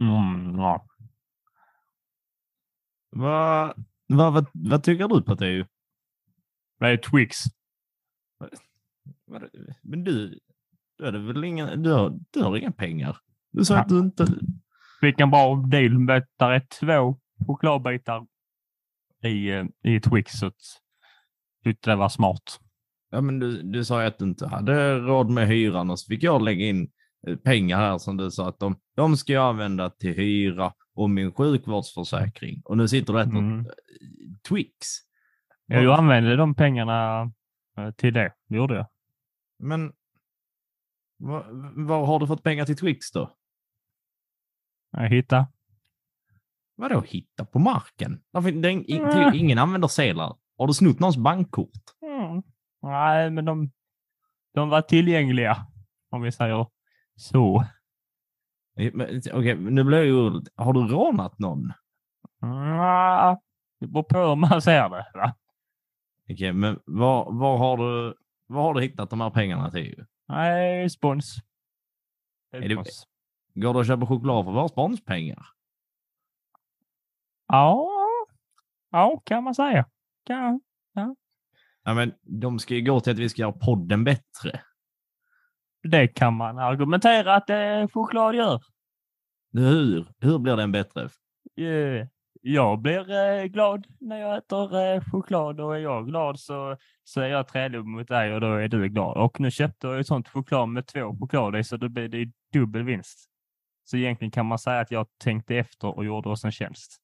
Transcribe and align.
Mm, 0.00 0.58
ja. 0.58 0.86
Vad, 3.10 3.84
vad, 4.06 4.32
vad, 4.32 4.46
vad 4.52 4.82
tycker 4.82 5.08
du 5.08 5.22
på 5.22 5.34
det? 5.34 5.66
Vad 6.78 6.90
är 6.90 6.96
Twix? 6.96 7.36
Men 9.82 10.04
du, 10.04 10.38
du, 10.98 11.04
hade 11.04 11.18
väl 11.18 11.44
inga, 11.44 11.76
du, 11.76 11.92
har, 11.92 12.18
du 12.30 12.42
har 12.42 12.56
inga 12.56 12.72
pengar? 12.72 13.16
Du 13.50 13.64
sa 13.64 13.74
Ja. 13.74 13.80
att 13.80 13.88
du 13.88 13.98
inte... 13.98 14.26
Fick 15.00 15.20
en 15.20 15.30
bra 15.30 15.54
deal. 15.56 15.98
med- 15.98 16.26
Där 16.36 16.50
är 16.50 16.60
två 16.80 17.18
chokladbitar 17.46 18.26
i, 19.22 19.50
eh, 19.50 19.64
i 19.82 20.00
Twix. 20.00 20.32
Så 20.32 20.46
att 20.46 20.54
tyckte 21.64 21.90
det 21.90 21.96
var 21.96 22.08
smart. 22.08 22.60
Ja, 23.10 23.20
men 23.20 23.38
du, 23.38 23.62
du 23.62 23.84
sa 23.84 24.00
ju 24.02 24.08
att 24.08 24.18
du 24.18 24.24
inte 24.24 24.48
hade 24.48 24.98
råd 24.98 25.30
med 25.30 25.48
hyran 25.48 25.90
och 25.90 26.00
så 26.00 26.06
fick 26.08 26.22
jag 26.22 26.42
lägga 26.42 26.66
in 26.66 26.90
pengar 27.36 27.76
här 27.78 27.98
som 27.98 28.16
du 28.16 28.30
sa 28.30 28.48
att 28.48 28.58
de, 28.58 28.76
de 28.96 29.16
ska 29.16 29.32
jag 29.32 29.48
använda 29.48 29.90
till 29.90 30.14
hyra 30.14 30.72
och 30.94 31.10
min 31.10 31.32
sjukvårdsförsäkring. 31.32 32.62
Och 32.64 32.76
nu 32.76 32.88
sitter 32.88 33.12
du 33.12 33.18
och 33.18 33.22
äter 33.26 33.38
Mm. 33.38 33.66
Twix. 34.48 34.76
Ja, 35.66 35.80
Jag 35.80 35.98
använde 35.98 36.36
de 36.36 36.54
pengarna 36.54 37.22
eh, 37.78 37.90
till 37.90 38.14
det. 38.14 38.32
Det 38.48 38.56
gjorde 38.56 38.74
jag. 38.74 38.86
Men 39.58 39.92
var, 41.16 41.46
var 41.86 42.06
har 42.06 42.18
du 42.20 42.26
fått 42.26 42.42
pengar 42.42 42.64
till 42.64 42.76
Twix 42.76 43.12
då? 43.12 43.36
Jag 44.90 45.08
hittade. 45.08 45.46
Vadå 46.76 47.00
hitta 47.00 47.44
på 47.44 47.58
marken? 47.58 48.22
Det 48.32 48.38
ing- 48.40 48.98
Mm. 49.00 49.34
Ingen 49.34 49.58
använder 49.58 49.88
sedlar. 49.88 50.36
Har 50.58 50.66
du 50.66 50.74
snott 50.74 50.98
någons 51.00 51.16
bankkort? 51.16 51.70
Mm. 52.02 52.42
Nej, 52.82 53.30
men 53.30 53.44
de, 53.44 53.70
de 54.54 54.68
var 54.68 54.82
tillgängliga. 54.82 55.66
Om 56.10 56.22
vi 56.22 56.32
säger 56.32 56.66
så. 57.18 57.64
Men, 58.94 59.22
Okej, 59.32 59.56
men 59.56 59.74
nu 59.74 59.84
blir 59.84 59.98
jag 59.98 60.06
ju... 60.06 60.42
Har 60.56 60.72
du 60.72 60.80
rånat 60.80 61.38
någon? 61.38 61.72
Mm, 62.42 63.36
det 63.80 63.86
beror 63.86 64.02
på 64.02 64.18
hur 64.18 64.36
man 64.36 64.62
ser 64.62 64.88
det. 64.88 65.06
Va? 65.14 65.34
Okej, 66.30 66.52
men 66.52 66.80
var, 66.84 67.32
var, 67.32 67.58
har 67.58 67.76
du, 67.76 68.14
var 68.46 68.62
har 68.62 68.74
du 68.74 68.80
hittat 68.80 69.10
de 69.10 69.20
här 69.20 69.30
pengarna 69.30 69.70
till? 69.70 70.04
Nej, 70.28 70.90
spons. 70.90 71.36
Är 72.52 72.68
det-. 72.68 72.84
Går 73.54 73.74
det 73.74 73.80
att 73.80 73.86
köpa 73.86 74.06
choklad 74.06 74.44
för 74.44 74.52
våra 74.52 74.68
sponspengar? 74.68 75.46
Ja, 77.46 77.88
ja, 78.90 79.22
kan 79.24 79.44
man 79.44 79.54
säga. 79.54 79.86
Kan. 80.24 80.60
Ja, 81.84 81.94
men 81.94 82.14
de 82.22 82.58
ska 82.58 82.74
ju 82.74 82.82
gå 82.82 83.00
till 83.00 83.12
att 83.12 83.18
vi 83.18 83.28
ska 83.28 83.42
göra 83.42 83.52
podden 83.52 84.04
bättre. 84.04 84.60
Det 85.82 86.08
kan 86.08 86.34
man 86.34 86.58
argumentera 86.58 87.34
att 87.34 87.50
eh, 87.50 87.88
choklad 87.92 88.34
gör. 88.34 88.60
Hur? 89.52 90.06
Hur 90.20 90.38
blir 90.38 90.56
den 90.56 90.72
bättre? 90.72 91.02
Eh, 91.60 92.06
Jag 92.42 92.78
blir 92.78 93.10
eh, 93.10 93.44
glad 93.44 93.86
när 94.00 94.20
jag 94.20 94.36
äter 94.36 94.80
eh, 94.80 95.02
choklad 95.12 95.60
och 95.60 95.76
är 95.76 95.80
jag 95.80 96.06
glad 96.06 96.40
så, 96.40 96.76
så 97.04 97.20
är 97.20 97.28
jag 97.28 97.48
trevlig 97.48 97.84
mot 97.84 98.08
dig 98.08 98.34
och 98.34 98.40
då 98.40 98.52
är 98.54 98.68
du 98.68 98.88
glad. 98.88 99.16
Och 99.16 99.40
nu 99.40 99.50
köpte 99.50 99.86
jag 99.86 100.00
ett 100.00 100.06
sånt 100.06 100.28
choklad 100.28 100.68
med 100.68 100.86
två 100.86 101.16
choklad 101.20 101.56
i 101.56 101.64
så 101.64 101.76
då 101.76 101.88
blir 101.88 102.08
det 102.08 102.32
dubbel 102.52 102.82
vinst. 102.82 103.28
Så 103.84 103.96
egentligen 103.96 104.30
kan 104.30 104.46
man 104.46 104.58
säga 104.58 104.80
att 104.80 104.90
jag 104.90 105.06
tänkte 105.24 105.56
efter 105.56 105.88
och 105.96 106.04
gjorde 106.04 106.28
oss 106.28 106.44
en 106.44 106.52
tjänst. 106.52 107.00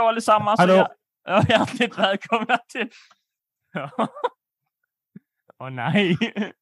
Hallå 0.00 0.08
allesammans! 0.08 0.60
Hallå. 0.60 0.88
Ja, 1.24 1.42
hjärtligt 1.48 1.98
välkomna 1.98 2.56
till... 2.56 2.88
Åh 5.58 5.70
nej! 5.70 6.16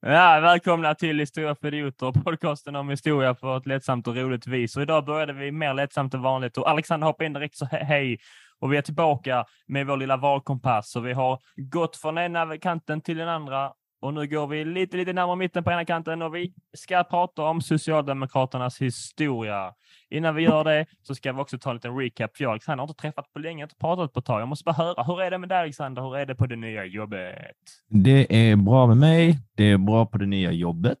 Ja, 0.00 0.40
välkomna 0.40 0.94
till 0.94 1.18
Historia 1.18 1.54
för 1.54 1.74
idioter, 1.74 2.12
podcasten 2.12 2.76
om 2.76 2.88
historia 2.88 3.34
på 3.34 3.56
ett 3.56 3.66
lättsamt 3.66 4.06
och 4.06 4.16
roligt 4.16 4.46
vis. 4.46 4.76
Och 4.76 4.82
idag 4.82 5.04
började 5.04 5.32
vi 5.32 5.52
mer 5.52 5.74
lättsamt 5.74 6.14
än 6.14 6.22
vanligt 6.22 6.58
och 6.58 6.70
Alexander 6.70 7.06
hoppade 7.06 7.26
in 7.26 7.32
direkt 7.32 7.56
så 7.56 7.64
he- 7.64 7.84
hej. 7.84 8.18
Och 8.58 8.72
vi 8.72 8.76
är 8.76 8.82
tillbaka 8.82 9.44
med 9.66 9.86
vår 9.86 9.96
lilla 9.96 10.16
valkompass 10.16 10.96
och 10.96 11.06
vi 11.06 11.12
har 11.12 11.38
gått 11.56 11.96
från 11.96 12.18
ena 12.18 12.58
kanten 12.58 13.00
till 13.00 13.16
den 13.16 13.28
andra 13.28 13.72
och 14.00 14.14
nu 14.14 14.26
går 14.26 14.46
vi 14.46 14.64
lite, 14.64 14.96
lite 14.96 15.12
närmare 15.12 15.36
mitten 15.36 15.64
på 15.64 15.70
ena 15.70 15.84
kanten 15.84 16.22
och 16.22 16.34
vi 16.34 16.52
ska 16.76 17.04
prata 17.04 17.42
om 17.42 17.60
Socialdemokraternas 17.60 18.80
historia. 18.82 19.72
Innan 20.10 20.34
vi 20.34 20.42
gör 20.42 20.64
det 20.64 20.86
så 21.02 21.14
ska 21.14 21.32
vi 21.32 21.40
också 21.40 21.58
ta 21.58 21.70
en 21.70 21.76
liten 21.76 21.96
recap. 21.96 22.36
För 22.36 22.44
jag 22.44 22.50
Alexander 22.50 22.82
har 22.82 22.88
inte 22.88 23.00
träffat 23.00 23.32
på 23.32 23.38
länge, 23.38 23.62
inte 23.62 23.76
pratat 23.76 24.12
på 24.12 24.18
ett 24.18 24.26
tag. 24.26 24.40
Jag 24.40 24.48
måste 24.48 24.64
bara 24.64 24.72
höra, 24.72 25.02
hur 25.02 25.22
är 25.22 25.30
det 25.30 25.38
med 25.38 25.48
dig 25.48 25.58
Alexander? 25.58 26.02
Hur 26.02 26.16
är 26.16 26.26
det 26.26 26.34
på 26.34 26.46
det 26.46 26.56
nya 26.56 26.84
jobbet? 26.84 27.46
Det 27.88 28.50
är 28.50 28.56
bra 28.56 28.86
med 28.86 28.96
mig. 28.96 29.38
Det 29.54 29.64
är 29.64 29.78
bra 29.78 30.06
på 30.06 30.18
det 30.18 30.26
nya 30.26 30.52
jobbet. 30.52 30.98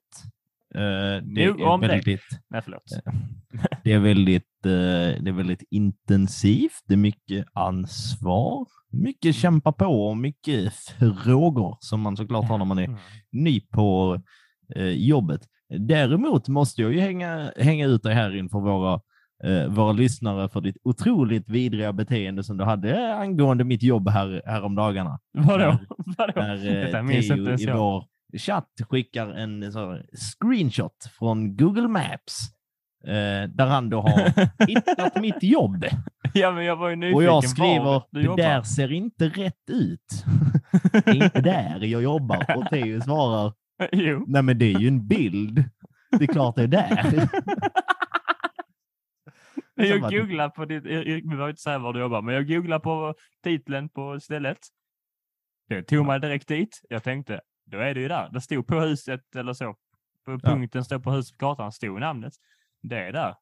Eh, 0.74 0.80
det, 1.34 1.44
är 1.44 1.80
det. 1.80 1.86
väldigt, 1.88 2.20
Nej, 2.50 2.62
förlåt. 2.64 2.82
det, 3.84 3.92
är 3.92 3.98
väldigt, 3.98 4.66
eh, 4.66 4.70
det 5.22 5.28
är 5.28 5.32
väldigt 5.32 5.62
intensivt. 5.70 6.82
Det 6.86 6.94
är 6.94 6.98
mycket 6.98 7.46
ansvar, 7.52 8.66
mycket 8.92 9.34
kämpa 9.34 9.72
på 9.72 10.08
och 10.08 10.16
mycket 10.16 10.72
frågor 11.24 11.76
som 11.80 12.00
man 12.00 12.16
såklart 12.16 12.48
har 12.48 12.58
när 12.58 12.64
man 12.64 12.78
är 12.78 12.84
Mm. 12.84 12.98
ny 13.32 13.60
på 13.60 14.20
eh, 14.76 14.88
jobbet. 14.88 15.40
Däremot 15.78 16.48
måste 16.48 16.82
jag 16.82 16.92
ju 16.92 17.00
hänga, 17.00 17.52
hänga 17.56 17.86
ut 17.86 18.02
dig 18.02 18.14
här 18.14 18.36
inför 18.36 18.60
våra, 18.60 19.00
eh, 19.44 19.66
våra 19.68 19.92
lyssnare 19.92 20.48
för 20.48 20.60
ditt 20.60 20.76
otroligt 20.84 21.48
vidriga 21.48 21.92
beteende 21.92 22.44
som 22.44 22.56
du 22.56 22.64
hade 22.64 23.14
angående 23.14 23.64
mitt 23.64 23.82
jobb 23.82 24.08
här, 24.08 24.42
häromdagarna. 24.46 25.18
Vadå? 25.32 25.78
Vadå? 26.18 26.32
När 26.36 26.66
eh, 26.66 26.72
Detta 26.84 27.02
minns 27.02 27.30
inte 27.30 27.42
ens 27.48 27.62
jag. 27.62 28.04
Chatt 28.36 28.70
skickar 28.90 29.28
en 29.28 29.72
så 29.72 30.00
screenshot 30.12 31.10
från 31.18 31.56
Google 31.56 31.88
Maps 31.88 32.38
eh, 33.04 33.50
där 33.50 33.66
han 33.66 33.90
då 33.90 34.00
har 34.00 34.32
hittat 34.66 35.20
mitt 35.20 35.42
jobb. 35.42 35.86
Ja, 36.34 36.50
men 36.52 36.64
jag 36.64 36.76
var 36.76 36.88
ju 36.88 36.96
nyfiken. 36.96 37.16
Och 37.16 37.22
jag 37.22 37.48
skriver, 37.48 38.02
det 38.10 38.42
där 38.42 38.62
ser 38.62 38.92
inte 38.92 39.28
rätt 39.28 39.70
ut. 39.70 40.24
Det 40.92 41.10
är 41.10 41.24
inte 41.24 41.40
där 41.40 41.84
jag 41.84 42.02
jobbar. 42.02 42.56
Och 42.56 42.66
Theo 42.70 43.00
svarar, 43.00 43.52
jo. 43.92 44.24
nej 44.28 44.42
men 44.42 44.58
det 44.58 44.74
är 44.74 44.78
ju 44.78 44.88
en 44.88 45.06
bild. 45.06 45.64
Det 46.18 46.24
är 46.24 46.32
klart 46.32 46.56
det 46.56 46.62
är 46.62 46.66
där. 46.66 47.28
Jag 49.74 50.00
googlar 50.00 50.48
på 50.48 50.64
ditt, 50.64 50.84
jag, 50.84 51.06
jag, 51.06 51.14
vi 51.14 51.22
behöver 51.22 51.48
inte 51.48 51.62
säga 51.62 51.78
var 51.78 51.92
du 51.92 52.00
jobbar, 52.00 52.22
men 52.22 52.34
jag 52.34 52.48
googlar 52.48 52.78
på 52.78 53.14
titeln 53.44 53.88
på 53.88 54.20
stället. 54.20 54.58
Det 55.68 55.82
tog 55.82 56.06
mig 56.06 56.20
direkt 56.20 56.48
dit. 56.48 56.80
Jag 56.88 57.02
tänkte, 57.02 57.40
då 57.70 57.78
är 57.78 57.94
det 57.94 58.00
ju 58.00 58.08
där. 58.08 58.28
Det 58.32 58.40
stod 58.40 58.66
på 58.66 58.80
huset 58.80 59.36
eller 59.36 59.52
så. 59.52 59.72
På 60.24 60.32
Ja. 60.32 60.38
punkten 60.38 60.84
står 60.84 60.98
på 60.98 61.10
huset 61.12 61.38
på 61.38 61.46
kartan, 61.46 61.72
stod 61.72 62.00
namnet. 62.00 62.32
Det 62.82 62.98
är 62.98 63.12
där. 63.12 63.34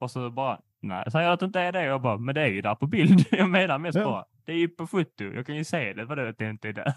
Och 0.00 0.10
så 0.10 0.30
bara, 0.30 0.58
nej, 0.82 1.10
säger 1.10 1.24
jag 1.24 1.32
att 1.34 1.40
det 1.40 1.46
inte 1.46 1.60
är 1.60 1.72
det. 1.72 1.82
Jag 1.84 2.02
bara, 2.02 2.18
men 2.18 2.34
det 2.34 2.40
är 2.42 2.46
ju 2.48 2.62
där 2.62 2.74
på 2.74 2.86
bild. 2.86 3.24
Jag 3.30 3.50
menar 3.50 3.78
mest 3.78 3.98
Ja. 3.98 4.04
bara, 4.04 4.24
det 4.46 4.52
är 4.52 4.56
ju 4.56 4.68
på 4.68 4.86
foto. 4.86 5.24
Jag 5.24 5.46
kan 5.46 5.56
ju 5.56 5.64
se 5.64 5.92
det, 5.92 6.04
vadå 6.04 6.22
att 6.28 6.38
det 6.38 6.50
inte 6.50 6.68
är 6.68 6.72
där. 6.72 6.94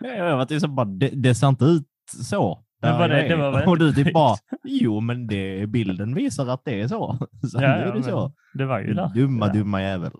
Ja, 0.00 0.08
Jag 0.08 0.38
vet, 0.38 0.48
det, 0.48 0.54
är 0.54 0.58
så 0.58 0.68
bara, 0.68 0.84
det, 0.86 1.08
det 1.08 1.34
ser 1.34 1.48
inte 1.48 1.64
ut 1.64 1.86
så. 2.24 2.64
Men 2.82 2.98
var 2.98 3.08
det- 3.08 3.28
det 3.28 3.36
var 3.36 3.50
väl 3.52 3.68
och 3.68 3.78
du 3.78 3.92
typ 3.92 4.12
bara, 4.12 4.36
jo 4.64 5.00
men 5.00 5.26
det, 5.26 5.66
bilden 5.66 6.14
visar 6.14 6.46
att 6.46 6.64
det 6.64 6.80
är 6.80 6.88
så. 6.88 7.18
Så 7.50 7.58
Ja, 7.58 7.62
ja, 7.62 7.68
är 7.68 7.86
det 7.86 7.92
men 7.94 8.02
så. 8.02 8.32
Det 8.54 8.64
var 8.66 8.80
ju 8.80 8.94
där. 8.94 9.08
Dumma, 9.14 9.46
Ja. 9.46 9.52
dumma 9.52 9.82
jävel. 9.82 10.12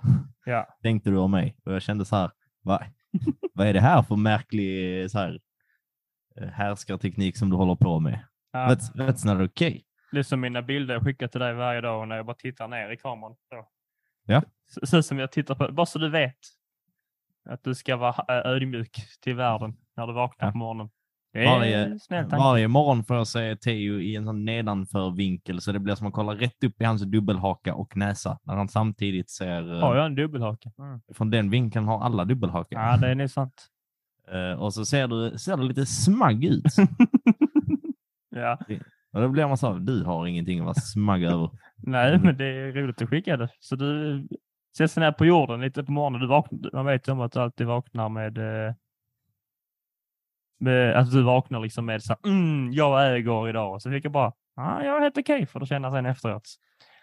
Ja. 0.44 0.66
Tänkte 0.82 1.10
du 1.10 1.16
om 1.16 1.30
mig. 1.30 1.56
Och 1.64 1.72
jag 1.72 1.82
kände 1.82 2.04
så 2.04 2.16
här, 2.16 2.30
va, 2.64 2.82
vad 3.54 3.66
är 3.66 3.72
det 3.72 3.80
här 3.80 4.02
för 4.02 4.16
märklig 4.16 5.10
så 5.10 5.18
här, 5.18 5.40
eh, 6.36 6.48
härskarteknik 6.48 7.36
som 7.36 7.50
du 7.50 7.56
håller 7.56 7.74
på 7.74 8.00
med? 8.00 8.18
Ja. 8.52 8.58
That's, 8.68 8.92
that's 8.94 9.34
not 9.34 9.50
okay. 9.50 9.82
Det 10.12 10.18
är 10.18 10.22
som 10.22 10.40
mina 10.40 10.62
bilder 10.62 10.94
jag 10.94 11.04
skickar 11.04 11.28
till 11.28 11.40
dig 11.40 11.54
varje 11.54 11.80
dag 11.80 12.08
när 12.08 12.16
jag 12.16 12.26
bara 12.26 12.36
tittar 12.36 12.68
ner 12.68 12.90
i 12.90 12.96
kameran. 12.96 13.36
Så. 13.48 13.66
Ja. 14.24 14.42
Så, 14.68 14.86
så 14.86 15.02
som 15.02 15.18
jag 15.18 15.32
tittar 15.32 15.54
på, 15.54 15.72
bara 15.72 15.86
så 15.86 15.98
du 15.98 16.08
vet. 16.10 16.38
Att 17.48 17.64
du 17.64 17.74
ska 17.74 17.96
vara 17.96 18.24
äh, 18.44 18.50
ödmjuk 18.50 18.96
till 19.20 19.34
världen 19.34 19.76
när 19.96 20.06
du 20.06 20.12
vaknar 20.12 20.46
Ja. 20.48 20.52
på 20.52 20.58
morgonen. 20.58 20.90
Varje-. 21.34 21.98
Varje 22.30 22.68
morgon 22.68 23.04
får 23.04 23.16
jag 23.16 23.26
se 23.26 23.56
Teo 23.56 24.00
i 24.00 24.16
en 24.16 24.24
sån 24.24 24.44
nedanför 24.44 25.10
vinkel 25.10 25.60
så 25.60 25.72
det 25.72 25.78
blir 25.78 25.94
som 25.94 26.06
att 26.06 26.12
kolla 26.12 26.34
rätt 26.34 26.64
upp 26.64 26.80
i 26.80 26.84
hans 26.84 27.02
dubbelhaka 27.02 27.74
och 27.74 27.96
näsa 27.96 28.38
när 28.42 28.56
han 28.56 28.68
samtidigt 28.68 29.30
ser... 29.30 29.74
eh, 29.74 29.80
Har 29.80 29.96
jag 29.96 30.06
en 30.06 30.14
dubbelhaka? 30.14 30.70
Mm. 30.78 31.00
Från 31.14 31.30
den 31.30 31.50
vinkeln 31.50 31.86
har 31.86 32.00
alla 32.04 32.24
dubbelhaka. 32.24 32.74
Ja, 32.76 32.96
det 32.96 33.08
är 33.08 33.14
nog 33.14 33.30
sant. 33.30 33.54
Eh, 34.32 34.60
och 34.60 34.74
så 34.74 34.84
ser 34.84 35.08
du, 35.08 35.38
ser 35.38 35.56
du 35.56 35.62
lite 35.68 35.86
smagg 35.86 36.44
ut. 36.44 36.64
Ja. 38.30 38.58
och 39.12 39.20
då 39.20 39.28
blir 39.28 39.46
man 39.46 39.58
så 39.58 39.72
här, 39.72 39.80
du 39.80 40.04
har 40.04 40.26
ingenting 40.26 40.58
att 40.58 40.64
vara 40.64 40.74
smagg 40.74 41.22
över. 41.24 41.50
Nej, 41.76 42.18
men 42.18 42.36
det 42.36 42.44
är 42.44 42.72
roligt 42.72 43.02
att 43.02 43.08
skicka 43.08 43.36
det. 43.36 43.48
Så 43.60 43.76
du 43.76 44.18
sätter 44.76 44.86
sig 44.86 45.00
ner 45.00 45.12
på 45.12 45.26
jorden 45.26 45.60
lite 45.60 45.84
på 45.84 45.92
morgonen. 45.92 46.20
Du 46.20 46.26
vaknar, 46.26 46.70
man 46.72 46.86
vet 46.86 47.08
ju 47.08 47.12
om 47.12 47.20
att 47.20 47.32
du 47.32 47.40
alltid 47.40 47.66
vaknar 47.66 48.08
med, 48.08 48.38
eh, 48.38 48.42
med 48.44 48.74
att 50.94 51.10
du 51.10 51.22
vaknar 51.22 51.60
liksom 51.60 51.86
med 51.86 52.02
så 52.02 52.12
här, 52.12 52.30
mm, 52.30 52.72
jag 52.72 53.16
äger 53.16 53.48
idag. 53.48 53.82
Så 53.82 53.90
fick 53.90 54.04
jag 54.04 54.12
bara, 54.12 54.32
ah, 54.56 54.82
jag 54.82 54.96
är 54.96 55.00
helt 55.00 55.18
okej 55.18 55.46
för 55.46 55.60
att 55.60 55.68
känna 55.68 55.90
sen 55.90 56.06
efteråt. 56.06 56.42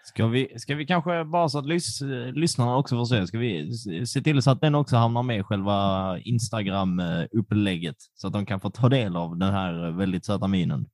Ska 0.04 0.26
vi, 0.26 0.58
ska 0.58 0.74
vi 0.74 0.86
kanske 0.86 1.24
bara 1.24 1.48
så 1.48 1.58
att 1.58 1.66
lys, 1.66 2.00
lyssnarna 2.32 2.76
också 2.76 2.96
får 2.96 3.04
se, 3.04 3.26
ska 3.26 3.38
vi 3.38 3.72
se 4.06 4.20
till 4.20 4.42
så 4.42 4.50
att 4.50 4.60
den 4.60 4.74
också 4.74 4.96
hamnar 4.96 5.22
med 5.22 5.38
i 5.38 5.42
själva 5.42 6.18
Instagram-upplägget 6.18 7.96
så 8.14 8.26
att 8.26 8.32
de 8.32 8.46
kan 8.46 8.60
få 8.60 8.70
ta 8.70 8.88
del 8.88 9.16
av 9.16 9.36
den 9.36 9.52
här 9.52 9.90
väldigt 9.90 10.24
söta 10.24 10.48
minen. 10.48 10.86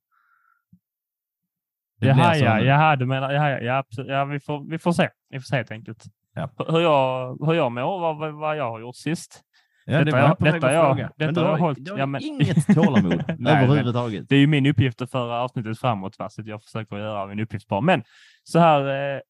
Det 1.99 2.07
Jaha, 2.07 2.37
ja, 2.37 2.59
jaha, 2.59 2.95
du 2.95 3.05
menar, 3.05 3.31
jaha, 3.31 3.61
ja, 3.61 3.83
ja, 3.95 4.25
vi, 4.25 4.39
får, 4.39 4.69
vi 4.69 4.79
får 4.79 4.91
se. 4.91 5.09
Vi 5.29 5.39
får 5.39 5.43
se 5.43 5.55
helt 5.55 5.71
enkelt. 5.71 6.03
Ja. 6.33 6.49
Hur 6.67 6.79
jag, 6.79 7.37
hur 7.45 7.53
jag 7.53 7.71
mår, 7.71 7.99
vad, 7.99 8.33
vad 8.33 8.57
jag 8.57 8.71
har 8.71 8.79
gjort 8.79 8.95
sist. 8.95 9.41
Ja, 9.85 9.97
det 9.97 10.03
Detta 10.05 10.17
jag 10.19 10.29
jag- 10.29 10.53
detta 10.53 10.73
jag- 10.73 10.85
fråga. 10.85 11.11
detta 11.17 11.25
Men 11.25 11.33
du 11.33 11.41
jag 11.41 11.47
har, 11.47 11.51
har 11.51 11.59
hållit- 11.59 11.85
du 11.85 11.91
har 11.91 11.99
ja, 11.99 12.05
men- 12.05 12.21
inget 12.21 12.65
tålamod 12.75 13.23
överhuvudtaget. 13.47 14.29
Det 14.29 14.35
är 14.35 14.39
ju 14.39 14.47
min 14.47 14.65
uppgift 14.65 15.01
att 15.01 15.11
föra 15.11 15.41
avsnittet 15.41 15.79
framåt, 15.79 16.19
va? 16.19 16.29
så 16.29 16.41
jag 16.45 16.63
försöker 16.63 16.97
göra 16.97 17.27
min 17.27 17.39
uppgift 17.39 17.67
bra. 17.67 17.81
Men 17.81 18.03
så 18.43 18.59
här, 18.59 19.15
eh, 19.15 19.21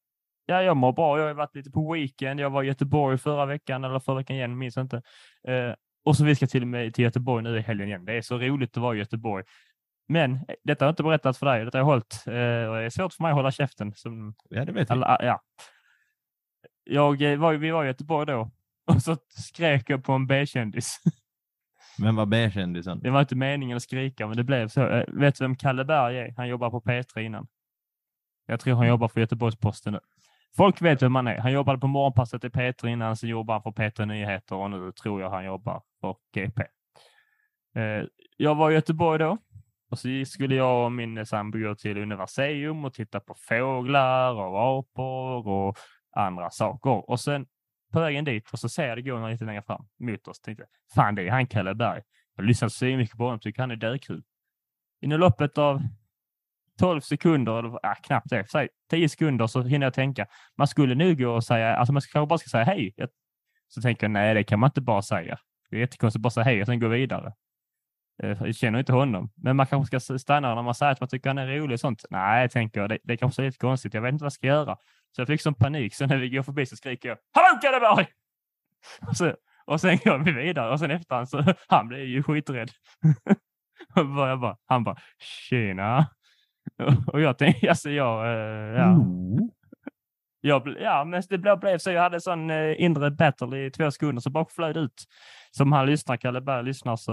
ja, 0.46 0.62
jag 0.62 0.76
mår 0.76 0.92
bra. 0.92 1.18
Jag 1.18 1.26
har 1.26 1.34
varit 1.34 1.54
lite 1.54 1.70
på 1.70 1.92
weekend. 1.92 2.40
Jag 2.40 2.50
var 2.50 2.62
i 2.62 2.66
Göteborg 2.66 3.18
förra 3.18 3.46
veckan 3.46 3.84
eller 3.84 3.98
förra 3.98 4.16
veckan 4.16 4.36
igen, 4.36 4.58
minns 4.58 4.76
inte. 4.76 4.96
Eh, 5.48 5.74
och 6.04 6.16
så 6.16 6.24
vi 6.24 6.34
ska 6.34 6.46
till 6.46 6.62
och 6.62 6.68
med 6.68 6.94
till 6.94 7.04
Göteborg 7.04 7.42
nu 7.44 7.56
i 7.58 7.60
helgen 7.60 7.88
igen. 7.88 8.04
Det 8.04 8.12
är 8.12 8.22
så 8.22 8.38
roligt 8.38 8.76
att 8.76 8.82
vara 8.82 8.94
i 8.94 8.98
Göteborg. 8.98 9.44
Men 10.08 10.32
eh, 10.34 10.38
detta 10.64 10.84
har 10.84 10.88
jag 10.88 10.92
inte 10.92 11.02
berättat 11.02 11.36
för 11.36 11.46
dig. 11.46 11.64
Detta 11.64 11.78
har 11.78 11.80
jag 11.80 11.86
hållit. 11.86 12.24
Eh, 12.26 12.32
och 12.70 12.76
det 12.76 12.84
är 12.84 12.90
svårt 12.90 13.12
för 13.12 13.22
mig 13.22 13.30
att 13.30 13.36
hålla 13.36 13.50
käften. 13.50 13.92
Som, 13.94 14.34
Ja, 14.50 14.64
det 14.64 14.72
vet 14.72 14.90
alla, 14.90 15.18
ja. 15.20 15.40
Jag 16.84 17.22
eh, 17.32 17.38
var, 17.38 17.54
vi 17.54 17.70
var 17.70 17.84
i 17.84 17.86
Göteborg 17.86 18.26
då 18.26 18.50
och 18.94 19.02
så 19.02 19.16
skrek 19.28 19.90
jag 19.90 20.04
på 20.04 20.12
en 20.12 20.26
B-kändis. 20.26 20.98
Men 21.98 22.16
vad 22.16 22.28
B-kändisen? 22.28 23.00
Det 23.02 23.10
var 23.10 23.20
inte 23.20 23.36
meningen 23.36 23.76
att 23.76 23.82
skrika, 23.82 24.26
men 24.26 24.36
det 24.36 24.44
blev 24.44 24.68
så. 24.68 24.88
Eh, 24.88 25.04
Vet 25.08 25.38
du 25.38 25.44
vem 25.44 25.56
Kalle 25.56 25.84
Berg 25.84 26.18
är? 26.18 26.34
Han 26.36 26.48
jobbar 26.48 26.70
på 26.70 26.80
P3 26.80 27.18
innan. 27.18 27.46
Jag 28.46 28.60
tror 28.60 28.74
han 28.76 28.88
jobbar 28.88 29.08
för 29.08 29.20
Göteborgs-Posten 29.20 29.92
nu. 29.92 30.00
Folk 30.56 30.82
vet 30.82 31.02
vem 31.02 31.14
han 31.14 31.26
är. 31.26 31.38
Han 31.38 31.52
jobbade 31.52 31.78
på 31.78 31.86
morgonpasset 31.86 32.44
i 32.44 32.48
P3 32.48 32.86
innan, 32.86 33.16
sen 33.16 33.28
jobbade 33.28 33.60
han 33.64 33.74
för 33.74 33.82
P3 33.82 34.06
Nyheter 34.06 34.56
och 34.56 34.70
nu 34.70 34.92
tror 34.92 35.20
jag 35.20 35.30
han 35.30 35.44
jobbar 35.44 35.82
för 36.00 36.16
GP. 36.34 36.62
Eh, 37.76 38.04
Jag 38.36 38.54
var 38.54 38.70
i 38.70 38.74
Göteborg 38.74 39.18
då 39.18 39.38
och 39.90 39.98
så 39.98 40.08
skulle 40.26 40.54
jag 40.54 40.84
och 40.84 40.92
min 40.92 41.26
sambo 41.26 41.58
gå 41.58 41.74
till 41.74 41.98
Universeum 41.98 42.84
och 42.84 42.94
titta 42.94 43.20
på 43.20 43.34
fåglar 43.48 44.34
och 44.34 44.78
apor 44.78 45.48
och 45.48 45.78
andra 46.16 46.50
saker. 46.50 47.10
Och 47.10 47.20
sen 47.20 47.46
på 47.94 48.00
vägen 48.00 48.24
dit 48.24 48.50
och 48.52 48.58
så 48.58 48.68
ser 48.68 48.86
jag 48.86 48.98
det 48.98 49.02
gå 49.02 49.18
någon 49.18 49.30
lite 49.30 49.44
längre 49.44 49.62
fram 49.62 49.86
mot 50.00 50.28
oss. 50.28 50.40
Tänkte, 50.40 50.64
fan 50.94 51.14
det 51.14 51.28
är 51.28 51.30
han 51.30 51.46
Kalle 51.46 51.74
Berg. 51.74 52.02
Jag 52.36 52.42
har 52.42 52.48
lyssnat 52.48 52.72
så 52.72 52.84
mycket 52.84 53.16
på 53.16 53.24
honom, 53.24 53.40
tycker 53.40 53.62
han 53.62 53.70
är 53.70 53.76
dökul. 53.76 54.22
Inom 55.00 55.20
loppet 55.20 55.58
av 55.58 55.82
12 56.78 57.00
sekunder, 57.00 57.58
eller 57.58 57.68
äh, 57.68 57.94
knappt 58.02 58.30
det, 58.30 58.50
säg 58.50 58.68
10 58.90 59.08
sekunder 59.08 59.46
så 59.46 59.62
hinner 59.62 59.86
jag 59.86 59.94
tänka. 59.94 60.26
Man 60.56 60.66
skulle 60.66 60.94
nu 60.94 61.16
gå 61.16 61.30
och 61.30 61.44
säga, 61.44 61.76
alltså 61.76 61.92
man 61.92 62.02
kanske 62.12 62.26
bara 62.26 62.38
ska 62.38 62.48
säga 62.48 62.64
hej. 62.64 62.94
Så 63.68 63.82
tänker 63.82 64.04
jag, 64.04 64.10
nej 64.10 64.34
det 64.34 64.44
kan 64.44 64.58
man 64.58 64.68
inte 64.68 64.80
bara 64.80 65.02
säga. 65.02 65.38
Det 65.70 65.76
är 65.76 65.80
jättekonstigt 65.80 66.18
att 66.18 66.22
bara 66.22 66.30
säga 66.30 66.44
hej 66.44 66.60
och 66.60 66.66
sen 66.66 66.80
gå 66.80 66.88
vidare. 66.88 67.32
Eh, 68.22 68.42
Jag 68.42 68.54
känner 68.54 68.78
inte 68.78 68.92
honom, 68.92 69.30
men 69.36 69.56
man 69.56 69.66
kanske 69.66 70.00
ska 70.00 70.18
stanna 70.18 70.54
när 70.54 70.62
man 70.62 70.74
säger 70.74 70.92
att 70.92 71.00
man 71.00 71.08
tycker 71.08 71.30
han 71.30 71.38
är 71.38 71.46
rolig 71.46 71.74
och 71.74 71.80
sånt. 71.80 72.04
Nej, 72.10 72.48
tänker 72.48 72.80
jag, 72.80 72.88
det, 72.90 72.98
det 73.02 73.16
kanske 73.16 73.42
är 73.42 73.46
lite 73.46 73.58
konstigt. 73.58 73.94
Jag 73.94 74.02
vet 74.02 74.12
inte 74.12 74.22
vad 74.22 74.26
jag 74.26 74.32
ska 74.32 74.46
göra. 74.46 74.76
Så 75.16 75.20
jag 75.20 75.28
fick 75.28 75.40
sån 75.40 75.54
panik, 75.54 75.94
så 75.94 76.06
när 76.06 76.16
vi 76.16 76.28
går 76.30 76.42
förbi 76.42 76.66
så 76.66 76.76
skriker 76.76 77.08
jag 77.08 77.18
Hallå 77.32 77.58
Kalle 77.62 77.80
Berg! 77.80 78.06
Och, 79.08 79.16
så, 79.16 79.34
och 79.64 79.80
sen 79.80 79.96
går 80.04 80.18
vi 80.18 80.32
vidare 80.32 80.72
och 80.72 80.78
sen 80.80 80.90
efter 80.90 81.14
han 81.16 81.26
så, 81.26 81.44
han 81.68 81.88
blev 81.88 82.00
ju 82.04 82.22
skiträdd. 82.22 82.70
och 83.96 84.28
jag 84.28 84.40
bara, 84.40 84.56
han 84.66 84.84
bara, 84.84 84.96
tjena. 85.18 86.06
Och 87.06 87.20
jag 87.20 87.38
tänkte, 87.38 87.68
alltså 87.68 87.90
jag, 87.90 88.26
eh, 88.26 88.80
ja. 88.80 88.84
Mm. 88.92 89.50
Jag, 90.40 90.76
ja, 90.80 91.04
men 91.04 91.22
det 91.28 91.56
blev, 91.60 91.78
så. 91.78 91.90
Jag 91.90 92.02
hade 92.02 92.20
sån 92.20 92.50
eh, 92.50 92.82
inre 92.82 93.10
battle 93.10 93.58
i 93.66 93.70
två 93.70 93.90
sekunder, 93.90 94.20
så 94.22 94.30
bara 94.30 94.44
flög 94.44 94.74
det 94.74 94.80
ut. 94.80 95.04
Som 95.50 95.72
han 95.72 95.86
lyssnar, 95.86 96.16
Kalle 96.16 96.40
Berg 96.40 96.64
lyssnar, 96.64 96.96
så 96.96 97.12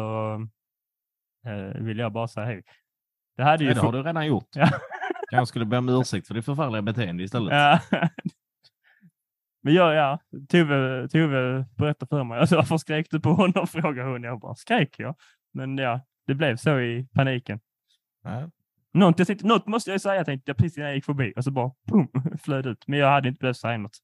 vill 1.76 1.98
jag 1.98 2.12
bara 2.12 2.28
säga 2.28 2.46
hej. 2.46 2.64
Det 3.38 3.44
hade 3.44 3.64
ju... 3.64 3.70
Ja, 3.70 3.76
det 3.76 3.82
har 3.82 3.92
du 3.92 4.04
redan 4.04 4.28
gjort. 4.28 4.50
Ja. 4.56 4.70
Kanske 5.32 5.46
skulle 5.46 5.66
be 5.66 5.78
om 5.78 5.90
ursäkt 5.90 6.28
för 6.28 6.34
det 6.34 6.42
förfärliga 6.42 6.82
beteende 6.82 7.24
istället. 7.24 7.54
Ja. 7.54 7.80
Men 9.64 9.74
jag, 9.74 9.96
ja, 9.96 10.20
Tove, 10.50 11.08
Tove 11.08 11.66
berättade 11.78 12.10
för 12.10 12.24
mig, 12.24 12.40
alltså, 12.40 12.56
varför 12.56 12.78
skrek 12.78 13.08
du 13.10 13.20
på 13.20 13.34
honom? 13.34 13.68
frågade 13.72 14.12
hon. 14.12 14.24
Jag 14.24 14.40
bara, 14.40 14.56
skrek 14.56 15.00
jag? 15.00 15.16
Men 15.54 15.78
ja, 15.78 16.06
det 16.28 16.36
blev 16.36 16.56
så 16.56 16.80
i 16.80 17.08
paniken. 17.14 17.60
Något, 18.94 19.20
jag 19.20 19.28
tänkte, 19.28 19.48
något 19.48 19.68
måste 19.68 19.92
jag 19.92 20.02
säga, 20.02 20.26
tänkte 20.26 20.50
jag 20.50 20.58
precis 20.58 20.78
innan 20.78 20.88
jag 20.88 20.96
gick 20.96 21.06
förbi. 21.06 21.34
Och 21.36 21.44
så 21.44 21.52
bara, 21.52 21.72
pum, 21.88 22.08
flöt 22.44 22.66
ut. 22.66 22.88
Men 22.88 23.00
jag 23.00 23.10
hade 23.10 23.30
inte 23.30 23.40
behövt 23.40 23.58
säga 23.58 23.78
något. 23.78 23.98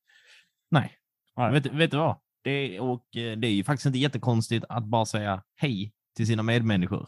Nej. 0.72 0.92
Nej. 1.38 1.52
Vet, 1.52 1.66
vet 1.66 1.92
du 1.92 1.98
vad? 1.98 2.16
Det 2.44 2.52
är, 2.52 2.82
och, 2.82 3.16
eh, 3.18 3.38
det 3.38 3.48
är 3.48 3.52
ju 3.52 3.64
faktiskt 3.64 3.86
inte 3.86 4.00
jättekonstigt 4.00 4.66
att 4.70 4.86
bara 4.86 5.06
säga 5.06 5.44
hej 5.56 5.94
till 6.16 6.28
sina 6.28 6.44
medmänniskor. 6.44 7.08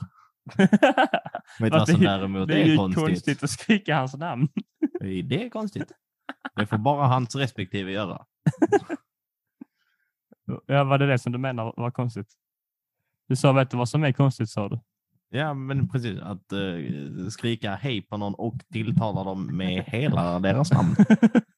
Vet 0.57 0.71
du 1.59 1.69
vad 1.69 1.87
det 1.87 1.91
som 1.93 2.01
är- 2.01 2.05
däremot 2.05 2.47
det 2.47 2.61
är 2.61 2.65
ju 2.65 2.77
konstigt? 2.77 3.05
konstigt 3.05 3.43
att 3.43 3.49
skrika 3.49 3.95
hans 3.95 4.15
namn. 4.17 4.47
Det 4.99 5.07
är- 5.07 5.45
är 5.45 5.49
konstigt. 5.49 5.91
Det 6.55 6.65
får 6.67 6.77
bara 6.77 7.07
hans 7.07 7.35
respektive 7.35 7.91
göra. 7.91 8.25
Ja, 10.65 10.83
var 10.83 10.97
det 10.97 11.07
det 11.07 11.19
som 11.19 11.31
du 11.31 11.37
menar 11.37 11.73
var 11.77 11.91
konstigt? 11.91 12.27
Du 13.27 13.35
sa, 13.35 13.51
vet 13.51 13.71
du 13.71 13.77
vad 13.77 13.89
som 13.89 14.03
är 14.03 14.11
konstigt, 14.11 14.49
sa 14.49 14.69
du? 14.69 14.79
Ja, 15.29 15.53
men 15.53 15.89
precis. 15.89 16.19
Att 16.19 16.51
eh, 16.51 17.27
skrika 17.29 17.75
hej 17.75 18.01
på 18.01 18.17
någon 18.17 18.33
och 18.35 18.55
tilltala 18.73 19.23
dem 19.23 19.57
med 19.57 19.83
hela 19.83 20.39
deras 20.39 20.71
namn. 20.71 20.95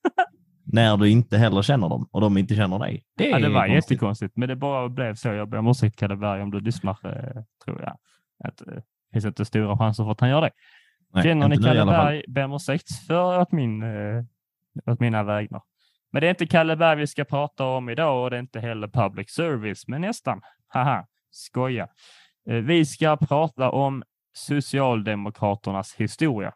När 0.63 0.97
du 0.97 1.09
inte 1.09 1.37
heller 1.37 1.61
känner 1.61 1.89
dem 1.89 2.07
och 2.11 2.21
de 2.21 2.37
inte 2.37 2.55
känner 2.55 2.79
dig. 2.79 3.03
Det 3.17 3.27
är 3.27 3.31
Ja, 3.31 3.39
det 3.39 3.49
var 3.53 3.67
konstigt. 3.67 3.91
jättekonstigt, 3.91 4.37
men 4.37 4.49
det 4.49 4.55
bara 4.55 4.89
blev 4.89 5.15
så. 5.15 5.27
Jag 5.27 5.49
ber 5.49 5.57
om 5.57 5.67
ursäkt, 5.67 5.95
Kalle 5.99 6.15
Berg, 6.15 6.41
om 6.41 6.51
du 6.51 6.59
lyssnar, 6.59 6.91
eh, 7.03 7.43
tror 7.65 7.81
jag. 7.81 7.97
Att, 8.43 8.61
eh, 8.61 8.67
det 8.73 8.83
finns 9.13 9.25
inte 9.25 9.45
stora 9.45 9.77
chanser 9.77 10.03
för 10.03 10.11
att 10.11 10.19
han 10.19 10.29
gör 10.29 10.41
det. 10.41 10.51
Nej, 11.13 11.23
Känner 11.23 11.47
ni 11.47 11.57
Kalle. 11.57 11.85
Berg, 11.85 12.23
ber 12.27 12.43
om 12.43 12.53
ursäkt 12.53 13.05
för 13.07 13.39
att 13.39 13.51
min, 13.51 13.83
eh, 13.83 14.23
åt 14.85 14.99
mina 14.99 15.23
vägnar. 15.23 15.61
Men 16.11 16.21
det 16.21 16.27
är 16.27 16.29
inte 16.29 16.47
Kalle 16.47 16.75
Berg 16.75 16.99
vi 16.99 17.07
ska 17.07 17.23
prata 17.23 17.65
om 17.65 17.89
idag 17.89 18.23
och 18.23 18.29
det 18.29 18.35
är 18.35 18.39
inte 18.39 18.59
heller 18.59 18.87
public 18.87 19.29
service, 19.29 19.87
men 19.87 20.01
nästan. 20.01 20.41
Haha, 20.67 21.05
skoja. 21.31 21.87
Eh, 22.49 22.55
Vi 22.55 22.85
ska 22.85 23.17
prata 23.17 23.69
om 23.69 24.03
Socialdemokraternas 24.33 25.95
historia. 25.95 26.53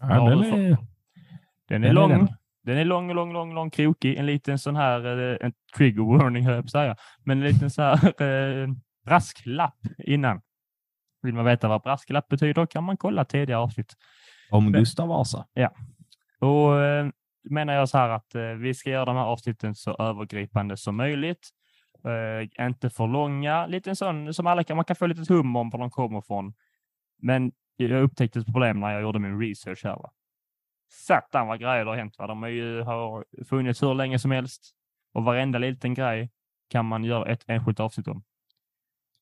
Ja, 0.00 0.06
den 0.08 0.38
är... 0.44 0.52
Den 0.52 0.64
är 0.64 0.78
Den 1.68 1.84
är 1.84 1.92
lång. 1.92 2.10
den. 2.10 2.28
Den 2.62 2.78
är 2.78 2.84
lång, 2.84 3.12
lång, 3.14 3.32
lång, 3.32 3.54
lång, 3.54 3.70
krokig. 3.70 4.16
En 4.18 4.26
liten 4.26 4.58
sån 4.58 4.76
här, 4.76 5.30
eh, 5.32 5.36
en 5.40 5.52
trigger 5.76 6.18
warning 6.18 6.44
höll 6.46 6.54
jag 6.54 6.64
på 6.64 6.66
att 6.66 6.70
säga, 6.70 6.96
men 7.24 7.38
en 7.38 7.44
liten 7.44 7.70
så 7.70 7.82
här 7.82 8.22
eh, 8.62 8.68
brasklapp 9.04 9.78
innan. 9.98 10.40
Vill 11.22 11.34
man 11.34 11.44
veta 11.44 11.68
vad 11.68 11.82
brasklapp 11.82 12.28
betyder 12.28 12.66
kan 12.66 12.84
man 12.84 12.96
kolla 12.96 13.24
tidigare 13.24 13.60
avsnitt. 13.60 13.94
Om 14.50 14.72
Gustav 14.72 15.08
Vasa. 15.08 15.46
Och 16.40 16.82
eh, 16.82 17.08
menar 17.50 17.74
jag 17.74 17.88
så 17.88 17.98
här 17.98 18.08
att 18.08 18.34
eh, 18.34 18.42
vi 18.42 18.74
ska 18.74 18.90
göra 18.90 19.04
de 19.04 19.16
här 19.16 19.24
avsnitten 19.24 19.74
så 19.74 19.96
övergripande 19.96 20.76
som 20.76 20.96
möjligt. 20.96 21.48
Eh, 22.04 22.66
inte 22.66 22.90
för 22.90 23.06
långa, 23.06 23.66
lite 23.66 23.96
sån 23.96 24.34
som 24.34 24.46
alla 24.46 24.64
kan, 24.64 24.76
man 24.76 24.84
kan 24.84 24.96
få 24.96 25.06
lite 25.06 25.34
hum 25.34 25.56
om 25.56 25.70
var 25.70 25.78
de 25.78 25.90
kommer 25.90 26.18
ifrån. 26.18 26.54
Men 27.22 27.52
jag 27.76 28.02
upptäckte 28.02 28.38
ett 28.38 28.46
problem 28.46 28.80
när 28.80 28.92
jag 28.92 29.02
gjorde 29.02 29.18
min 29.18 29.40
research 29.40 29.84
här. 29.84 29.96
Va? 29.96 30.10
Satan 30.88 31.46
vad 31.46 31.60
grejer 31.60 31.84
det 31.84 31.90
har 31.90 31.96
hänt. 31.96 32.18
Va? 32.18 32.26
De 32.26 32.42
har 32.42 32.48
ju 32.48 32.82
har 32.82 33.24
funnits 33.48 33.82
hur 33.82 33.94
länge 33.94 34.18
som 34.18 34.30
helst 34.30 34.74
och 35.12 35.24
varenda 35.24 35.58
liten 35.58 35.94
grej 35.94 36.30
kan 36.70 36.86
man 36.86 37.04
göra 37.04 37.32
ett 37.32 37.44
enskilt 37.46 37.80
avsnitt 37.80 38.08
om. 38.08 38.22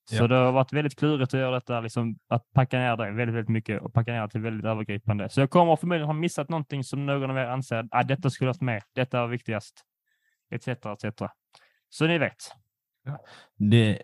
Så 0.08 0.14
Ja. 0.14 0.26
det 0.26 0.34
har 0.34 0.52
varit 0.52 0.72
väldigt 0.72 0.98
klurigt 0.98 1.34
att 1.34 1.40
göra 1.40 1.54
detta, 1.54 1.80
liksom, 1.80 2.18
att 2.28 2.52
packa 2.52 2.78
ner 2.78 2.96
det 2.96 3.10
väldigt, 3.10 3.34
väldigt 3.36 3.48
mycket 3.48 3.82
och 3.82 3.92
packa 3.92 4.12
ner 4.12 4.22
det 4.22 4.28
till 4.28 4.40
väldigt 4.40 4.66
övergripande. 4.66 5.28
Så 5.28 5.40
jag 5.40 5.50
kommer 5.50 5.76
förmodligen 5.76 6.06
ha 6.06 6.12
missat 6.12 6.48
någonting 6.48 6.84
som 6.84 7.06
någon 7.06 7.30
av 7.30 7.36
er 7.36 7.46
anser 7.46 7.76
att 7.76 7.86
ah, 7.90 8.02
detta 8.02 8.30
skulle 8.30 8.48
ha 8.48 8.52
varit 8.52 8.60
med, 8.60 8.82
detta 8.94 9.20
var 9.20 9.28
viktigast, 9.28 9.84
etc. 10.50 10.68
etc. 10.68 11.22
Så 11.88 12.06
ni 12.06 12.18
vet. 12.18 12.36
Det, 13.56 14.02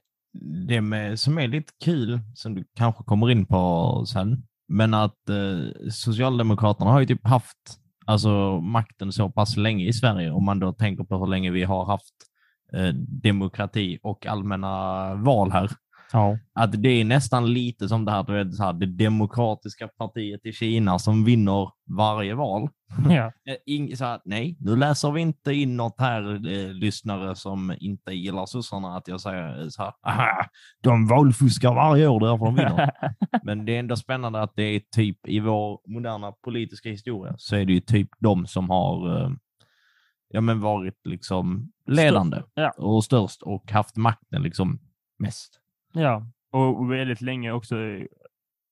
det 0.68 0.80
med, 0.80 1.20
som 1.20 1.38
är 1.38 1.48
lite 1.48 1.72
kul, 1.84 2.20
som 2.34 2.54
du 2.54 2.64
kanske 2.76 3.04
kommer 3.04 3.30
in 3.30 3.46
på 3.46 4.04
sen, 4.06 4.42
men 4.68 4.94
att 4.94 5.28
eh, 5.28 5.88
Socialdemokraterna 5.90 6.90
har 6.90 7.00
ju 7.00 7.06
typ 7.06 7.26
haft 7.26 7.80
alltså, 8.06 8.60
makten 8.60 9.12
så 9.12 9.30
pass 9.30 9.56
länge 9.56 9.84
i 9.84 9.92
Sverige, 9.92 10.30
om 10.30 10.44
man 10.44 10.58
då 10.58 10.72
tänker 10.72 11.04
på 11.04 11.18
hur 11.18 11.26
länge 11.26 11.50
vi 11.50 11.64
har 11.64 11.84
haft 11.84 12.14
eh, 12.72 12.94
demokrati 12.94 13.98
och 14.02 14.26
allmänna 14.26 15.14
val 15.14 15.52
här. 15.52 15.70
Ja. 16.12 16.38
Att 16.54 16.82
det 16.82 16.88
är 16.88 17.04
nästan 17.04 17.52
lite 17.52 17.88
som 17.88 18.04
det 18.04 18.12
här, 18.12 18.22
du 18.22 18.32
vet, 18.32 18.54
så 18.54 18.62
här, 18.62 18.72
det 18.72 18.86
demokratiska 18.86 19.88
partiet 19.88 20.46
i 20.46 20.52
Kina 20.52 20.98
som 20.98 21.24
vinner 21.24 21.70
varje 21.96 22.34
val. 22.34 22.68
ja. 23.10 23.32
Eh, 23.48 23.56
Ing, 23.66 23.96
så 23.96 24.04
här, 24.04 24.20
nej, 24.24 24.56
nu 24.60 24.76
läser 24.76 25.10
vi 25.10 25.20
inte 25.20 25.52
in 25.52 25.76
något 25.76 26.00
här, 26.00 26.34
eh, 26.52 26.72
lyssnare 26.72 27.36
som 27.36 27.74
inte 27.78 28.12
gillar 28.12 28.46
sossarna, 28.46 28.96
att 28.96 29.08
jag 29.08 29.20
säger 29.20 29.62
eh, 29.62 29.68
så 29.68 29.82
här, 29.82 29.92
aha, 30.06 30.46
de 30.82 31.06
valfuskar 31.06 31.74
varje 31.74 32.08
år, 32.08 32.20
därför 32.20 32.44
de 32.44 32.54
vinner. 32.54 32.90
Men 33.44 33.64
det 33.64 33.74
är 33.74 33.78
ändå 33.78 33.96
spännande 33.96 34.42
att 34.42 34.52
det 34.56 34.62
är 34.62 34.80
typ 34.96 35.28
i 35.28 35.40
vår 35.40 35.80
moderna 35.86 36.32
politiska 36.32 36.88
historia 36.88 37.34
så 37.38 37.56
är 37.56 37.64
det 37.64 37.72
ju 37.72 37.80
typ 37.80 38.08
de 38.18 38.46
som 38.46 38.70
har 38.70 39.22
eh, 39.22 39.30
ja, 40.34 40.40
men 40.40 40.60
varit 40.60 41.06
liksom 41.06 41.72
ledande 41.86 42.42
ja. 42.54 42.70
och 42.70 43.04
störst 43.04 43.42
och 43.42 43.72
haft 43.72 43.96
makten 43.96 44.42
liksom 44.42 44.78
mest. 45.18 45.60
Ja, 45.94 46.26
och 46.50 46.92
väldigt 46.92 47.20
länge 47.20 47.52
också 47.52 47.76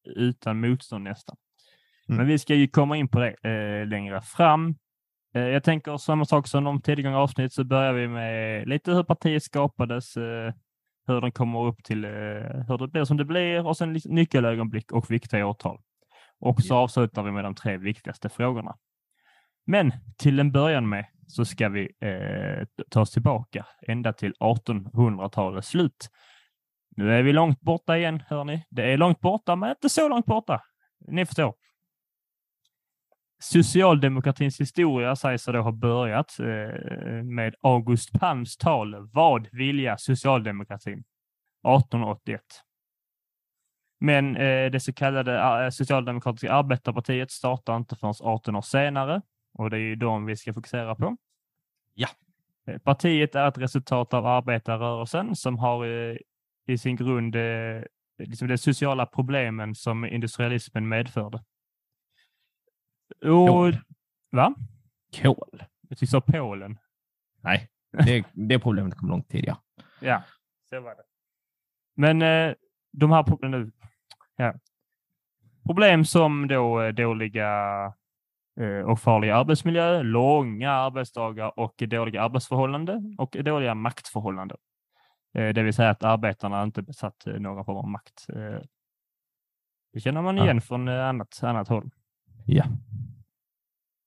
utan 0.04 0.60
motstånd 0.60 1.04
nästan. 1.04 1.36
Mm. 2.08 2.16
Men 2.16 2.26
vi 2.26 2.38
ska 2.38 2.54
ju 2.54 2.68
komma 2.68 2.96
in 2.96 3.08
på 3.08 3.18
det 3.18 3.34
eh, 3.42 3.86
längre 3.86 4.22
fram. 4.22 4.74
Eh, 5.34 5.42
jag 5.42 5.64
tänker 5.64 5.96
samma 5.96 6.24
sak 6.24 6.48
som 6.48 6.64
de 6.64 6.80
tidigare 6.80 7.16
avsnitt 7.16 7.52
så 7.52 7.64
börjar 7.64 7.92
vi 7.92 8.08
med 8.08 8.68
lite 8.68 8.92
hur 8.92 9.02
partiet 9.02 9.42
skapades, 9.42 10.16
eh, 10.16 10.52
hur 11.06 11.20
de 11.20 11.32
kommer 11.32 11.66
upp 11.66 11.84
till, 11.84 12.04
eh, 12.04 12.10
hur 12.68 12.78
det 12.78 12.88
blir 12.88 13.04
som 13.04 13.16
det 13.16 13.24
blir 13.24 13.66
och 13.66 13.76
sen 13.76 14.00
nyckelögonblick 14.04 14.92
och 14.92 15.10
viktiga 15.10 15.46
årtal. 15.46 15.78
Och 16.40 16.62
så 16.62 16.76
avslutar 16.76 17.22
vi 17.22 17.30
med 17.30 17.44
de 17.44 17.54
tre 17.54 17.76
viktigaste 17.76 18.28
frågorna. 18.28 18.76
Men 19.66 19.92
till 20.16 20.40
en 20.40 20.52
början 20.52 20.88
med 20.88 21.06
så 21.26 21.44
ska 21.44 21.68
vi 21.68 21.92
eh, 22.00 22.66
ta 22.90 23.00
oss 23.00 23.10
tillbaka 23.10 23.66
ända 23.86 24.12
till 24.12 24.34
1800-talets 24.40 25.68
slut. 25.68 26.08
Nu 26.96 27.12
är 27.12 27.22
vi 27.22 27.32
långt 27.32 27.60
borta 27.60 27.98
igen, 27.98 28.22
hör 28.26 28.44
ni. 28.44 28.66
Det 28.70 28.92
är 28.92 28.96
långt 28.96 29.20
borta, 29.20 29.56
men 29.56 29.70
inte 29.70 29.88
så 29.88 30.08
långt 30.08 30.26
borta. 30.26 30.62
Ni 31.08 31.26
förstår. 31.26 31.54
Socialdemokratins 33.42 34.60
historia 34.60 35.16
sägs 35.16 35.44
då 35.44 35.60
ha 35.60 35.72
börjat 35.72 36.38
eh, 36.38 37.24
med 37.24 37.54
August 37.62 38.12
Palms 38.12 38.56
tal 38.56 39.10
Vad 39.12 39.48
vilja 39.52 39.98
socialdemokratin? 39.98 40.98
1881. 40.98 42.40
Men 44.00 44.36
eh, 44.36 44.70
det 44.70 44.80
så 44.80 44.92
kallade 44.92 45.64
eh, 45.64 45.70
socialdemokratiska 45.70 46.52
arbetarpartiet 46.52 47.30
startar 47.30 47.76
inte 47.76 47.96
förrän 47.96 48.14
18 48.20 48.56
år 48.56 48.62
senare 48.62 49.22
och 49.54 49.70
det 49.70 49.76
är 49.76 49.80
ju 49.80 49.96
de 49.96 50.26
vi 50.26 50.36
ska 50.36 50.54
fokusera 50.54 50.94
på. 50.94 51.16
Ja. 51.94 52.08
Partiet 52.84 53.34
är 53.34 53.48
ett 53.48 53.58
resultat 53.58 54.14
av 54.14 54.26
arbetarrörelsen 54.26 55.36
som 55.36 55.58
har 55.58 55.84
i 56.66 56.78
sin 56.78 56.96
grund 56.96 57.36
eh, 57.36 57.82
liksom 58.18 58.48
de 58.48 58.58
sociala 58.58 59.06
problemen 59.06 59.74
som 59.74 60.04
industrialismen 60.04 60.88
medförde. 60.88 61.44
Och, 63.24 63.48
Kol. 63.48 63.78
va? 64.30 64.54
Kol. 65.22 65.62
Tyckte 65.88 66.06
sa 66.06 66.20
Polen. 66.20 66.78
Nej, 67.40 67.68
det, 68.06 68.24
det 68.32 68.58
problemet 68.58 68.94
kom 68.94 69.08
långt 69.08 69.28
tidigare. 69.28 69.58
Ja, 70.00 70.22
så 70.70 70.80
var 70.80 70.94
det. 70.94 71.02
Men 71.94 72.22
eh, 72.22 72.54
de 72.92 73.10
här 73.10 73.22
problemen, 73.22 73.72
ja. 74.36 74.54
problem 75.66 76.04
som 76.04 76.48
då 76.48 76.82
eh, 76.82 76.92
dåliga 76.94 77.84
eh, 78.60 78.90
och 78.90 79.00
farliga 79.00 79.36
arbetsmiljö, 79.36 80.02
långa 80.02 80.70
arbetsdagar 80.70 81.58
och 81.58 81.74
dåliga 81.76 82.22
arbetsförhållanden 82.22 83.14
och 83.18 83.36
dåliga 83.40 83.74
maktförhållanden. 83.74 84.58
Eh, 85.34 85.48
det 85.48 85.62
vill 85.62 85.74
säga 85.74 85.90
att 85.90 86.04
arbetarna 86.04 86.62
inte 86.62 86.82
besatt 86.82 87.26
eh, 87.26 87.34
någon 87.34 87.64
form 87.64 87.76
av 87.76 87.88
makt. 87.88 88.26
Eh, 88.28 88.60
det 89.92 90.00
känner 90.00 90.22
man 90.22 90.36
Ja. 90.36 90.44
igen 90.44 90.60
från 90.60 90.88
eh, 90.88 91.08
annat, 91.08 91.40
annat 91.42 91.68
håll. 91.68 91.90
Ja. 92.46 92.64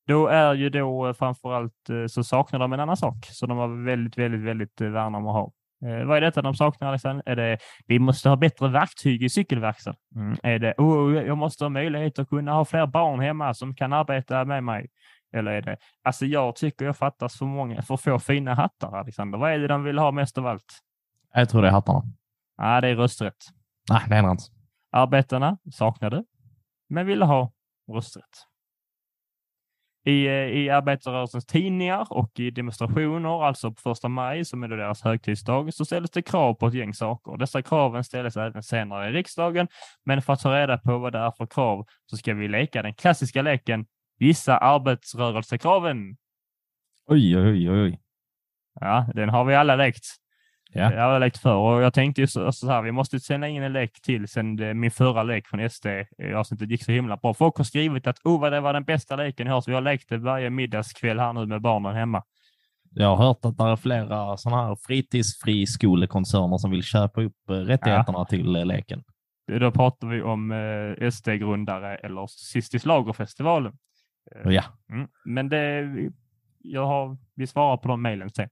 Då 0.08 0.28
är 0.28 0.54
ju 0.54 0.70
då 0.70 1.14
framförallt 1.14 1.90
så 2.08 2.24
saknar 2.24 2.60
de 2.60 2.74
en 2.74 2.80
annan 2.80 2.98
sak 2.98 3.26
som 3.26 3.50
de 3.50 3.58
var 3.58 3.86
väldigt, 3.86 4.18
väldigt, 4.18 4.42
väldigt 4.42 4.82
värna 4.82 5.18
om 5.18 5.28
att 5.28 5.34
ha. 5.34 5.52
Vad 5.80 6.18
är 6.18 6.22
detta 6.22 6.42
de 6.42 6.54
saknar 6.56 6.88
Alexander? 6.88 7.24
Är 7.26 7.36
det 7.36 7.58
vi 7.88 8.00
måste 8.00 8.30
ha 8.30 8.36
bättre 8.36 8.68
verktyg 8.68 9.24
i 9.24 9.30
cykelverkstaden? 9.30 10.00
Mm. 10.16 10.38
Är 10.44 10.60
det 10.60 10.74
oh, 10.78 11.14
jag 11.14 11.38
måste 11.38 11.64
ha 11.64 11.70
möjlighet 11.70 12.20
att 12.20 12.30
kunna 12.30 12.54
ha 12.54 12.66
fler 12.66 12.86
barn 12.88 13.20
hemma 13.20 13.54
som 13.54 13.76
kan 13.76 13.94
arbeta 13.94 14.46
med 14.46 14.64
mig? 14.64 14.88
Eller 15.36 15.52
är 15.52 15.62
det 15.62 15.78
alltså 16.04 16.26
jag 16.26 16.56
tycker 16.56 16.86
jag 16.86 16.98
fattas 16.98 17.38
för 17.38 17.46
många, 17.46 17.82
för 17.82 17.98
få 17.98 18.20
fina 18.20 18.54
hattar 18.54 18.98
Alexander. 18.98 19.38
Vad 19.38 19.52
är 19.52 19.60
det 19.60 19.68
de 19.68 19.84
vill 19.84 19.98
ha 19.98 20.12
mest 20.12 20.38
av 20.38 20.48
allt? 20.48 20.82
Jag 21.38 21.50
tror 21.50 21.62
det 21.62 21.68
är 21.68 21.72
hattarna. 21.72 22.04
Ja, 22.58 22.82
det 22.82 22.88
är 22.88 22.96
rösträtt. 22.96 23.46
Nej, 23.90 24.02
det 24.10 24.22
det 24.22 24.32
inte. 24.32 24.44
Arbetarna 24.92 25.58
saknade, 25.74 26.24
men 26.90 27.06
ville 27.06 27.26
ha 27.26 27.54
rösträtt. 27.92 28.24
I, 30.06 30.26
eh, 30.26 30.34
I 30.34 30.70
arbetarrörelsens 30.70 31.46
tidningar 31.46 32.08
och 32.10 32.40
i 32.40 32.52
demonstrationer, 32.52 33.44
alltså 33.44 33.72
på 33.72 33.82
första 33.82 34.08
maj 34.08 34.46
som 34.46 34.64
är 34.64 34.68
då 34.68 34.76
deras 34.76 35.02
högtidsdag, 35.02 35.74
så 35.74 35.86
ställdes 35.86 36.12
det 36.12 36.22
krav 36.22 36.54
på 36.54 36.68
ett 36.68 36.74
gäng 36.74 36.94
saker. 36.94 37.38
Dessa 37.38 37.62
kraven 37.62 38.04
ställdes 38.04 38.38
även 38.38 38.64
senare 38.64 39.10
i 39.10 39.12
riksdagen, 39.12 39.68
men 40.06 40.22
för 40.22 40.34
att 40.34 40.40
ta 40.40 40.56
reda 40.56 40.78
på 40.78 40.98
vad 40.98 41.14
det 41.14 41.20
är 41.20 41.32
för 41.32 41.46
krav 41.46 41.86
så 42.06 42.18
ska 42.18 42.34
vi 42.34 42.48
leka 42.48 42.82
den 42.82 42.94
klassiska 42.94 43.42
leken 43.42 43.86
Gissa 44.20 44.58
arbetsrörelsekraven. 44.58 46.18
Oj, 47.08 47.38
oj, 47.38 47.70
oj, 47.70 47.82
oj. 47.82 48.02
Ja, 48.80 49.08
den 49.14 49.30
har 49.30 49.46
vi 49.46 49.56
alla 49.56 49.76
lekt. 49.76 50.25
Ja. 50.74 50.94
Jag 50.94 51.04
har 51.04 51.20
lekt 51.20 51.38
förr 51.38 51.56
och 51.56 51.82
jag 51.82 51.94
tänkte 51.94 52.22
ju 52.22 52.28
så, 52.28 52.68
här, 52.68 52.82
vi 52.82 52.92
måste 52.92 53.20
sända 53.20 53.48
in 53.48 53.64
en 53.64 53.74
lek 53.74 54.02
till 54.02 54.28
sen 54.28 54.80
min 54.80 54.92
förra 54.92 55.24
lek 55.24 55.48
från 55.48 55.70
SD 55.70 55.86
i 56.18 56.34
avsnittet 56.36 56.70
gick 56.70 56.84
så 56.84 56.92
himla 56.92 57.18
bra. 57.18 57.34
Folk 57.34 57.58
har 57.58 57.64
skrivit 57.64 58.08
att 58.08 58.20
oh, 58.24 58.42
vad 58.42 58.52
det 58.52 58.60
var 58.60 58.74
den 58.74 58.84
bästa 58.84 59.16
leken 59.16 59.48
jag 59.48 59.54
har, 59.54 59.62
så 59.62 59.72
vi 59.72 59.76
har 59.76 59.82
lekt 59.82 60.10
det 60.10 60.18
varje 60.18 60.50
middagskväll 60.50 61.20
här 61.20 61.34
nu 61.34 61.46
med 61.46 61.62
barnen 61.62 61.96
hemma. 61.96 62.24
Jag 62.98 63.16
har 63.16 63.28
hört 63.28 63.46
att 63.46 63.58
det 63.58 63.64
är 63.64 63.76
flera 63.76 64.38
sådana 64.38 64.68
här 64.68 64.78
fritidsfriskolekoncerner 64.88 66.58
som 66.58 66.72
vill 66.72 66.84
köpa 66.84 67.22
upp 67.22 67.50
eh, 67.50 67.54
rättigheterna 67.54 68.26
till 68.26 68.56
eh, 68.56 68.66
leken. 68.66 69.04
Då 69.60 69.72
pratar 69.72 70.08
vi 70.08 70.22
om 70.22 70.52
eh, 70.52 71.10
SD-grundare 71.10 71.96
eller 71.96 72.28
sist 72.28 72.74
i 72.74 72.80
Schlagerfestivalen. 72.80 73.74
Och 74.46 74.54
ja, 74.54 74.64
Mm. 74.90 75.08
Men 75.26 75.50
det, 75.50 75.90
jag 76.60 76.86
har, 76.86 77.18
vi 77.36 77.48
svarar 77.48 77.78
på 77.78 77.88
de 77.88 78.02
mejlen 78.02 78.30
sen. 78.30 78.50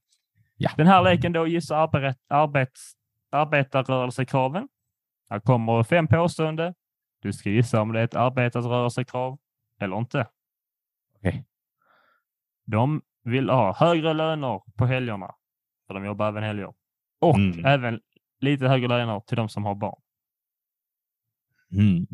Ja. 0.56 0.70
Den 0.76 0.86
här 0.86 1.02
leken 1.02 1.32
då 1.32 1.46
gissar 1.46 1.76
arbet, 1.76 2.16
arbets, 2.28 2.92
arbetarrörelsekraven. 3.30 4.68
Här 5.30 5.40
kommer 5.40 5.82
fem 5.82 6.06
påståenden. 6.08 6.74
Du 7.22 7.32
ska 7.32 7.50
gissa 7.50 7.80
om 7.82 7.92
det 7.92 8.00
är 8.00 8.04
ett 8.04 8.14
arbetarrörelsekrav 8.14 9.38
eller 9.80 9.96
inte. 9.98 10.26
Okej. 11.16 11.44
De 12.66 13.02
vill 13.24 13.50
ha 13.50 13.74
högre 13.74 14.12
löner 14.12 14.62
på 14.76 14.86
helgerna, 14.86 15.34
för 15.86 15.94
de 15.94 16.04
jobbar 16.04 16.28
även 16.28 16.42
helger. 16.42 16.74
Och 17.20 17.38
Mm. 17.38 17.64
även 17.64 18.00
lite 18.40 18.68
högre 18.68 18.88
löner 18.88 19.20
till 19.20 19.36
de 19.36 19.48
som 19.48 19.64
har 19.64 19.74
barn. 19.74 20.00
mm. 21.72 22.06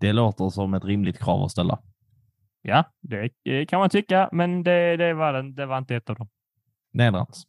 det 0.00 0.12
låter 0.12 0.48
som 0.48 0.74
ett 0.74 0.84
rimligt 0.84 1.18
krav 1.18 1.42
att 1.42 1.50
ställa. 1.50 1.82
Ja, 2.62 2.84
det 3.00 3.66
kan 3.66 3.80
man 3.80 3.90
tycka, 3.90 4.28
men 4.32 4.62
det, 4.62 4.96
det, 4.96 5.14
var, 5.14 5.42
det 5.42 5.66
var 5.66 5.78
inte 5.78 5.96
ett 5.96 6.10
av 6.10 6.16
dem. 6.16 6.28
Nedrans. 6.96 7.46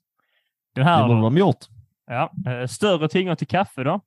Den 0.73 0.83
Det 0.85 0.89
här 0.91 1.07
borde 1.07 1.21
de 1.21 1.37
gjort. 1.37 1.65
Ja, 2.05 2.31
eh, 2.47 2.67
större 2.67 3.09
tillgång 3.09 3.35
till 3.35 3.47
kaffe 3.47 3.83
då. 3.83 4.01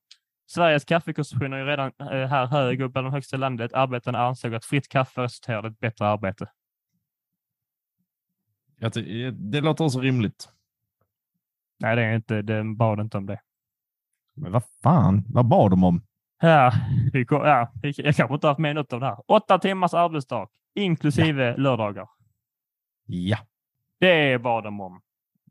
Sveriges 0.46 0.84
kaffekonsumtion 0.84 1.52
är 1.52 1.58
ju 1.58 1.64
redan 1.64 1.92
eh, 2.00 2.06
här 2.28 2.46
hög 2.46 2.82
och 2.82 2.90
bland 2.90 3.06
de 3.06 3.12
högsta 3.12 3.36
i 3.36 3.38
landet. 3.38 3.72
Arbetarna 3.72 4.18
ansåg 4.18 4.54
att 4.54 4.64
fritt 4.64 4.88
kaffe 4.88 5.20
resulterade 5.22 5.68
i 5.68 5.70
ett 5.70 5.78
bättre 5.80 6.06
arbete. 6.06 6.50
Jag 8.78 8.92
ty- 8.92 9.30
Det 9.30 9.60
låter 9.60 9.84
också 9.84 10.00
rimligt. 10.00 10.48
Nej, 11.78 11.96
det 11.96 12.02
är 12.02 12.14
inte, 12.14 12.42
den 12.42 12.76
bad 12.76 13.00
inte 13.00 13.18
om 13.18 13.26
det. 13.26 13.40
Men 14.34 14.52
vad 14.52 14.62
fan, 14.82 15.24
vad 15.28 15.46
bad 15.48 15.70
de 15.70 15.84
om? 15.84 16.02
Ja, 16.40 16.72
vi, 17.12 17.24
kom- 17.24 17.44
ja, 17.46 17.72
jag 17.82 18.16
kanske 18.16 18.34
inte 18.34 18.46
har 18.46 18.50
haft 18.50 18.58
med 18.60 18.74
något 18.74 18.92
av 18.92 19.00
det 19.00 19.06
här. 19.06 19.18
Åtta 19.26 19.58
timmars 19.58 19.94
arbetsdag, 19.94 20.48
inklusive 20.74 21.56
lördagar. 21.56 22.08
Ja. 23.06 23.38
Det 23.98 24.38
bad 24.42 24.64
de 24.64 24.80
om. 24.80 25.00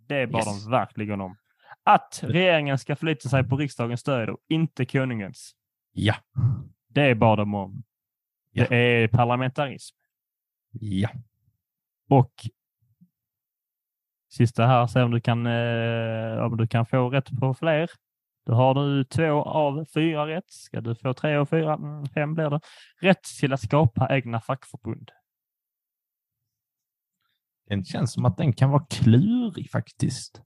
Det 0.09 0.27
bad 0.27 0.39
Yes. 0.47 0.65
de 0.65 0.71
verkligen 0.71 1.21
om. 1.21 1.35
Att 1.83 2.19
regeringen 2.23 2.77
ska 2.79 2.95
förlita 2.95 3.29
sig 3.29 3.43
på 3.43 3.57
riksdagens 3.57 4.01
stöd 4.01 4.29
och 4.29 4.37
inte 4.49 4.85
konungens. 4.85 5.51
Ja. 5.93 6.15
Det 6.87 7.15
bad 7.15 7.37
de 7.37 7.53
om. 7.55 7.83
Ja. 8.51 8.65
Det 8.69 8.75
är 8.75 9.07
parlamentarism. 9.07 9.95
Ja. 10.71 11.09
Och 12.09 12.33
sista 14.29 14.65
här, 14.67 14.87
se 14.87 15.01
om 15.01 15.11
du 15.11 15.21
kan, 15.21 15.45
eh, 15.45 16.37
om 16.39 16.57
du 16.57 16.67
kan 16.67 16.85
få 16.85 17.09
rätt 17.09 17.39
på 17.39 17.53
fler. 17.53 17.89
Då 18.45 18.53
har 18.53 18.73
du 18.73 19.03
två 19.03 19.43
av 19.43 19.85
fyra 19.93 20.27
rätt. 20.27 20.49
Ska 20.51 20.81
du 20.81 20.95
få 20.95 21.13
tre 21.13 21.35
av 21.35 21.45
fyra? 21.45 21.73
Mm, 21.73 22.05
fem 22.05 22.33
blir 22.33 22.49
det. 22.49 22.59
Rätt 23.01 23.23
till 23.39 23.53
att 23.53 23.61
skapa 23.61 24.15
egna 24.15 24.41
fackförbund. 24.41 25.11
Den 27.69 27.83
känns 27.85 28.13
som 28.13 28.25
att 28.25 28.37
den 28.37 28.53
kan 28.53 28.69
vara 28.69 28.85
klurig 28.89 29.71
faktiskt. 29.71 30.41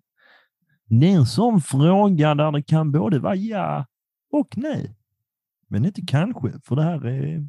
Det 0.86 1.12
är 1.12 1.16
en 1.16 1.26
sån 1.26 1.62
fråga 1.62 2.36
där 2.36 2.52
det 2.52 2.64
kan 2.64 2.92
både 2.92 3.20
vara 3.20 3.36
ja 3.36 3.86
och 4.32 4.58
nej. 4.58 4.96
Men 5.68 5.86
inte 5.86 6.02
kanske, 6.08 6.52
för 6.64 6.76
det 6.76 6.84
här 6.84 7.06
är... 7.06 7.48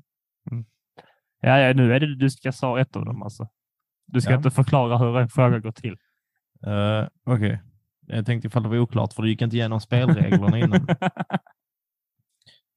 Ja, 1.40 1.58
ja, 1.58 1.74
nu 1.74 1.94
är 1.94 2.00
det 2.00 2.16
du 2.16 2.30
ska 2.30 2.52
svara 2.52 2.80
ett 2.80 2.96
av 2.96 3.04
dem 3.04 3.22
alltså. 3.22 3.48
Du 4.06 4.20
ska 4.20 4.30
Ja. 4.30 4.36
inte 4.36 4.50
förklara 4.50 4.98
hur 4.98 5.18
en 5.18 5.28
fråga 5.28 5.58
går 5.58 5.72
till. 5.72 5.96
Uh, 6.66 7.08
Okej. 7.26 7.62
Jag 8.06 8.26
tänkte 8.26 8.48
ifall 8.48 8.62
det 8.62 8.68
var 8.68 8.78
oklart, 8.78 9.12
för 9.12 9.22
du 9.22 9.28
gick 9.28 9.42
inte 9.42 9.56
igenom 9.56 9.80
spelreglerna 9.80 10.58
innan. 10.58 10.86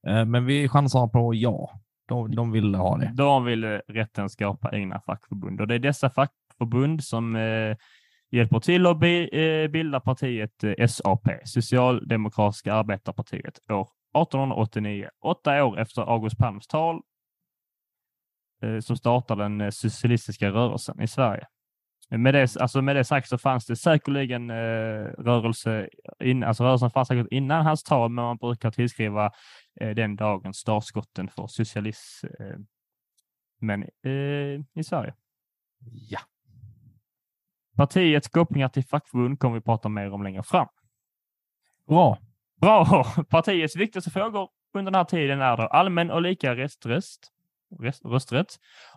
Eh, 0.06 0.24
men 0.24 0.46
vi 0.46 0.68
chansar 0.68 1.06
på 1.08 1.34
ja. 1.34 1.80
De, 2.06 2.34
de 2.34 2.52
ville 2.52 2.78
ha 2.78 2.96
det. 2.98 3.12
De 3.14 3.44
vill 3.44 3.64
eh, 3.64 3.78
rätten 3.88 4.28
skapa 4.28 4.76
egna 4.76 5.00
fackförbund 5.00 5.60
och 5.60 5.66
det 5.66 5.74
är 5.74 5.78
dessa 5.78 6.10
fackförbund 6.58 7.04
som 7.04 7.36
eh, 7.36 7.76
hjälper 8.30 8.60
till 8.60 8.86
att 8.86 8.98
bi, 8.98 9.28
eh, 9.32 9.70
bilda 9.70 10.00
partiet 10.00 10.64
eh, 10.64 10.86
SAP, 10.86 11.28
Socialdemokratiska 11.44 12.74
arbetarpartiet, 12.74 13.58
år 13.70 13.88
1889, 14.14 15.08
åtta 15.20 15.64
år 15.64 15.78
efter 15.78 16.02
August 16.02 16.38
Palms 16.38 16.66
tal 16.66 17.00
eh, 18.62 18.80
som 18.80 18.96
startade 18.96 19.42
den 19.42 19.60
eh, 19.60 19.70
socialistiska 19.70 20.50
rörelsen 20.50 21.00
i 21.02 21.08
Sverige. 21.08 21.46
Med 22.10 22.34
det, 22.34 22.56
alltså 22.56 22.82
med 22.82 22.96
det 22.96 23.04
sagt 23.04 23.28
så 23.28 23.38
fanns 23.38 23.66
det 23.66 23.76
säkerligen 23.76 24.50
eh, 24.50 25.04
rörelse, 25.18 25.88
in, 26.24 26.44
alltså 26.44 26.64
rörelsen 26.64 26.90
fanns 26.90 27.08
säkert 27.08 27.26
innan 27.30 27.66
hans 27.66 27.82
tal, 27.82 28.10
men 28.10 28.24
man 28.24 28.36
brukar 28.36 28.70
tillskriva 28.70 29.32
eh, 29.80 29.90
den 29.94 30.16
dagen 30.16 30.54
startskotten 30.54 31.28
för 31.28 31.46
socialism 31.46 32.26
eh, 32.26 32.58
men 33.60 33.82
eh, 33.82 34.60
i 34.74 34.84
Sverige. 34.84 35.14
Ja. 36.10 36.20
Partiets 37.78 38.28
kopplingar 38.28 38.68
till 38.68 38.84
fackförbund 38.84 39.38
kommer 39.38 39.54
vi 39.54 39.60
prata 39.60 39.88
mer 39.88 40.12
om 40.12 40.22
längre 40.22 40.42
fram. 40.42 40.68
Bra. 41.86 42.18
Bra! 42.60 43.04
Partiets 43.30 43.76
viktigaste 43.76 44.10
frågor 44.10 44.48
under 44.74 44.92
den 44.92 44.98
här 44.98 45.04
tiden 45.04 45.40
är 45.40 45.56
då 45.56 45.62
allmän 45.62 46.10
och 46.10 46.22
lika 46.22 46.54
röströst, 46.54 47.32
röst, 47.80 48.04
rösträtt 48.04 48.46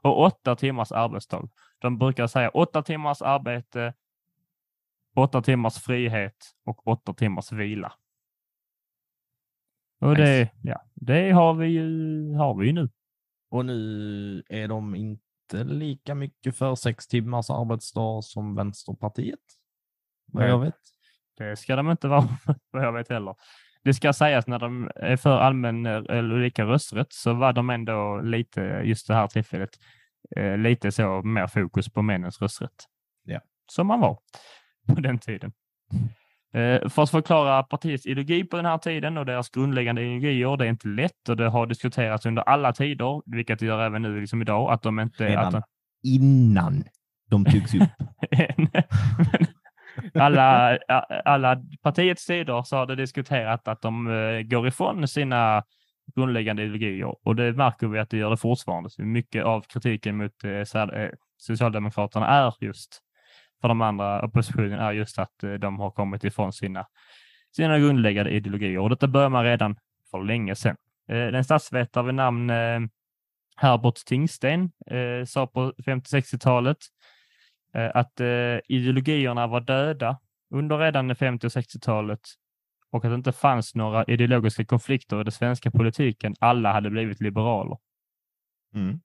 och 0.01 0.21
åtta 0.21 0.55
timmars 0.55 0.91
arbetsdag. 0.91 1.49
De 1.79 1.97
brukar 1.97 2.27
säga 2.27 2.49
åtta 2.49 2.83
timmars 2.83 3.21
arbete, 3.21 3.93
åtta 5.15 5.41
timmars 5.41 5.77
frihet 5.83 6.37
och 6.65 6.87
åtta 6.87 7.13
timmars 7.13 7.51
vila. 7.51 7.93
Och 9.99 10.15
det, 10.15 10.39
Nice. 10.39 10.51
ja, 10.63 10.81
det 10.93 11.31
har 11.31 11.53
vi 11.53 11.67
ju 11.67 12.33
har 12.35 12.55
vi 12.59 12.67
ju 12.67 12.73
nu. 12.73 12.89
Och 13.49 13.65
nu 13.65 14.43
är 14.49 14.67
de 14.67 14.95
inte 14.95 15.23
lika 15.53 16.15
mycket 16.15 16.57
för 16.57 16.75
sex 16.75 17.07
timmars 17.07 17.49
arbetsdag 17.49 18.23
som 18.23 18.55
Vänsterpartiet. 18.55 19.39
Vad 20.25 20.49
jag 20.49 20.59
vet. 20.59 20.75
Det 21.37 21.55
ska 21.55 21.75
de 21.75 21.91
inte 21.91 22.07
vara, 22.07 22.27
vad 22.71 22.83
jag 22.83 22.93
vet 22.93 23.09
heller. 23.09 23.35
Det 23.83 23.93
ska 23.93 24.13
sägas 24.13 24.47
när 24.47 24.59
de 24.59 24.91
är 24.95 25.17
för 25.17 25.37
allmän 25.37 25.85
eh, 25.85 26.03
eller 26.09 26.39
lika 26.39 26.65
rösträtt 26.65 27.13
så 27.13 27.33
var 27.33 27.53
de 27.53 27.69
ändå 27.69 28.21
lite, 28.23 28.61
just 28.61 29.07
det 29.07 29.13
här 29.13 29.27
tillfället, 29.27 29.69
eh, 30.35 30.57
lite 30.57 30.91
så 30.91 31.21
mer 31.21 31.47
fokus 31.47 31.89
på 31.89 32.01
männens 32.01 32.41
rösträtt. 32.41 32.85
Ja. 33.23 33.39
Som 33.71 33.87
man 33.87 33.99
var 33.99 34.19
på 34.95 35.01
den 35.01 35.19
tiden. 35.19 35.53
Eh, 36.53 36.89
För 36.89 37.03
att 37.03 37.09
förklara 37.09 37.63
partiets 37.63 38.05
ideologi 38.05 38.43
på 38.43 38.55
den 38.55 38.65
här 38.65 38.77
tiden 38.77 39.17
och 39.17 39.25
deras 39.25 39.49
grundläggande 39.49 40.01
ideologier, 40.01 40.57
det 40.57 40.65
är 40.65 40.69
inte 40.69 40.87
lätt 40.87 41.29
och 41.29 41.37
det 41.37 41.49
har 41.49 41.65
diskuterats 41.67 42.25
under 42.25 42.41
alla 42.41 42.73
tider, 42.73 43.21
vilket 43.25 43.59
det 43.59 43.65
gör 43.65 43.81
även 43.81 44.01
nu 44.01 44.21
liksom 44.21 44.41
idag, 44.41 44.71
att 44.71 44.81
de 44.81 44.99
inte... 44.99 45.27
Redan 45.27 45.55
Att 45.55 45.65
innan 46.03 46.83
de 47.29 47.45
tycks 47.45 47.73
upp. 47.73 47.89
alla, 50.13 50.77
alla 51.25 51.63
partiets 51.81 52.23
sidor 52.23 52.63
så 52.63 52.75
har 52.75 52.85
det 52.85 52.95
diskuterat 52.95 53.67
att 53.67 53.81
de 53.81 54.07
eh, 54.07 54.41
går 54.41 54.67
ifrån 54.67 55.07
sina 55.07 55.63
grundläggande 56.15 56.63
ideologier 56.63 57.27
och 57.27 57.35
det 57.35 57.53
märker 57.53 57.87
vi 57.87 57.99
att 57.99 58.09
det 58.09 58.17
gör 58.17 58.29
det 58.29 58.37
fortfarande. 58.37 58.89
Så 58.89 59.01
mycket 59.01 59.45
av 59.45 59.61
kritiken 59.61 60.17
mot 60.17 60.43
eh, 60.43 61.09
Socialdemokraterna 61.37 62.27
är 62.27 62.53
just 62.59 63.01
för 63.61 63.67
de 63.67 63.81
andra 63.81 64.25
oppositionen 64.25 64.79
är 64.79 64.91
just 64.91 65.19
att 65.19 65.43
eh, 65.43 65.53
de 65.53 65.79
har 65.79 65.91
kommit 65.91 66.23
ifrån 66.23 66.53
sina, 66.53 66.87
sina 67.55 67.79
grundläggande 67.79 68.31
ideologier 68.31 68.79
och 68.79 68.89
detta 68.89 69.07
börjar 69.07 69.29
man 69.29 69.43
redan 69.43 69.75
för 70.11 70.23
länge 70.23 70.55
sedan. 70.55 70.75
Eh, 71.07 71.27
Den 71.27 71.43
statsvetare 71.43 72.05
vid 72.05 72.15
namn 72.15 72.49
eh, 72.49 72.79
Herbert 73.55 74.05
Tingsten 74.05 74.71
sa 75.27 75.47
på 75.47 75.71
50-60-talet 75.71 76.77
eh, 77.73 77.91
att 77.93 78.19
ideologierna 78.67 79.47
var 79.47 79.61
döda 79.61 80.19
under 80.49 80.77
redan 80.77 81.15
50 81.15 81.47
och 81.47 81.51
60-talet 81.51 82.19
och 82.91 83.05
att 83.05 83.11
det 83.11 83.15
inte 83.15 83.31
fanns 83.31 83.75
några 83.75 84.03
ideologiska 84.05 84.65
konflikter 84.65 85.21
i 85.21 85.23
den 85.23 85.31
svenska 85.31 85.71
politiken. 85.71 86.35
Alla 86.39 86.73
hade 86.73 86.89
blivit 86.89 87.21
liberaler. 87.21 87.77
Mm. 88.75 89.01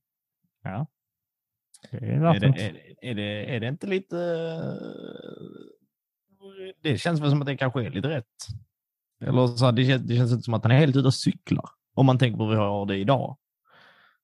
Det 1.91 1.97
är 1.97 2.41
det, 2.41 2.47
är, 2.47 2.77
är, 3.03 3.15
det, 3.15 3.55
är 3.57 3.61
det 3.61 3.69
inte 3.69 3.87
lite... 3.87 4.17
Det 6.83 6.99
känns 6.99 7.21
väl 7.21 7.31
som 7.31 7.41
att 7.41 7.47
det 7.47 7.57
kanske 7.57 7.85
är 7.87 7.91
lite 7.91 8.09
rätt. 8.09 8.25
Eller 9.21 9.47
så, 9.47 9.65
här, 9.65 9.73
det, 9.73 9.85
känns, 9.85 10.03
det 10.03 10.17
känns 10.17 10.33
inte 10.33 10.43
som 10.43 10.55
att 10.55 10.63
han 10.63 10.73
är 10.73 10.77
helt 10.79 10.97
ute 10.97 11.07
och 11.07 11.15
cyklar. 11.15 11.65
Om 11.95 12.07
man 12.07 12.19
tänker 12.19 12.37
på 12.37 12.45
hur 12.45 12.51
vi 12.51 12.57
har 12.57 12.87
det 12.87 12.97
idag. 12.97 13.37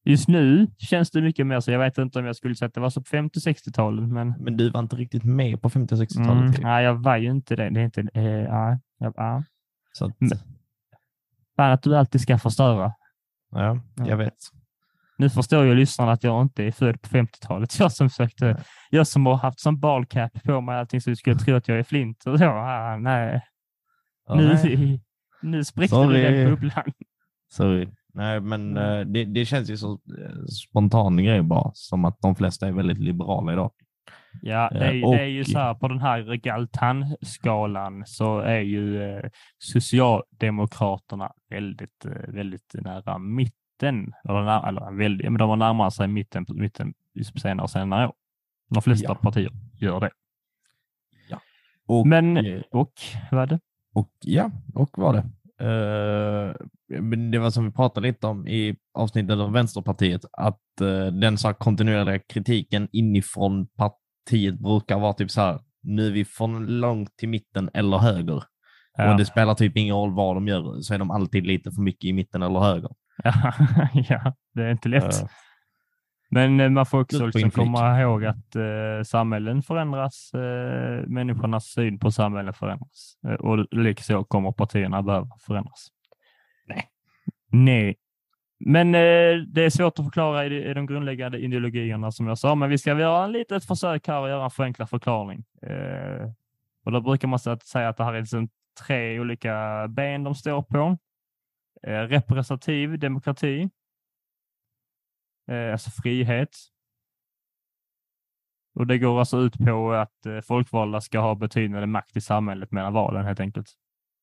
Just 0.04 0.28
nu 0.28 0.66
känns 0.78 1.10
det 1.10 1.22
mycket 1.22 1.46
mer 1.46 1.60
så. 1.60 1.70
Jag 1.70 1.78
vet 1.78 1.98
inte 1.98 2.18
om 2.18 2.26
jag 2.26 2.36
skulle 2.36 2.54
säga 2.54 2.66
att 2.66 2.74
det 2.74 2.80
var 2.80 2.90
så 2.90 3.00
på 3.00 3.04
50 3.04 3.38
och 3.38 3.42
60-talet, 3.42 4.08
men 4.08 4.34
Men 4.38 4.56
du 4.56 4.70
var 4.70 4.80
inte 4.80 4.96
riktigt 4.96 5.24
med 5.24 5.62
på 5.62 5.70
50 5.70 5.94
och 5.94 5.98
60-talet. 6.00 6.30
mm, 6.42 6.54
nej, 6.62 6.84
jag 6.84 6.94
var 6.94 7.16
ju 7.16 7.30
inte 7.30 7.56
det. 7.56 7.70
Det 7.70 7.80
är 7.80 7.84
inte, 7.84 8.00
eh, 8.14 8.24
ja, 8.24 8.78
ja, 8.98 9.12
ja. 9.16 9.44
Så 9.92 10.04
att, 10.06 10.20
Men- 10.20 10.38
Fan 11.56 11.72
att 11.72 11.82
du 11.82 11.96
alltid 11.96 12.20
ska 12.20 12.38
förstöra. 12.38 12.92
ja, 13.50 13.80
Ja. 13.96 14.06
jag 14.08 14.16
vet. 14.16 14.36
Nu 15.18 15.30
förstår 15.30 15.64
ju 15.64 15.74
lyssnarna 15.74 16.12
att 16.12 16.24
jag 16.24 16.42
inte 16.42 16.64
är 16.64 16.70
född 16.70 17.02
på 17.02 17.08
50-talet. 17.08 17.76
Jag 17.78 17.92
som 17.92 18.10
försökte, 18.10 18.64
jag 18.90 19.06
som 19.06 19.26
har 19.26 19.34
haft 19.36 19.60
som 19.60 19.80
balcap 19.80 20.42
på 20.44 20.60
mig 20.60 20.76
allting 20.78 21.00
så 21.00 21.10
du 21.10 21.16
skulle 21.16 21.36
tro 21.36 21.54
att 21.56 21.68
jag 21.68 21.78
är 21.78 21.82
flint. 21.82 22.26
Och 22.26 22.38
så, 22.38 22.44
ah, 22.46 22.96
nej, 22.96 23.42
Ja, 24.28 24.34
nu, 24.34 24.48
nej. 24.54 25.00
nu 25.42 25.64
sprickte 25.64 25.94
Sorry. 25.96 26.22
du 26.22 26.30
den 26.30 26.50
bubblan. 26.50 26.92
Sorry. 27.52 27.88
Nej, 28.14 28.40
men 28.40 28.76
Mm. 28.76 28.98
eh, 29.00 29.06
det, 29.06 29.24
det 29.24 29.44
känns 29.44 29.70
ju 29.70 29.76
så 29.76 29.92
eh, 29.92 30.44
spontan 30.44 31.16
grej 31.24 31.42
bara. 31.42 31.70
Som 31.74 32.04
att 32.04 32.18
de 32.20 32.34
flesta 32.36 32.66
är 32.68 32.72
väldigt 32.72 32.98
liberala 32.98 33.52
idag. 33.52 33.70
Ja, 34.42 34.68
det 34.72 34.78
är, 34.78 34.94
Eh, 35.04 35.10
det 35.10 35.20
är 35.22 35.26
ju 35.26 35.40
och- 35.40 35.46
så 35.46 35.58
här 35.58 35.74
på 35.74 35.88
den 35.88 36.00
här 36.00 36.34
Galtan-skalan 36.36 38.02
så 38.06 38.38
är 38.40 38.60
ju 38.60 39.02
eh, 39.02 39.24
Socialdemokraterna 39.58 41.32
väldigt, 41.50 42.04
väldigt 42.28 42.74
nära 42.74 43.18
mitten. 43.18 43.56
Eller, 43.88 44.42
när, 44.44 44.68
eller 44.68 44.96
väldigt, 44.98 45.24
men 45.24 45.38
de 45.38 45.50
har 45.50 45.56
närmat 45.56 45.94
sig 45.94 46.08
mitten, 46.08 46.46
mitten 46.48 46.94
senare 47.42 47.62
och 47.64 47.70
senare 47.70 48.06
år. 48.08 48.14
De 48.70 48.82
flesta 48.82 49.06
Ja. 49.08 49.14
partier 49.14 49.50
gör 49.80 50.00
det. 50.00 50.10
Och, 51.86 52.06
Men, 52.06 52.36
eh, 52.36 52.62
och 52.70 52.92
vad 53.30 53.42
är 53.42 53.46
det? 53.46 53.60
och 53.94 54.10
ja, 54.20 54.50
och 54.74 54.98
var 54.98 55.12
det. 55.12 55.24
Men 57.00 57.30
det 57.30 57.38
var 57.38 57.50
som 57.50 57.64
vi 57.64 57.70
pratade 57.70 58.06
lite 58.08 58.26
om 58.26 58.46
i 58.48 58.76
avsnittet 58.94 59.38
om 59.38 59.52
Vänsterpartiet, 59.52 60.24
att 60.32 60.80
eh, 60.80 61.06
den 61.06 61.38
så 61.38 61.54
kontinuerliga 61.54 62.18
kritiken 62.18 62.88
inifrån 62.92 63.66
partiet 63.66 64.58
brukar 64.58 64.98
vara 64.98 65.12
typ 65.12 65.30
så 65.30 65.40
här, 65.40 65.60
nu 65.82 66.06
är 66.06 66.10
vi 66.10 66.24
från 66.24 66.66
långt 66.66 67.16
till 67.16 67.28
mitten 67.28 67.70
eller 67.74 67.98
höger. 67.98 68.42
Ja. 68.96 69.10
Och 69.12 69.18
det 69.18 69.24
spelar 69.24 69.54
typ 69.54 69.76
ingen 69.76 69.94
roll 69.96 70.14
vad 70.14 70.36
de 70.36 70.48
gör, 70.48 70.80
så 70.80 70.94
är 70.94 70.98
de 70.98 71.10
alltid 71.10 71.46
lite 71.46 71.70
för 71.70 71.82
mycket 71.82 72.04
i 72.04 72.12
mitten 72.12 72.42
eller 72.42 72.60
höger. 72.60 72.90
Ja, 73.24 73.52
ja, 74.08 74.34
det 74.54 74.62
är 74.62 74.70
inte 74.70 74.88
lätt. 74.88 75.22
Eh, 75.22 75.28
Men 76.30 76.60
eh, 76.60 76.68
man 76.70 76.86
får 76.86 77.00
också 77.00 77.16
liksom 77.26 77.50
komma 77.50 78.00
ihåg 78.00 78.24
att 78.24 78.56
eh, 78.56 79.02
samhällen 79.06 79.62
förändras, 79.62 80.30
eh, 80.34 81.06
människornas 81.06 81.64
syn 81.66 81.98
på 81.98 82.10
samhällen 82.10 82.52
förändras 82.54 83.14
eh, 83.28 83.34
och 83.34 83.66
likaså 83.70 84.24
kommer 84.24 84.52
partierna 84.52 85.02
behöva 85.02 85.28
förändras. 85.46 85.88
Nej. 86.68 86.88
Nej. 87.50 87.96
Men 88.64 88.94
eh, 88.94 89.42
det 89.46 89.64
är 89.64 89.70
svårt 89.70 89.98
att 89.98 90.04
förklara 90.04 90.46
i, 90.46 90.48
de- 90.48 90.70
i 90.70 90.74
de 90.74 90.86
grundläggande 90.86 91.38
ideologierna 91.38 92.12
som 92.12 92.26
jag 92.26 92.38
sa, 92.38 92.54
men 92.54 92.68
vi 92.70 92.78
ska 92.78 92.98
göra 92.98 93.24
en 93.24 93.32
litet 93.32 93.64
försök 93.64 94.08
här 94.08 94.18
och 94.20 94.28
göra 94.28 94.44
en 94.44 94.50
förenklad 94.50 94.90
förklaring. 94.90 95.44
Eh, 95.66 96.28
och 96.84 96.92
då 96.92 97.00
brukar 97.00 97.28
man 97.28 97.38
säga 97.38 97.88
att 97.88 97.96
det 97.96 98.04
här 98.04 98.14
är 98.14 98.20
liksom 98.20 98.48
tre 98.86 99.20
olika 99.20 99.86
ben 99.88 100.24
de 100.24 100.34
står 100.34 100.62
på. 100.62 100.98
Eh, 101.86 102.00
representativ 102.00 102.98
demokrati, 102.98 103.70
eh, 105.48 105.72
alltså 105.72 105.90
frihet. 105.90 106.56
Och 108.74 108.86
det 108.86 108.98
går 108.98 109.18
alltså 109.18 109.38
ut 109.38 109.58
på 109.58 109.92
att 109.92 110.26
eh, 110.26 110.40
folkvalda 110.40 111.00
ska 111.00 111.20
ha 111.20 111.34
betydande 111.34 111.86
makt 111.86 112.16
i 112.16 112.20
samhället 112.20 112.70
mellan 112.70 112.92
valen 112.92 113.24
helt 113.24 113.40
enkelt. 113.40 113.74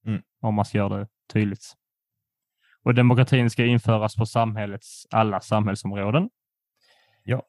Mm. 0.06 0.22
Om 0.42 0.56
man 0.56 0.66
ska 0.66 0.78
göra 0.78 0.98
det 0.98 1.08
tydligt. 1.34 1.74
Och 2.84 2.96
demokratin 2.96 3.50
ska 3.50 3.66
införas 3.66 4.16
på 4.16 4.26
samhällets 4.26 5.08
alla 5.10 5.42
samhällsområden. 5.42 6.30
Ja. 7.24 7.44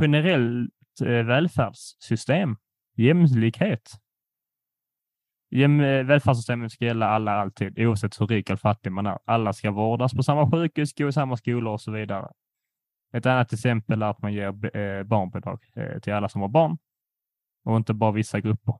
Generellt 0.00 0.70
välfärdssystem, 1.00 2.56
jämlikhet. 2.96 3.92
Eh, 5.64 6.04
Välfärdssystemet 6.04 6.72
ska 6.72 6.84
gälla 6.84 7.06
alla 7.06 7.32
alltid, 7.32 7.78
oavsett 7.78 8.20
hur 8.20 8.26
rik 8.26 8.50
eller 8.50 8.56
fattig 8.56 8.92
man 8.92 9.06
är. 9.06 9.18
Alla 9.24 9.52
ska 9.52 9.70
vårdas 9.70 10.14
på 10.14 10.22
samma 10.22 10.50
sjukhus, 10.50 10.94
gå 10.94 11.08
i 11.08 11.12
samma 11.12 11.36
skolor 11.36 11.72
och 11.72 11.80
så 11.80 11.92
vidare. 11.92 12.32
Ett 13.12 13.26
annat 13.26 13.52
exempel 13.52 14.02
är 14.02 14.06
att 14.06 14.22
man 14.22 14.32
ger 14.32 14.76
eh, 14.76 15.02
barnbidrag 15.02 15.64
eh, 15.74 16.00
till 16.00 16.12
alla 16.12 16.28
som 16.28 16.40
har 16.40 16.48
barn 16.48 16.78
och 17.64 17.76
inte 17.76 17.94
bara 17.94 18.12
vissa 18.12 18.40
grupper. 18.40 18.74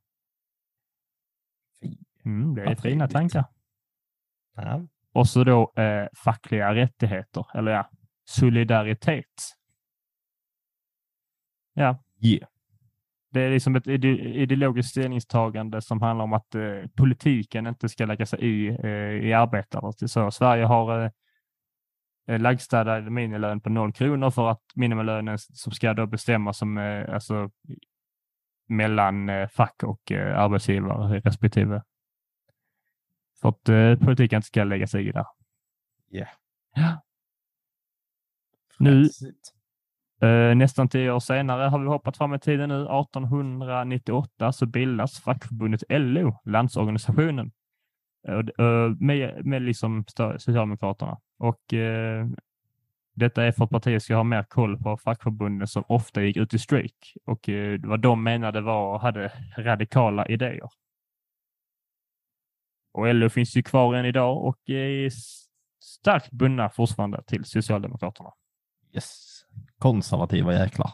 Mm, 2.25 2.55
det 2.55 2.62
är 2.62 2.67
Vad 2.67 2.81
fina 2.81 3.09
tankar. 3.09 3.45
Ja. 4.57 4.87
Och 5.12 5.29
så 5.29 5.45
då 5.45 5.73
eh, 5.77 6.09
fackliga 6.25 6.75
rättigheter, 6.75 7.47
eller 7.55 7.73
ja, 7.73 7.91
solidaritet. 8.25 9.57
Ja, 11.75 12.03
Yeah. 12.21 12.49
Det 13.37 13.42
är 13.42 13.51
liksom 13.51 13.77
ett 13.77 13.87
ide 13.87 14.09
ideologiskt 14.18 14.90
ställningstagande 14.90 15.83
som 15.83 16.03
handlar 16.03 16.25
om 16.25 16.33
att 16.33 16.55
eh, 16.55 16.87
politiken 16.96 17.66
inte 17.66 17.88
ska 17.88 18.07
lägga 18.07 18.27
sig 18.27 18.40
i, 18.40 18.68
eh, 18.68 19.29
i 19.29 19.33
arbetare. 19.33 20.09
Så 20.09 20.31
Sverige 20.31 20.64
har 20.64 21.05
eh, 21.05 21.11
eh, 22.29 22.40
lagstadgad 22.40 23.12
minimilön 23.12 23.61
på 23.61 23.70
noll 23.70 23.92
kronor 23.92 24.31
för 24.31 24.49
att 24.51 24.62
minimilönen 24.75 25.38
som 25.38 25.72
ska 25.72 25.94
då 25.94 26.07
bestämmas 26.07 26.59
som 26.59 26.79
eh, 26.79 27.14
alltså 27.14 27.51
mellan 28.68 29.29
eh, 29.29 29.49
fack 29.49 29.83
och 29.83 30.12
eh, 30.12 30.38
arbetsgivare 30.38 31.20
respektive. 31.20 31.83
För 33.40 33.49
att 33.49 33.68
eh, 33.68 34.07
politiken 34.07 34.37
inte 34.37 34.46
ska 34.46 34.64
lägga 34.64 34.87
sig 34.87 35.09
i 35.09 35.12
det. 35.12 35.27
Yeah. 36.11 36.29
Ja. 36.75 37.03
Nu-. 38.79 39.09
Eh, 40.23 40.55
nästan 40.57 40.89
tio 40.89 41.13
år 41.13 41.21
senare 41.21 41.63
har 41.63 41.79
vi 41.79 41.87
hoppat 41.87 42.17
fram 42.17 42.35
i 42.35 42.39
tiden 42.39 42.69
nu. 42.69 42.83
1898 42.83 44.53
så 44.53 44.67
bildas 44.67 45.21
fackförbundet 45.21 45.83
LO, 45.89 46.41
Landsorganisationen, 46.45 47.53
eh, 48.29 48.39
eh, 48.39 48.91
med, 49.01 49.47
med 49.47 49.63
liksom 49.63 50.05
Socialdemokraterna. 50.39 51.19
Och 51.39 51.75
eh, 51.75 52.27
detta 53.15 53.45
är 53.45 53.53
för 53.53 53.65
att 53.65 53.71
partiet 53.71 54.03
ska 54.03 54.15
ha 54.17 54.25
mer 54.25 54.43
koll 54.43 54.79
på 54.79 54.97
fackförbunden 54.97 55.69
som 55.69 55.85
ofta 55.89 56.23
gick 56.23 56.37
ut 56.37 56.55
i 56.55 56.59
strejk 56.59 57.17
och 57.25 57.49
eh, 57.49 57.81
vad 57.83 58.01
de 58.01 58.23
menade 58.23 58.61
var 58.61 58.95
och 58.95 59.01
hade 59.01 59.33
radikala 59.59 60.27
idéer. 60.27 60.69
Och 62.93 63.15
LO 63.15 63.29
finns 63.29 63.57
ju 63.57 63.63
kvar 63.63 63.95
än 63.95 64.05
idag 64.05 64.45
och 64.45 64.71
är 64.71 65.11
starkt 65.81 66.31
bundna 66.31 66.71
fortfarande 66.71 67.23
till 67.23 67.45
Socialdemokraterna. 67.45 68.31
Yes. 68.93 69.36
Konservativa 69.79 70.55
jäklar. 70.55 70.90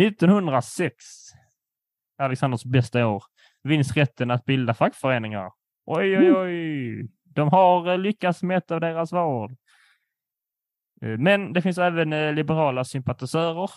1906, 0.00 1.04
Alexanders 2.18 2.64
bästa 2.64 3.06
år, 3.06 3.24
vinns 3.62 3.96
rätten 3.96 4.30
att 4.30 4.44
bilda 4.44 4.74
fackföreningar. 4.74 5.50
Oj, 5.86 6.18
oj, 6.18 6.32
oj. 6.32 7.08
De 7.24 7.48
har 7.48 7.92
eh, 7.92 7.98
lyckats 7.98 8.42
med 8.42 8.58
ett 8.58 8.70
av 8.70 8.80
deras 8.80 9.12
val. 9.12 9.56
Eh, 11.02 11.18
Men 11.18 11.52
det 11.52 11.62
finns 11.62 11.78
även 11.78 12.12
eh, 12.12 12.32
liberala 12.32 12.84
sympatisörer 12.84 13.70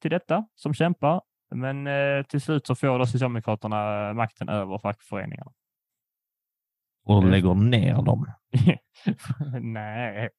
till 0.00 0.10
detta 0.10 0.46
som 0.54 0.74
kämpar. 0.74 1.22
Men 1.54 1.88
till 2.24 2.40
slut 2.40 2.66
så 2.66 2.74
får 2.74 2.98
då 2.98 3.06
Socialdemokraterna 3.06 4.12
makten 4.12 4.48
över 4.48 4.78
fackföreningarna. 4.78 5.52
Och 7.04 7.24
lägger 7.24 7.54
ner 7.54 8.02
dem. 8.02 8.26
Nej. 9.60 10.30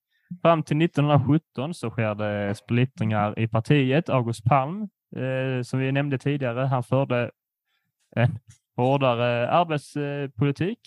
Fram 0.41 0.63
till 0.63 0.81
1917 0.81 1.73
så 1.73 1.89
sker 1.89 2.15
det 2.15 2.55
splittringar 2.55 3.39
i 3.39 3.47
partiet. 3.47 4.09
August 4.09 4.43
Palm, 4.43 4.89
eh, 5.15 5.61
som 5.63 5.79
vi 5.79 5.91
nämnde 5.91 6.17
tidigare, 6.17 6.65
han 6.65 6.83
förde 6.83 7.31
en 8.15 8.39
hårdare 8.75 9.49
arbetspolitik. 9.49 10.79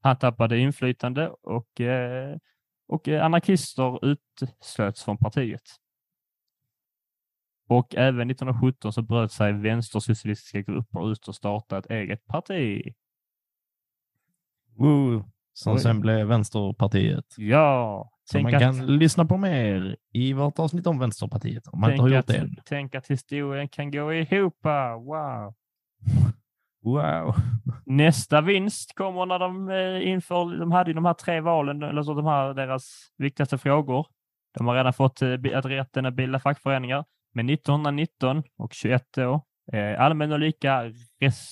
Han 0.00 0.16
tappade 0.16 0.58
inflytande 0.58 1.28
och, 1.28 1.80
eh, 1.80 2.36
och 2.88 3.08
eh, 3.08 3.24
anarkister 3.24 4.04
utslöts 4.04 5.04
från 5.04 5.18
partiet. 5.18 5.62
Och 7.68 7.94
även 7.94 8.30
1917 8.30 8.92
så 8.92 9.02
bröt 9.02 9.32
sig 9.32 9.52
vänstersocialistiska 9.52 10.60
grupper 10.60 11.12
ut 11.12 11.28
och 11.28 11.34
startade 11.34 11.78
ett 11.78 11.90
eget 11.90 12.26
parti. 12.26 12.94
Woo. 14.76 15.24
Som 15.52 15.74
Oj. 15.74 15.80
sen 15.80 16.00
blev 16.00 16.26
Vänsterpartiet. 16.26 17.34
Ja, 17.36 18.11
Så 18.24 18.40
man 18.40 18.50
tänk 18.52 18.62
kan 18.62 18.80
att- 18.80 18.90
lyssna 18.90 19.24
på 19.24 19.36
mer 19.36 19.96
i 20.12 20.32
vårt 20.32 20.58
avsnitt 20.58 20.86
om 20.86 20.98
Vänsterpartiet 20.98 21.66
om 21.66 21.80
man 21.80 21.90
inte 21.90 22.02
har 22.02 22.08
gjort 22.08 22.18
att, 22.18 22.26
det 22.26 22.36
än. 22.36 22.56
tänk 22.64 22.94
att 22.94 23.06
historien 23.06 23.68
kan 23.68 23.90
gå 23.90 24.12
ihop. 24.12 24.58
Wow. 24.64 25.54
Wow. 26.84 27.34
Nästa 27.86 28.40
vinst 28.40 28.94
kommer 28.94 29.26
när 29.26 29.38
de 29.38 29.70
eh, 29.70 30.08
inför, 30.08 30.58
de 30.58 30.72
hade 30.72 30.90
ju 30.90 30.94
de 30.94 31.04
här 31.04 31.14
tre 31.14 31.40
valen, 31.40 31.82
eller 31.82 32.02
så 32.02 32.14
de 32.14 32.26
här 32.26 32.54
deras 32.54 33.12
viktigaste 33.18 33.58
frågor. 33.58 34.06
De 34.58 34.66
har 34.66 34.74
redan 34.74 34.92
fått 34.92 35.22
eh, 35.22 35.32
att 35.54 35.64
rätten 35.64 36.06
att 36.06 36.14
bilda 36.14 36.38
fackföreningar. 36.38 37.04
Men 37.34 37.50
1919 37.50 38.42
och 38.56 38.72
21 38.72 39.18
år, 39.18 39.40
eh, 39.72 40.00
allmän 40.00 40.32
och 40.32 40.38
lika 40.38 40.92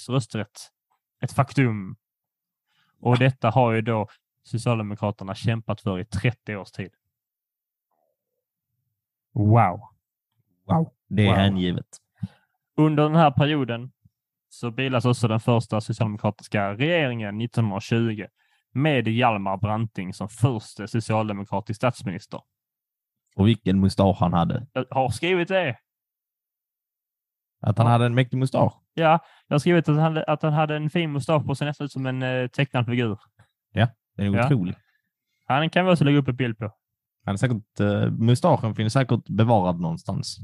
rösträtt. 0.09 0.71
Ett 1.25 1.33
faktum. 1.33 1.97
Och 3.01 3.19
detta 3.19 3.51
har 3.51 3.73
ju 3.73 3.81
då 3.81 4.09
Socialdemokraterna 4.51 5.35
kämpat 5.35 5.81
för 5.81 5.99
i 5.99 6.05
30 6.05 6.57
års 6.57 6.71
tid. 6.71 6.91
Wow. 9.35 9.81
wow. 10.65 10.93
Det 11.09 11.23
är 11.23 11.27
Wow. 11.27 11.37
hängivet. 11.37 11.87
Under 12.77 13.03
den 13.03 13.15
här 13.15 13.31
perioden 13.31 13.93
så 14.49 14.71
bildas 14.71 15.05
också 15.05 15.29
den 15.29 15.41
första 15.41 15.81
socialdemokratiska 15.81 16.75
regeringen 16.75 17.41
1920 17.41 18.27
med 18.73 19.09
Hjalmar 19.09 19.57
Branting 19.57 20.15
som 20.15 20.29
första 20.29 20.87
socialdemokratisk 20.87 21.77
statsminister. 21.77 22.41
Och 23.37 23.49
vilken 23.49 23.81
mustasch 23.81 24.17
han 24.21 24.33
hade. 24.33 24.67
Jag 24.73 24.87
har 24.91 25.09
skrivit 25.09 25.49
det. 25.49 25.77
Att 27.63 27.79
han 27.79 27.87
Ja. 27.87 27.93
hade 27.93 28.07
en 28.07 28.15
mäktig 28.15 28.37
mustasch. 28.39 28.73
Ja, 28.95 29.19
jag 29.47 29.55
har 29.55 29.59
skrivit 29.59 29.89
att 29.89 29.97
han, 29.97 30.25
att 30.27 30.43
han 30.43 30.53
hade 30.53 30.77
en 30.77 30.91
fin 30.91 31.13
mustasch 31.13 31.47
på 31.47 31.55
sig 31.55 31.67
nästan 31.67 31.85
ut 31.85 31.93
som 31.93 32.07
en 32.07 32.23
eh, 32.23 32.47
tecknad 32.47 32.87
figur. 32.87 33.19
Den 34.17 34.35
är 34.35 34.39
Ja. 34.39 34.47
otrolig. 34.47 34.75
Han 35.47 35.71
kan 35.71 35.87
vi 35.87 35.93
också 35.93 36.05
lägga 36.05 36.19
upp 36.19 36.29
en 36.29 36.37
bild 36.37 36.59
på. 36.59 36.73
Han 37.25 37.33
är 37.35 37.37
säkert, 37.37 37.81
uh, 37.81 38.11
mustaschen 38.11 38.75
finns 38.75 38.93
säkert 38.93 39.29
bevarad 39.29 39.81
någonstans. 39.81 40.39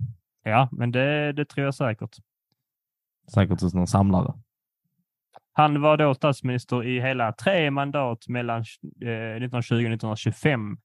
Ja, 0.45 0.69
men 0.73 0.93
det, 0.93 1.33
det 1.33 1.45
tror 1.45 1.65
jag 1.65 1.75
säkert. 1.75 2.17
Säkert 3.35 3.61
hos 3.61 3.75
någon 3.75 3.87
samlare. 3.87 4.35
Han 5.53 5.81
var 5.81 5.97
då 5.97 6.15
statsminister 6.15 6.85
i 6.85 7.01
hela 7.01 7.33
tre 7.33 7.71
mandat 7.71 8.29
mellan 8.29 8.57
eh, 9.03 9.37
1920 9.37 9.75
och 9.75 9.81
1925. 9.81 10.77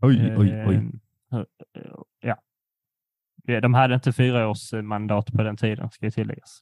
Oj, 0.00 0.34
oj, 0.36 0.64
oj. 0.66 0.74
Eh, 1.32 1.38
eh, 1.38 1.44
Ja. 2.20 2.40
De 3.60 3.74
hade 3.74 3.94
inte 3.94 4.12
fyra 4.12 4.48
års 4.48 4.72
eh, 4.72 4.82
mandat 4.82 5.32
på 5.32 5.42
den 5.42 5.56
tiden, 5.56 5.90
ska 5.90 6.10
tilläggas. 6.10 6.60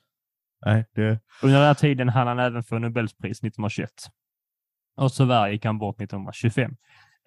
Nej, 0.67 0.85
det... 0.95 1.21
Under 1.43 1.59
den 1.59 1.67
här 1.67 1.75
tiden 1.75 2.09
hann 2.09 2.27
han 2.27 2.39
även 2.39 2.63
få 2.63 2.79
Nobelpris 2.79 3.39
1921. 3.39 3.91
Och 4.97 5.13
tyvärr 5.13 5.49
gick 5.49 5.65
han 5.65 5.79
bort 5.79 6.01
1925. 6.01 6.77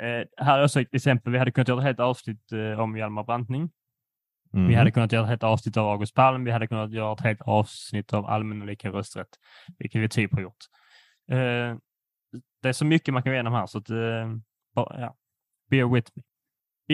Eh, 0.04 0.46
här 0.46 0.60
är 0.60 0.64
också 0.64 0.82
ett 0.82 0.96
exempel. 0.96 1.34
Vi 1.34 1.40
hade 1.40 1.52
kunnat 1.52 1.68
göra 1.68 1.80
ett 1.80 1.86
helt 1.86 2.00
avsnitt 2.00 2.52
eh, 2.52 2.80
om 2.80 2.98
Hjalmar 2.98 3.24
Branting. 3.24 3.70
Mm. 4.54 4.68
Vi 4.68 4.76
hade 4.76 4.92
kunnat 4.92 5.12
göra 5.12 5.24
ett 5.24 5.30
helt 5.30 5.44
avsnitt 5.44 5.78
av 5.78 5.88
August 5.88 6.14
Palm. 6.14 6.44
Vi 6.44 6.52
hade 6.52 6.68
kunnat 6.68 6.92
göra 6.92 7.14
ett 7.14 7.22
helt 7.22 7.42
avsnitt 7.42 8.14
av 8.14 8.26
allmän 8.26 8.62
och 8.62 8.68
lika 8.68 8.90
rösträtt, 8.90 9.30
vilket 9.78 10.02
vi 10.02 10.10
typ 10.10 10.34
har 10.34 10.42
gjort. 10.42 10.66
Eh, 11.32 11.78
det 12.62 12.70
är 12.70 12.74
så 12.74 12.86
mycket 12.86 13.14
man 13.14 13.24
kan 13.24 13.32
gå 13.32 13.34
igenom 13.34 13.54
här, 13.54 13.66
så 13.66 13.78
att, 13.78 13.90
eh, 13.90 14.36
bara, 14.76 15.02
ja, 15.02 15.16
bear 15.70 15.94
with 15.94 16.12
me. 16.16 16.24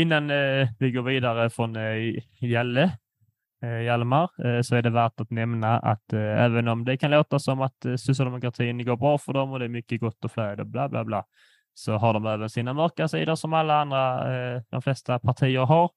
Innan 0.02 0.30
eh, 0.30 0.70
vi 0.80 0.92
går 0.92 1.02
vidare 1.02 1.50
från 1.50 1.76
eh, 1.76 2.24
Jalle, 2.40 2.98
Eh, 3.66 3.82
Hjalmar, 3.82 4.30
eh, 4.46 4.62
så 4.62 4.76
är 4.76 4.82
det 4.82 4.90
värt 4.90 5.20
att 5.20 5.32
nämna 5.32 5.80
att 5.80 6.14
eh, 6.14 6.44
även 6.44 6.68
om 6.68 6.86
det 6.86 6.98
kan 6.98 7.12
låta 7.12 7.40
som 7.40 7.62
att 7.62 7.86
socialdemokratin 7.98 8.86
går 8.86 8.98
bra 8.98 9.18
för 9.18 9.34
dem 9.34 9.52
och 9.52 9.60
det 9.60 9.66
är 9.66 9.70
mycket 9.70 10.02
gott 10.02 10.26
och 10.26 10.32
flöde 10.32 10.62
och 10.62 10.68
bla 10.68 10.90
bla 10.90 11.06
bla, 11.06 11.26
så 11.74 11.94
har 11.98 12.14
de 12.14 12.26
även 12.26 12.50
sina 12.50 12.74
mörka 12.74 13.08
sidor 13.08 13.36
som 13.36 13.54
alla 13.54 13.82
andra, 13.82 14.24
de 14.70 14.82
flesta 14.82 15.20
partier 15.20 15.60
har. 15.60 15.90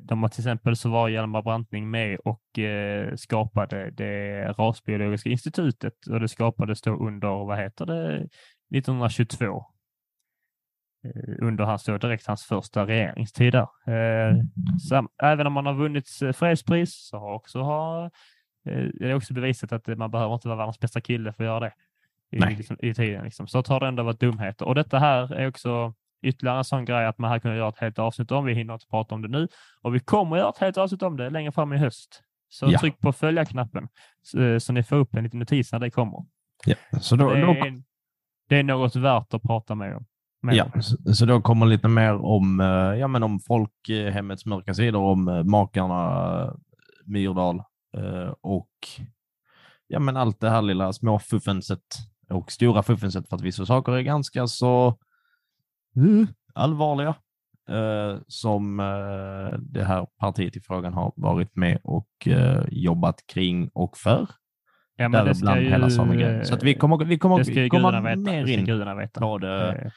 De 0.00 0.22
har 0.22 0.28
till 0.28 0.40
exempel 0.40 0.76
så 0.76 0.90
var 0.90 1.08
Hjalmar 1.08 1.42
Branting 1.42 1.90
med 1.90 2.18
och 2.24 2.42
skapade 3.16 3.90
det 3.90 4.48
rasbiologiska 4.52 5.30
institutet 5.30 6.06
och 6.10 6.20
det 6.20 6.28
skapades 6.28 6.82
då 6.82 6.90
under, 6.90 7.28
vad 7.28 7.58
heter 7.58 7.86
det, 7.86 8.16
1922. 8.76 9.64
Eh, 11.14 11.46
under 11.46 11.64
hans 11.64 11.84
då 11.84 11.98
direkt 11.98 12.26
hans 12.26 12.44
första 12.44 12.86
regeringstid 12.86 13.52
där. 13.52 13.68
Eh, 13.92 14.36
sam, 14.88 15.08
även 15.22 15.46
om 15.46 15.52
man 15.52 15.66
har 15.66 15.74
vunnit 15.74 16.08
eh, 16.22 16.32
fredspris 16.32 16.94
så 16.94 17.18
har 17.18 17.32
också 17.34 17.62
har, 17.62 18.10
det 18.64 19.10
är 19.10 19.14
också 19.14 19.34
bevisat 19.34 19.72
att 19.72 19.86
man 19.86 20.10
behöver 20.10 20.34
inte 20.34 20.48
vara 20.48 20.58
världens 20.58 20.80
bästa 20.80 21.00
kille 21.00 21.32
för 21.32 21.44
att 21.44 21.48
göra 21.48 21.60
det 21.60 21.72
i, 22.30 22.56
liksom, 22.56 22.76
i 22.80 22.94
tiden. 22.94 23.24
Liksom. 23.24 23.46
Så 23.46 23.62
har 23.68 23.80
det 23.80 23.86
ändå 23.86 24.02
varit 24.02 24.20
dumheter. 24.20 24.66
Och 24.66 24.74
detta 24.74 24.98
här 24.98 25.34
är 25.34 25.48
också 25.48 25.94
ytterligare 26.22 26.58
en 26.58 26.64
sån 26.64 26.84
grej 26.84 27.06
att 27.06 27.18
man 27.18 27.30
här 27.30 27.38
kunde 27.38 27.56
göra 27.56 27.68
ett 27.68 27.78
helt 27.78 27.98
avsnitt 27.98 28.30
om. 28.30 28.44
Vi 28.44 28.54
hinner 28.54 28.74
inte 28.74 28.86
prata 28.86 29.14
om 29.14 29.22
det 29.22 29.28
nu 29.28 29.48
och 29.82 29.94
vi 29.94 30.00
kommer 30.00 30.36
göra 30.36 30.48
ett 30.48 30.58
helt 30.58 30.78
avsnitt 30.78 31.02
om 31.02 31.16
det 31.16 31.30
längre 31.30 31.52
fram 31.52 31.72
i 31.72 31.76
höst. 31.76 32.22
Så 32.48 32.66
Ja. 32.70 32.78
tryck 32.78 33.00
på 33.00 33.12
följa-knappen 33.12 33.88
så, 34.22 34.60
så 34.60 34.72
ni 34.72 34.82
får 34.82 34.96
upp 34.96 35.14
en 35.14 35.24
liten 35.24 35.38
notis 35.38 35.72
när 35.72 35.78
det 35.78 35.90
kommer. 35.90 36.24
Ja. 36.66 36.76
Så 37.00 37.16
då, 37.16 37.34
det, 37.34 37.40
då, 37.40 37.50
är, 37.50 37.82
det 38.48 38.56
är 38.56 38.62
något 38.62 38.96
värt 38.96 39.34
att 39.34 39.42
prata 39.42 39.74
med 39.74 39.96
om. 39.96 40.06
Ja, 40.54 40.70
så, 41.14 41.26
då 41.26 41.40
kommer 41.40 41.66
lite 41.66 41.88
mer 41.88 42.14
om, 42.14 42.60
eh, 42.60 42.66
ja, 43.00 43.08
men 43.08 43.22
om 43.22 43.40
folkhemmets 43.40 44.46
mörka 44.46 44.74
sidor, 44.74 45.02
om 45.02 45.28
eh, 45.28 45.44
makarna 45.44 46.42
eh, 46.42 46.52
Myrdal 47.06 47.62
eh, 47.96 48.32
och 48.40 48.70
ja, 49.86 49.98
men 49.98 50.16
allt 50.16 50.40
det 50.40 50.50
här 50.50 50.62
lilla 50.62 50.92
småfuffenset 50.92 51.80
och 52.30 52.52
stora 52.52 52.82
fuffenset 52.82 53.28
för 53.28 53.36
att 53.36 53.42
vissa 53.42 53.66
saker 53.66 53.92
är 53.92 54.02
ganska 54.02 54.46
så 54.46 54.98
allvarliga 56.54 57.14
eh, 57.70 58.18
som 58.26 58.80
eh, 58.80 59.58
det 59.58 59.84
här 59.84 60.06
partiet 60.20 60.56
i 60.56 60.60
frågan 60.60 60.92
har 60.92 61.12
varit 61.16 61.56
med 61.56 61.78
och 61.82 62.28
eh, 62.28 62.64
jobbat 62.68 63.26
kring 63.26 63.70
och 63.74 63.96
för. 63.96 64.28
Ja, 64.96 65.08
Däribland 65.08 65.60
hela 65.60 65.90
Samegrenen. 65.90 66.44
Så 66.44 66.54
att 66.54 66.62
vi 66.62 66.74
kommer, 66.74 67.04
vi 67.04 67.18
kommer, 67.18 67.38
det 67.38 67.44
ska 67.44 67.54
gudarna 67.54 68.00
veta. 68.00 68.20
mer 68.20 68.40
Det 68.40 68.46
ska 68.46 68.60
in 68.60 68.64
gudarna 68.64 68.94
veta. 68.94 69.20
på 69.20 69.38
det 69.38 69.92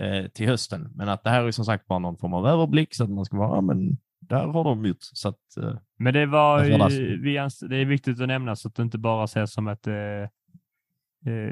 Eh, 0.00 0.26
till 0.28 0.48
hösten. 0.48 0.92
Men 0.94 1.08
att 1.08 1.24
det 1.24 1.30
här 1.30 1.44
är 1.44 1.50
som 1.50 1.64
sagt 1.64 1.86
bara 1.86 1.98
någon 1.98 2.16
form 2.16 2.34
av 2.34 2.46
överblick 2.46 2.94
så 2.94 3.04
att 3.04 3.10
man 3.10 3.24
ska 3.24 3.36
vara, 3.36 3.56
ja, 3.56 3.60
men 3.60 3.98
där 4.20 4.46
har 4.46 4.64
de 4.64 4.84
gjort. 4.84 4.96
Så 5.00 5.28
att, 5.28 5.56
eh, 5.62 5.74
Men 5.96 6.14
det 6.14 6.26
var 6.26 6.62
vi 6.62 7.68
det 7.68 7.76
är 7.76 7.84
viktigt 7.84 8.20
att 8.20 8.28
nämna 8.28 8.56
så 8.56 8.68
att 8.68 8.74
det 8.74 8.82
inte 8.82 8.98
bara 8.98 9.24
ses 9.24 9.52
som 9.52 9.68
att 9.68 9.86
eh, 9.86 9.94
eh, 9.94 10.28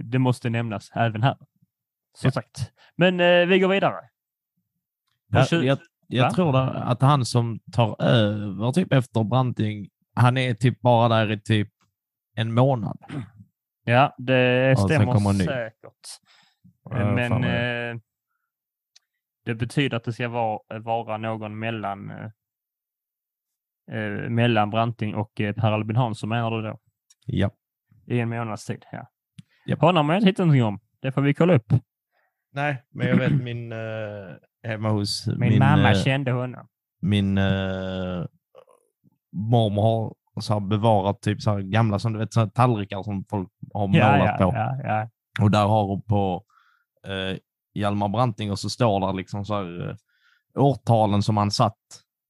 det 0.05 0.19
måste 0.19 0.51
nämnas 0.51 0.91
även 0.95 1.23
här. 1.23 1.37
Som 2.19 2.27
Ja. 2.27 2.31
sagt. 2.31 2.73
Men 2.97 3.21
eh, 3.21 3.47
vi 3.47 3.59
går 3.59 3.69
vidare. 3.69 4.01
På 5.33 5.39
jag, 5.51 5.79
jag, 6.07 6.35
tror 6.35 6.57
att 6.59 7.03
han 7.03 7.25
som 7.25 7.61
tar 7.73 8.03
över 8.03 8.73
typ 8.73 8.93
efter 8.93 9.25
Branting, 9.25 9.89
han 10.15 10.37
är 10.37 10.55
typ 10.55 10.81
bara 10.81 11.09
där 11.09 11.33
i 11.33 11.41
typ 11.41 11.69
en 12.35 12.55
månad. 12.55 12.99
Ja, 13.85 14.15
det 14.19 14.79
stämmer 14.79 15.33
säkert. 15.33 16.21
Ja, 16.91 17.15
Men 17.15 17.45
eh, 17.45 18.01
det 19.49 19.55
betyder 19.55 19.97
att 19.97 20.05
det 20.05 20.13
ska 20.13 20.29
vara, 20.29 20.59
vara 20.81 21.17
någon 21.17 21.59
mellan, 21.59 22.11
eh, 22.11 22.31
eh, 23.97 24.31
mellan 24.31 24.71
Branting 24.71 25.15
och 25.15 25.41
eh, 25.41 25.55
Per 25.55 25.73
Albin 25.73 25.97
Hansson 25.97 26.29
menar 26.29 26.51
du 26.51 26.63
då? 26.63 26.79
Ja. 27.27 27.51
I 28.07 28.21
en 28.21 28.29
månads 28.29 28.67
tid, 28.67 28.85
ja. 28.93 29.07
Japp. 29.67 29.81
Honom 29.81 30.07
har 30.09 30.15
jag 30.15 30.21
inte 30.21 30.29
hittat 30.29 30.39
någonting 30.47 30.65
om. 30.65 30.81
Det 31.03 31.13
får 31.13 31.23
vi 31.23 31.35
kolla 31.35 31.55
upp. 31.55 31.73
Nej, 32.53 32.83
men 32.91 33.07
jag 33.09 33.17
vet 33.17 33.43
min 33.43 33.73
eh, 33.73 33.79
hemma 34.63 34.91
hos 34.91 35.27
Min, 35.39 35.59
mamma 35.59 35.91
eh, 35.91 36.03
kände 36.03 36.31
honom. 36.33 36.69
min 37.01 37.39
eh, 37.39 38.25
mormor 39.33 39.83
har 40.35 40.41
så 40.41 40.53
här 40.53 40.61
bevarat 40.61 41.23
typ 41.23 41.43
så 41.43 41.51
här 41.51 41.61
gamla 41.61 41.99
som 41.99 42.13
du 42.13 42.19
vet, 42.19 42.33
så 42.33 42.41
här 42.41 42.47
tallrikar 42.47 43.03
som 43.03 43.25
folk 43.31 43.49
har 43.75 43.87
målat 43.87 44.03
Ja, 44.05 44.37
ja, 44.41 44.51
på. 44.51 44.57
ja, 44.57 44.77
ja. 44.85 45.09
Och 45.45 45.51
där 45.51 45.67
har 45.67 45.85
hon 45.87 46.03
på 46.03 46.45
eh, 47.07 47.39
Hjalmar 47.79 48.09
Branting 48.09 48.51
och 48.51 48.59
så 48.59 48.71
står 48.71 49.01
där 49.01 49.12
liksom 49.12 49.45
så 49.45 49.55
här, 49.55 49.88
eh, 49.91 49.97
årtalen 50.62 51.23
som 51.23 51.37
han 51.37 51.51
satt. 51.51 51.79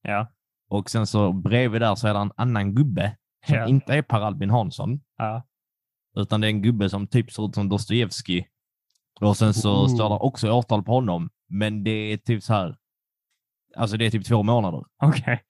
ja. 0.01 0.31
Och 0.71 0.89
sen 0.89 1.07
så 1.07 1.33
bredvid 1.33 1.81
där 1.81 1.95
så 1.95 2.07
är 2.07 2.13
det 2.13 2.19
en 2.19 2.31
annan 2.37 2.75
gubbe 2.75 3.17
som 3.47 3.55
Ja. 3.55 3.67
inte 3.67 3.93
är 3.93 4.01
Per 4.01 4.21
Albin 4.21 4.49
Hansson, 4.49 4.99
ja. 5.17 5.43
utan 6.17 6.41
det 6.41 6.47
är 6.47 6.49
en 6.49 6.61
gubbe 6.61 6.89
som 6.89 7.07
typ 7.07 7.31
ser 7.31 7.45
ut 7.49 7.55
som 7.55 7.69
Dostojevskij. 7.69 8.49
Och 9.21 9.37
sen 9.37 9.53
så 9.53 9.83
Oh. 9.83 9.87
står 9.95 10.09
det 10.09 10.15
också 10.15 10.51
årtal 10.51 10.83
på 10.83 10.91
honom, 10.91 11.29
men 11.47 11.83
det 11.83 11.91
är 11.91 12.17
typ 12.17 12.43
så 12.43 12.53
här. 12.53 12.77
Alltså 13.77 13.97
det 13.97 14.05
är 14.05 14.09
typ 14.11 14.25
två 14.25 14.43
månader. 14.43 14.83
Okej. 15.03 15.41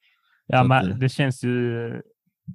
Ja, 0.46 0.58
Så 0.58 0.62
att 0.62 0.68
men 0.68 0.86
det- 0.86 0.98
det 0.98 1.10
känns 1.10 1.44
ju 1.44 2.02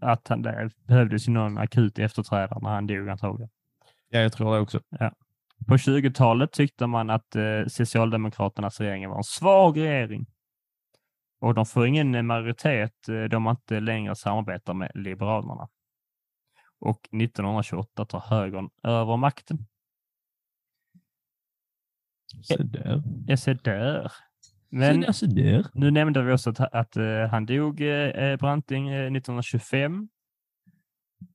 att 0.01 0.29
han, 0.29 0.43
det 0.43 0.71
behövdes 0.87 1.29
ju 1.29 1.33
någon 1.33 1.59
akut 1.59 1.99
efterträdare 1.99 2.59
när 2.63 2.71
han 2.71 2.87
dog 2.87 3.09
antagligen. 3.09 3.51
Ja, 4.09 4.21
jag 4.21 4.33
tror 4.33 4.55
det 4.55 4.61
också. 4.61 4.81
På 5.69 5.77
20-talet 5.77 6.53
tyckte 6.53 6.87
man 6.87 7.11
att 7.11 7.37
eh, 7.37 7.67
Socialdemokraternas 7.69 8.81
regering 8.81 9.09
var 9.09 9.17
en 9.17 9.25
svag 9.25 9.79
regering. 9.79 10.27
Och 11.41 11.55
de 11.55 11.67
får 11.67 11.87
ingen 11.87 12.27
majoritet 12.27 13.09
eh, 13.09 13.25
de 13.25 13.49
inte 13.49 13.81
längre 13.81 14.17
samarbetar 14.17 14.75
med 14.75 14.91
Liberalerna. 14.95 15.69
Och 16.81 17.09
1928 17.13 18.05
tar 18.05 18.21
högern 18.21 18.71
över 18.83 19.17
makten. 19.17 19.67
Så 22.43 22.63
där. 22.63 23.03
Där. 23.63 24.09
Så 24.09 24.55
Men 24.69 25.01
där, 25.01 25.13
så 25.13 25.27
där. 25.27 25.67
nu 25.75 25.91
nämnde 25.91 26.23
vi 26.23 26.33
också 26.33 26.51
att, 26.51 26.61
att 26.61 26.97
eh, 26.97 27.29
han 27.31 27.47
dog, 27.47 27.81
eh, 27.81 28.37
Branting, 28.37 28.89
eh, 28.89 29.13
1925. 29.13 30.09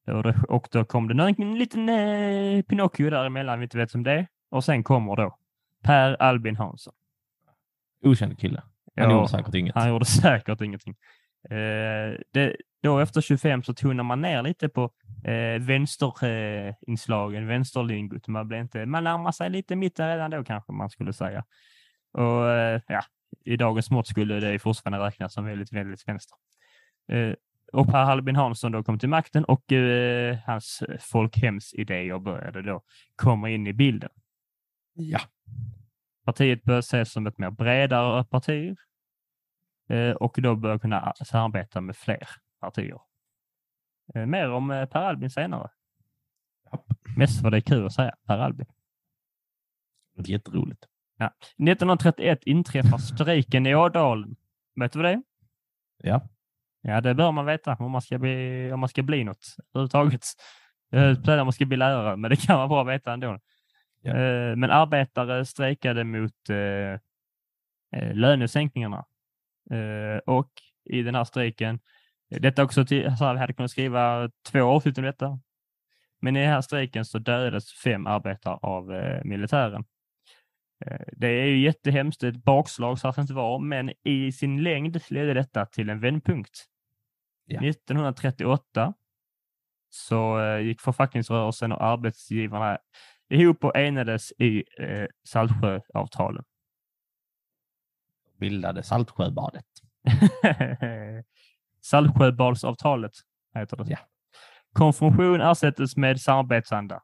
Och, 0.08 0.23
det, 0.23 0.36
och 0.49 0.67
då 0.71 0.86
kom 0.86 1.08
det 1.08 1.23
en, 1.23 1.41
en 1.41 1.58
liten 1.58 1.89
eh, 1.89 2.62
Pinocchio 2.62 3.10
däremellan, 3.10 3.60
vi 3.60 3.63
inte 3.63 3.78
vet 3.78 3.91
som 3.91 4.04
det 4.04 4.12
är. 4.12 4.28
Och 4.52 4.63
sen 4.63 4.84
kommer 4.84 5.15
då 5.15 5.38
Per 5.84 6.21
Albin 6.21 6.56
Hansson. 6.56 6.93
Okänd 8.06 8.39
kille. 8.39 8.63
Han 8.95 9.10
Ja, 9.10 9.15
gjorde 9.15 9.30
säkert 9.30 9.56
inget. 9.56 9.75
Han 9.75 9.89
gjorde 9.89 10.06
säkert 10.06 10.62
ingenting. 10.62 10.95
Eh, 11.49 12.19
det, 12.34 12.56
då 12.84 12.99
efter 12.99 13.21
25 13.21 13.63
så 13.63 13.73
tonar 13.73 14.04
man 14.04 14.21
ner 14.21 14.43
lite 14.43 14.69
på 14.69 14.91
eh, 15.23 15.62
vänsterinslagen, 15.62 17.43
eh, 17.43 17.47
vänsterlingot. 17.47 18.28
Man, 18.28 18.47
blir 18.47 18.60
inte, 18.60 18.86
man 18.86 19.04
närmar 19.04 19.32
sig 19.32 19.49
lite 19.49 19.75
mitten 19.75 20.08
redan 20.10 20.32
då 20.32 20.43
kanske 20.43 20.71
man 20.71 20.89
skulle 20.89 21.13
säga. 21.13 21.45
Och 22.13 22.49
eh, 22.49 22.82
ja, 22.88 23.02
i 23.45 23.58
dagens 23.58 23.91
mått 23.91 24.08
skulle 24.08 24.39
det 24.39 24.60
fortfarande 24.60 25.08
räknas 25.08 25.34
som 25.34 25.45
väldigt, 25.45 25.73
väldigt 25.73 26.08
vänster. 26.08 26.38
Och 27.73 27.88
Per 27.88 27.97
Albin 27.97 28.36
Hansson 28.36 28.71
då 28.71 28.84
kom 28.84 28.99
till 28.99 29.10
makten 29.10 29.45
och 29.45 29.71
eh, 29.71 30.38
hans 30.45 30.84
folkhemsidéer 30.99 32.19
började 32.19 32.62
då 32.62 32.82
komma 33.15 33.49
in 33.49 33.67
i 33.67 33.73
bilden. 33.73 34.10
Ja. 34.93 35.19
Partiet 36.25 36.63
bör 36.63 36.79
ses 36.79 37.12
som 37.12 37.27
ett 37.27 37.38
mer 37.38 37.51
bredare 37.51 38.23
parti 38.23 38.75
eh, 39.89 40.12
och 40.12 40.38
då 40.41 40.55
bör 40.55 40.79
kunna 40.79 41.13
samarbeta 41.15 41.82
med 41.82 41.97
fler 41.97 42.27
partier. 42.60 42.99
Eh, 44.15 44.25
Mer 44.25 44.51
om 44.51 44.71
eh, 44.71 44.86
Per 44.86 44.99
Albin 44.99 45.29
senare. 45.29 45.69
Japp. 46.71 46.86
Mest 47.17 47.41
för 47.41 47.51
det 47.51 47.58
är 47.58 47.62
kul 47.62 47.86
att 47.86 47.93
säga 47.93 48.15
Per 48.27 48.38
Albin. 48.38 48.65
Jätteroligt. 50.17 50.86
1931 51.58 52.43
inträffar 52.43 52.97
strejken 53.15 53.65
i 53.65 53.75
Ådalen. 53.75 54.36
Vet 54.75 54.91
du 54.91 54.99
vad 54.99 55.05
det 55.05 55.13
är? 55.13 55.23
Ja. 55.97 56.29
Ja, 56.82 57.02
det 57.02 57.13
bör 57.13 57.32
man 57.32 57.46
veta 57.46 57.76
om 57.80 57.92
man 57.92 58.02
ska 58.02 58.18
bli, 58.18 58.72
om 58.72 58.80
man 58.80 58.89
ska 58.89 59.04
bli 59.04 59.24
något 59.24 59.56
överhuvudtaget. 59.74 60.26
Jag 60.92 61.39
om 61.39 61.46
man 61.46 61.54
ska 61.54 61.65
bli 61.65 61.78
lärare, 61.78 62.15
men 62.18 62.30
det 62.30 62.36
kan 62.36 62.58
vara 62.58 62.68
bra 62.68 62.82
att 62.82 62.88
veta 62.88 63.13
ändå. 63.13 63.39
Ja. 64.02 64.12
Eh, 64.12 64.56
Men 64.56 64.72
arbetare 64.72 65.46
strejkade 65.46 66.04
mot 66.04 66.50
eh, 66.50 66.94
eh, 68.00 68.13
lönesänkningarna. 68.13 69.06
Och 70.26 70.52
i 70.86 71.02
den 71.02 71.15
här 71.15 71.24
strejken, 71.24 71.80
detta 72.30 72.63
också 72.63 72.86
till, 72.86 73.18
så 73.18 73.26
här, 73.26 73.34
vi 73.34 73.39
hade 73.39 73.54
kunnat 73.54 73.72
skriva 73.72 74.30
två 74.52 74.62
avsnitt 74.62 74.98
om 74.98 75.04
detta. 75.04 75.39
Men 76.22 76.36
i 76.36 76.39
den 76.39 76.50
här 76.50 76.62
strejken 76.62 77.06
så 77.06 77.20
dödades 77.20 77.74
fem 77.74 78.08
arbetare 78.08 78.56
av 78.62 78.94
eh, 78.94 79.22
militären. 79.24 79.84
Eh, 80.86 81.00
Det 81.12 81.28
är 81.28 81.46
ju 81.46 81.60
jättehemskt, 81.62 82.24
ett 82.24 82.44
bakslag 82.44 83.00
så 83.00 83.12
ska 83.12 83.22
det 83.22 83.24
inte 83.24 83.34
vara, 83.34 83.60
men 83.60 83.92
i 84.04 84.32
sin 84.32 84.63
längd 84.63 85.02
ledde 85.10 85.34
detta 85.34 85.65
till 85.65 85.89
en 85.89 86.00
vändpunkt. 86.00 86.65
Ja. 87.46 87.62
1938 87.62 88.94
så 89.89 90.39
eh, 90.39 90.60
gick 90.60 90.82
författningsrörelsen 90.82 91.72
och 91.72 91.84
arbetsgivarna 91.84 92.78
ihop 93.30 93.63
och 93.63 93.76
enades 93.78 94.32
i 94.32 94.63
eh, 94.80 95.06
Saltsjöavtalen. 95.28 96.44
Bildade 98.39 98.84
Saltsjöbadet. 98.84 99.65
Saltsjöbadsavtalet 101.82 103.12
heter 103.56 103.78
det. 103.78 103.86
Ja. 103.92 103.98
Konfusion 104.74 105.42
ersättes 105.42 105.98
med 105.98 106.22
samarbetsanda. 106.22 107.02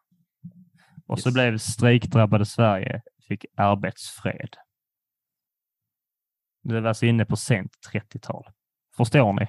Och 1.08 1.20
så 1.20 1.30
Yes. 1.30 1.34
blev 1.34 1.58
strejkdrabbade 1.58 2.46
Sverige 2.46 3.02
fick 3.28 3.46
arbetsfred. 3.56 4.56
Det 6.64 6.82
var 6.82 6.88
alltså 6.88 7.06
inne 7.06 7.26
på 7.26 7.36
sent 7.36 7.72
30-tal. 7.94 8.46
Förstår 8.98 9.34
ni? 9.34 9.48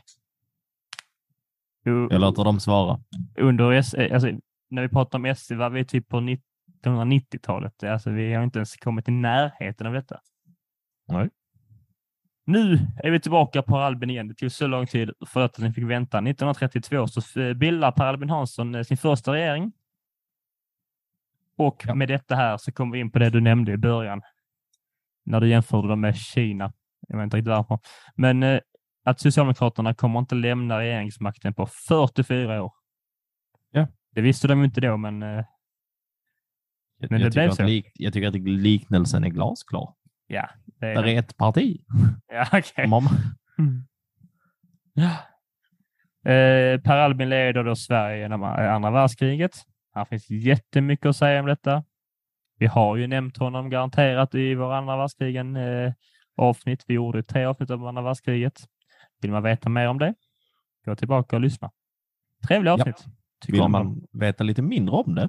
Jag 1.83 2.21
låter 2.21 2.45
dem 2.45 2.61
svara. 2.61 3.01
under 3.39 3.73
S, 3.73 3.95
eh, 3.95 4.15
alltså, 4.15 4.31
när 4.71 4.83
vi 4.83 4.89
pratar 4.89 5.19
om 5.19 5.35
SD 5.35 5.53
var 5.53 5.71
vi 5.71 5.85
typ 5.85 6.09
på 6.09 6.21
1990-talet. 6.85 7.85
Alltså, 7.85 8.11
vi 8.11 8.35
har 8.35 8.45
inte 8.45 8.59
ens 8.59 8.77
kommit 8.77 9.09
i 9.09 9.13
närheten 9.13 9.87
av 9.87 9.93
detta. 9.93 10.21
Nej. 11.09 11.31
Nu 12.45 12.79
är 13.03 13.11
vi 13.11 13.21
tillbaka 13.21 13.63
på 13.63 13.79
Albin 13.79 14.11
igen. 14.11 14.29
Det 14.29 14.35
tog 14.35 14.53
så 14.53 14.67
lång 14.67 14.87
tid 14.87 15.11
för 15.27 15.45
att 15.45 15.59
ni 15.59 15.73
fick 15.73 15.85
vänta. 15.85 16.19
1932 16.19 17.07
så 17.07 17.55
bildar 17.55 17.93
Per 17.93 18.05
Albin 18.05 18.31
Hansson 18.31 18.75
eh, 18.75 18.83
sin 18.83 18.97
första 18.97 19.33
regering. 19.33 19.73
Och 21.57 21.85
Ja. 21.87 21.95
med 21.95 22.09
detta 22.09 22.35
här 22.35 22.57
så 22.57 22.73
kommer 22.73 22.93
vi 22.93 23.01
in 23.01 23.11
på 23.11 23.19
det 23.19 23.31
du 23.31 23.41
nämnde 23.41 23.73
i 23.73 23.77
början. 23.77 24.23
När 25.25 25.41
du 25.41 25.49
jämförde 25.49 25.89
dem 25.89 26.01
med 26.01 26.17
Kina. 26.17 26.73
Jag 27.09 27.17
vet 27.17 27.25
inte 27.25 27.37
riktigt 27.37 27.49
varför. 27.51 27.79
Men 28.15 28.43
eh, 28.43 28.61
att 29.05 29.21
Socialdemokraterna 29.21 29.95
kommer 29.95 30.19
inte 30.19 30.35
lämna 30.35 30.79
regeringsmakten 30.79 31.55
på 31.55 31.67
44 31.67 32.63
år. 32.63 32.73
Ja. 33.71 33.89
Det 34.11 34.21
visste 34.21 34.49
de 34.49 34.65
inte 34.65 34.81
då, 34.81 34.97
men 34.97 35.23
eh, 35.23 35.29
Jag, 36.99 37.11
Men 37.11 37.21
det 37.21 37.25
jag, 37.25 37.33
tycker 37.33 37.47
blev 37.47 37.51
så. 37.55 37.63
lik, 37.63 37.87
jag 37.95 38.13
tycker 38.13 38.29
att 38.29 38.35
liknelsen 38.35 39.25
är 39.25 39.29
glasklar. 39.29 39.95
Ja, 40.27 40.49
det 40.65 40.87
är 40.87 41.03
det. 41.03 41.13
är 41.13 41.19
ett 41.19 41.37
parti. 41.37 41.81
Ja, 42.29 42.47
okej. 42.59 42.87
Mamma. 42.87 43.11
Ja. 44.95 45.11
Eh, 46.33 46.81
per 46.81 46.97
Albin 46.97 47.29
leder 47.29 47.65
då 47.65 47.77
Sverige 47.77 48.19
genom 48.19 48.43
eh, 48.43 48.73
andra 48.75 48.91
världskriget. 48.91 49.53
Här 49.97 50.05
finns 50.05 50.31
jättemycket 50.31 51.07
att 51.07 51.17
säga 51.17 51.41
om 51.41 51.47
detta. 51.47 51.85
Vi 52.59 52.67
har 52.67 52.97
ju 52.97 53.07
nämnt 53.07 53.37
honom 53.37 53.71
garanterat 53.71 54.35
i 54.35 54.55
vår 54.55 54.73
andra 54.73 54.97
världskrigen 54.97 55.57
eh, 55.57 55.93
avsnitt. 56.37 56.85
Vi 56.87 56.95
gjorde 56.95 57.23
tre 57.23 57.45
avsnitt 57.45 57.71
om 57.71 57.87
andra 57.87 58.03
världskriget. 58.03 58.61
Vill 59.21 59.31
man 59.31 59.43
veta 59.43 59.69
mer 59.69 59.89
om 59.89 59.99
det? 59.99 60.15
Gå 60.85 60.97
tillbaka 60.97 61.37
och 61.37 61.43
lyssna. 61.43 61.71
Trevliga 62.49 62.75
avsnitt. 62.75 63.05
Tycker 63.41 63.53
Vill 63.53 63.61
dem. 63.61 63.73
man 63.73 64.07
veta 64.13 64.45
lite 64.45 64.63
mindre 64.63 64.95
om 64.95 65.15
det, 65.15 65.29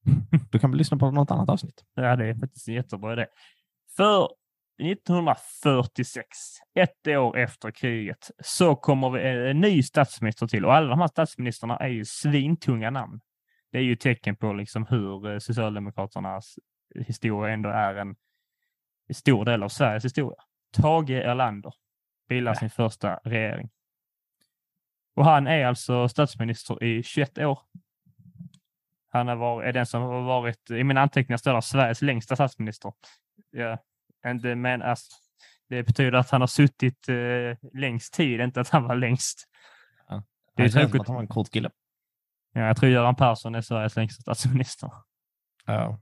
då 0.50 0.58
kan 0.58 0.70
vi 0.70 0.76
lyssna 0.76 0.96
på 0.96 1.10
något 1.10 1.30
annat 1.30 1.48
avsnitt. 1.48 1.84
Ja, 1.94 2.16
det 2.16 2.26
är 2.26 2.34
faktiskt 2.34 2.68
en 2.68 2.74
jättebra 2.74 3.12
idé. 3.12 3.26
För 3.96 4.28
1946, 4.82 6.26
ett 6.74 7.08
år 7.08 7.38
efter 7.38 7.70
kriget, 7.70 8.30
så 8.38 8.76
kommer 8.76 9.10
vi 9.10 9.28
en, 9.28 9.46
en 9.46 9.60
ny 9.60 9.82
statsminister 9.82 10.46
till 10.46 10.64
och 10.64 10.74
alla 10.74 10.88
de 10.88 11.00
här 11.00 11.08
statsministrarna 11.08 11.76
är 11.76 11.88
ju 11.88 12.04
svintunga 12.04 12.90
namn. 12.90 13.20
Det 13.74 13.78
är 13.78 13.82
ju 13.82 13.96
tecken 13.96 14.36
på 14.36 14.52
liksom 14.52 14.86
hur 14.86 15.32
eh, 15.32 15.38
Socialdemokraternas 15.38 16.58
historia 17.06 17.54
ändå 17.54 17.68
är 17.68 17.94
en 17.94 18.16
stor 19.14 19.44
del 19.44 19.62
av 19.62 19.68
Sveriges 19.68 20.04
historia. 20.04 20.38
Tage 20.72 21.10
Erlander 21.10 21.72
bildar 22.28 22.54
sin 22.54 22.70
första 22.70 23.14
regering. 23.14 23.70
Och 25.14 25.24
han 25.24 25.46
är 25.46 25.66
alltså 25.66 26.08
statsminister 26.08 26.84
i 26.84 27.02
21 27.02 27.38
år. 27.38 27.58
Han 29.08 29.28
har 29.28 29.36
varit, 29.36 29.68
är 29.68 29.72
den 29.72 29.86
som 29.86 30.02
har 30.02 30.22
varit, 30.22 30.70
i 30.70 30.84
mina 30.84 31.00
anteckningar 31.00 31.36
står 31.38 31.54
det 31.54 31.62
Sveriges 31.62 32.02
längsta 32.02 32.34
statsminister. 32.36 32.92
Ja, 33.50 33.78
inte, 34.26 34.54
men 34.54 34.82
alltså, 34.82 35.12
det 35.68 35.82
betyder 35.82 36.18
att 36.18 36.30
han 36.30 36.40
har 36.40 36.48
suttit 36.48 37.08
eh, 37.08 37.70
längst 37.72 38.14
tid, 38.14 38.40
inte 38.40 38.60
att 38.60 38.68
han 38.68 38.84
var 38.84 38.94
längst. 38.94 39.48
Ja. 40.08 40.22
Det 40.56 40.62
är 40.62 40.66
Det 40.66 40.72
känns 40.72 40.72
som 40.72 40.90
tråkigt. 40.90 41.00
att 41.00 41.06
han 41.06 41.14
var 41.14 41.22
en 41.22 41.28
kort 41.28 41.50
kille. 41.50 41.70
Ja, 42.56 42.60
jag 42.60 42.76
tror 42.76 42.90
Göran 42.90 43.14
Persson 43.14 43.54
är 43.54 43.60
Sveriges 43.60 43.96
längsta 43.96 44.20
statsminister. 44.20 44.90
Ja. 45.66 46.00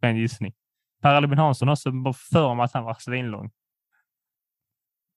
En 0.00 0.16
gissning. 0.16 0.52
Per 1.02 1.14
Albin 1.14 1.38
Hansson 1.38 1.68
har 1.68 1.76
så 1.76 2.12
för 2.30 2.54
mig 2.54 2.64
att 2.64 2.72
han 2.72 2.84
var 2.84 2.96
svinlång. 2.98 3.50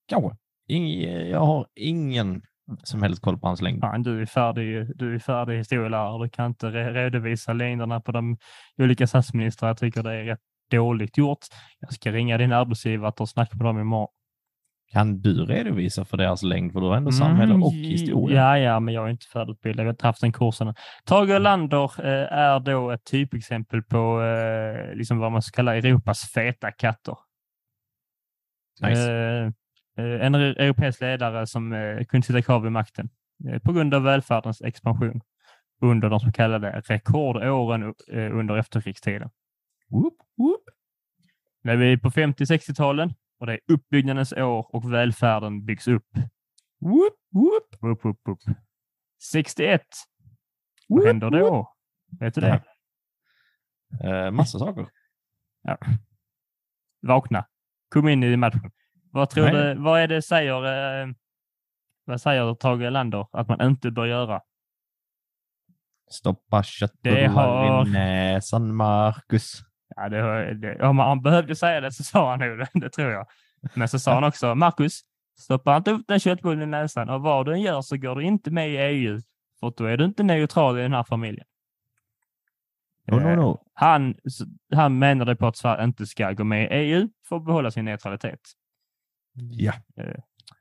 Kanske. 0.08 0.38
Ing, 0.68 1.02
jag 1.30 1.40
har 1.40 1.68
ingen 1.76 2.42
som 2.84 3.02
helst 3.04 3.22
koll 3.22 3.40
på 3.40 3.48
hans 3.48 3.62
längd. 3.62 3.82
Fan, 3.82 4.04
du 4.04 4.22
är 4.22 4.26
färdig, 4.26 4.98
du 4.98 5.16
är 5.16 5.20
färdig 5.20 5.58
historielärare. 5.58 6.24
Du 6.24 6.30
kan 6.30 6.46
inte 6.46 6.68
re- 6.68 6.94
redovisa 6.94 7.54
längderna 7.54 8.02
på 8.02 8.12
de 8.12 8.38
olika 8.78 9.08
statsministrar. 9.08 9.70
Jag 9.70 9.78
tycker 9.78 10.04
det 10.04 10.14
är 10.14 10.24
rätt 10.24 10.40
dåligt 10.72 11.18
gjort. 11.18 11.40
Jag 11.80 11.94
ska 11.94 12.12
ringa 12.12 12.38
din 12.38 12.54
arbetsgivare 12.54 13.14
och 13.20 13.30
snacka 13.30 13.58
med 13.58 13.66
dem 13.66 13.80
imorgon. 13.80 14.14
Kan 14.92 15.22
du 15.22 15.46
redovisa 15.46 16.06
för 16.06 16.18
deras 16.18 16.44
längd? 16.44 16.74
För 16.74 16.80
du 16.80 16.88
har 16.88 16.96
ändå 16.98 17.12
samhälle 17.12 17.54
och 17.54 17.74
Mm, 17.74 17.84
historia. 17.84 18.38
Ja, 18.38 18.58
ja, 18.58 18.80
men 18.80 18.94
jag 18.94 19.06
är 19.06 19.10
inte 19.10 19.26
färdigutbildad. 19.26 19.84
Jag 19.84 19.88
har 19.88 19.94
inte 19.94 20.08
haft 20.08 20.22
den 20.22 20.32
kursen. 20.32 20.74
Tage 21.06 21.30
Erlander 21.30 22.06
eh, 22.06 22.34
är 22.34 22.60
då 22.60 22.92
ett 22.92 23.04
typexempel 23.06 23.84
på 23.84 24.22
eh, 24.22 24.96
liksom 24.96 25.18
vad 25.18 25.32
man 25.32 25.42
ska 25.42 25.56
kalla 25.56 25.76
Europas 25.76 26.32
feta 26.32 26.72
katter. 26.72 27.18
Nice. 28.82 29.12
Eh, 29.12 29.52
en 30.26 30.36
europeisk 30.36 31.02
ledare 31.02 31.48
som 31.48 31.72
kunde 32.10 32.28
sitta 32.28 32.42
kvar 32.42 32.60
vid 32.60 32.72
makten 32.72 33.10
på 33.64 33.74
grund 33.74 33.94
av 33.94 34.04
välfärdens 34.04 34.62
expansion 34.62 35.22
under 35.82 36.10
de 36.10 36.20
så 36.20 36.32
kallade 36.32 36.82
rekordåren 36.86 37.94
under 38.12 38.58
efterkrigstiden. 38.58 39.30
Whoop, 39.90 40.14
whoop. 40.38 40.64
När 41.64 41.76
vi 41.76 41.94
är 41.94 41.98
på 41.98 42.10
50-60-talen 42.10 43.14
och 43.40 43.46
det 43.48 43.54
är 43.54 43.60
uppbyggnadens 43.68 44.34
år 44.34 44.76
och 44.76 44.94
välfärden 44.94 45.66
byggs 45.66 45.88
upp. 45.88 46.08
Whoop, 46.82 47.14
whoop. 47.34 47.92
Upp, 47.98 48.06
upp, 48.06 48.22
upp. 48.30 48.56
61. 49.32 49.82
Vad 50.88 51.06
händer 51.08 51.30
då? 51.30 51.74
Vet 52.20 52.34
du 52.36 52.42
det? 52.42 52.64
Eh, 54.04 54.32
massa 54.32 54.60
saker. 54.60 54.88
Vakna. 57.02 57.46
Kom 57.94 58.08
in 58.08 58.24
i 58.24 58.38
matchen. 58.38 58.72
Vad 59.12 59.30
tror 59.30 59.44
Nej. 59.52 59.54
du, 59.76 59.82
vad 59.82 60.00
är 60.02 60.08
det 60.08 60.22
säger, 60.22 60.64
eh, 61.02 61.08
vad 62.06 62.22
säger 62.22 62.54
Tage 62.56 62.82
Erlander 62.82 63.28
att 63.32 63.48
man 63.48 63.62
inte 63.62 63.92
bör 63.92 64.06
göra? 64.06 64.42
Stoppa 66.12 66.58
Det 66.58 66.64
köttbullar 66.64 67.28
har- 67.28 67.88
i 67.88 67.92
näsan, 67.92 68.76
Marcus. 68.76 69.62
Ja, 69.96 70.10
det, 70.10 70.54
det, 70.54 70.88
om 70.88 71.00
han 71.00 71.22
behövde 71.22 71.56
säga 71.56 71.82
det 71.82 71.92
så 71.92 72.04
sa 72.04 72.30
han 72.30 72.40
nog 72.40 72.58
det, 72.58 72.68
det 72.74 72.90
tror 72.90 73.12
jag. 73.12 73.28
Men 73.74 73.88
så 73.88 74.00
sa 74.00 74.14
han 74.14 74.24
också, 74.24 74.56
Marcus, 74.56 75.02
stoppa 75.40 75.78
inte 75.78 75.92
upp 75.92 76.08
den 76.08 76.20
köttbullen 76.20 76.62
i 76.64 76.66
näsan 76.66 77.10
och 77.10 77.22
vad 77.22 77.46
du 77.46 77.54
än 77.54 77.62
gör 77.62 77.82
så 77.82 77.98
går 77.98 78.16
du 78.16 78.24
inte 78.24 78.52
med 78.52 78.70
i 78.70 78.78
EU. 78.78 79.20
För 79.60 79.74
då 79.78 79.86
är 79.86 79.98
du 79.98 80.06
inte 80.06 80.24
neutral 80.24 80.80
i 80.80 80.82
den 80.82 80.94
här 80.94 81.04
familjen. 81.04 81.46
No, 83.08 83.16
no, 83.16 83.28
Eh, 83.30 83.38
no. 83.38 83.62
Han, 83.74 84.16
s- 84.26 84.42
han 84.76 85.00
menade 85.00 85.36
på 85.36 85.48
att 85.48 85.58
Sverige 85.58 85.84
inte 85.84 86.06
ska 86.06 86.32
gå 86.32 86.44
med 86.44 86.64
i 86.64 86.68
EU 86.76 87.10
för 87.30 87.36
att 87.36 87.46
behålla 87.46 87.72
sin 87.72 87.86
neutralitet. 87.86 88.40
Ja. 89.52 89.74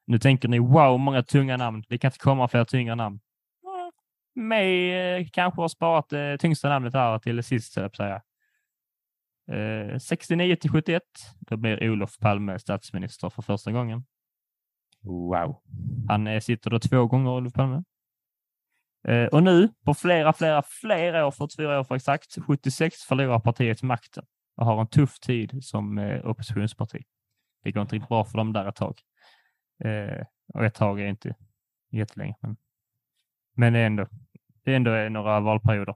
Nu 0.06 0.18
tänker 0.18 0.48
ni, 0.48 0.58
wow, 0.58 0.98
många 1.00 1.22
tunga 1.22 1.56
namn. 1.56 1.84
Det 1.88 1.98
kan 1.98 2.08
inte 2.08 2.18
komma 2.18 2.48
fler 2.48 2.64
tunga 2.64 2.94
namn. 2.94 3.20
Med 4.34 5.20
eh, 5.20 5.26
kanske 5.32 5.60
har 5.60 5.68
sparat 5.68 6.08
det 6.08 6.38
tyngsta 6.38 6.68
namnet 6.68 6.94
här 6.94 7.18
till 7.18 7.42
sist, 7.42 7.76
höll 7.76 7.82
jag 7.84 7.96
säga. 7.96 8.22
Eh, 9.48 9.98
69 9.98 10.56
till 10.56 10.70
71, 10.70 11.02
då 11.38 11.56
blir 11.56 11.90
Olof 11.90 12.18
Palme 12.18 12.58
statsminister 12.58 13.30
för 13.30 13.42
första 13.42 13.72
gången. 13.72 14.04
Wow. 15.02 15.62
Han 16.08 16.26
eh, 16.26 16.40
sitter 16.40 16.70
då 16.70 16.78
två 16.78 17.06
gånger, 17.06 17.30
Olof 17.30 17.52
Palme. 17.52 17.82
Eh, 19.08 19.26
och 19.26 19.42
nu, 19.42 19.68
på 19.84 19.94
flera, 19.94 20.32
flera, 20.32 20.62
flera 20.62 21.26
år, 21.26 21.30
44 21.30 21.80
år 21.80 21.84
för 21.84 21.94
exakt, 21.94 22.38
76 22.46 22.96
förlorar 23.02 23.40
partiet 23.40 23.82
makten 23.82 24.24
och 24.56 24.66
har 24.66 24.80
en 24.80 24.86
tuff 24.86 25.20
tid 25.20 25.64
som 25.64 25.98
eh, 25.98 26.26
oppositionsparti. 26.26 27.02
Det 27.62 27.72
går 27.72 27.82
inte 27.82 27.94
riktigt 27.94 28.08
bra 28.08 28.24
för 28.24 28.38
dem 28.38 28.52
där 28.52 28.68
ett 28.68 28.76
tag. 28.76 29.00
Eh, 29.84 30.26
och 30.54 30.64
ett 30.64 30.74
tag 30.74 31.00
är 31.00 31.06
inte 31.06 31.34
jättelänge. 31.90 32.34
Men, 32.40 32.56
men 33.56 33.72
det 33.72 33.78
är 33.78 33.86
ändå, 33.86 34.06
det 34.64 34.72
är 34.72 34.76
ändå 34.76 34.94
eh, 34.94 35.10
några 35.10 35.40
valperioder. 35.40 35.94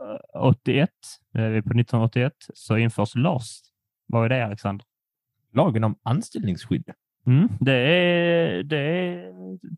Eh, 0.00 0.40
81, 0.42 0.90
eh, 1.34 1.40
på 1.42 1.48
1981, 1.48 2.32
så 2.54 2.76
införs 2.76 3.14
LAS. 3.14 3.60
Vad 4.06 4.24
är 4.24 4.28
det 4.28 4.44
Alexander? 4.44 4.86
Lagen 5.52 5.84
om 5.84 5.94
anställningsskydd. 6.02 6.90
Mm, 7.26 7.48
det, 7.60 7.72
är, 7.72 8.62
det 8.62 9.24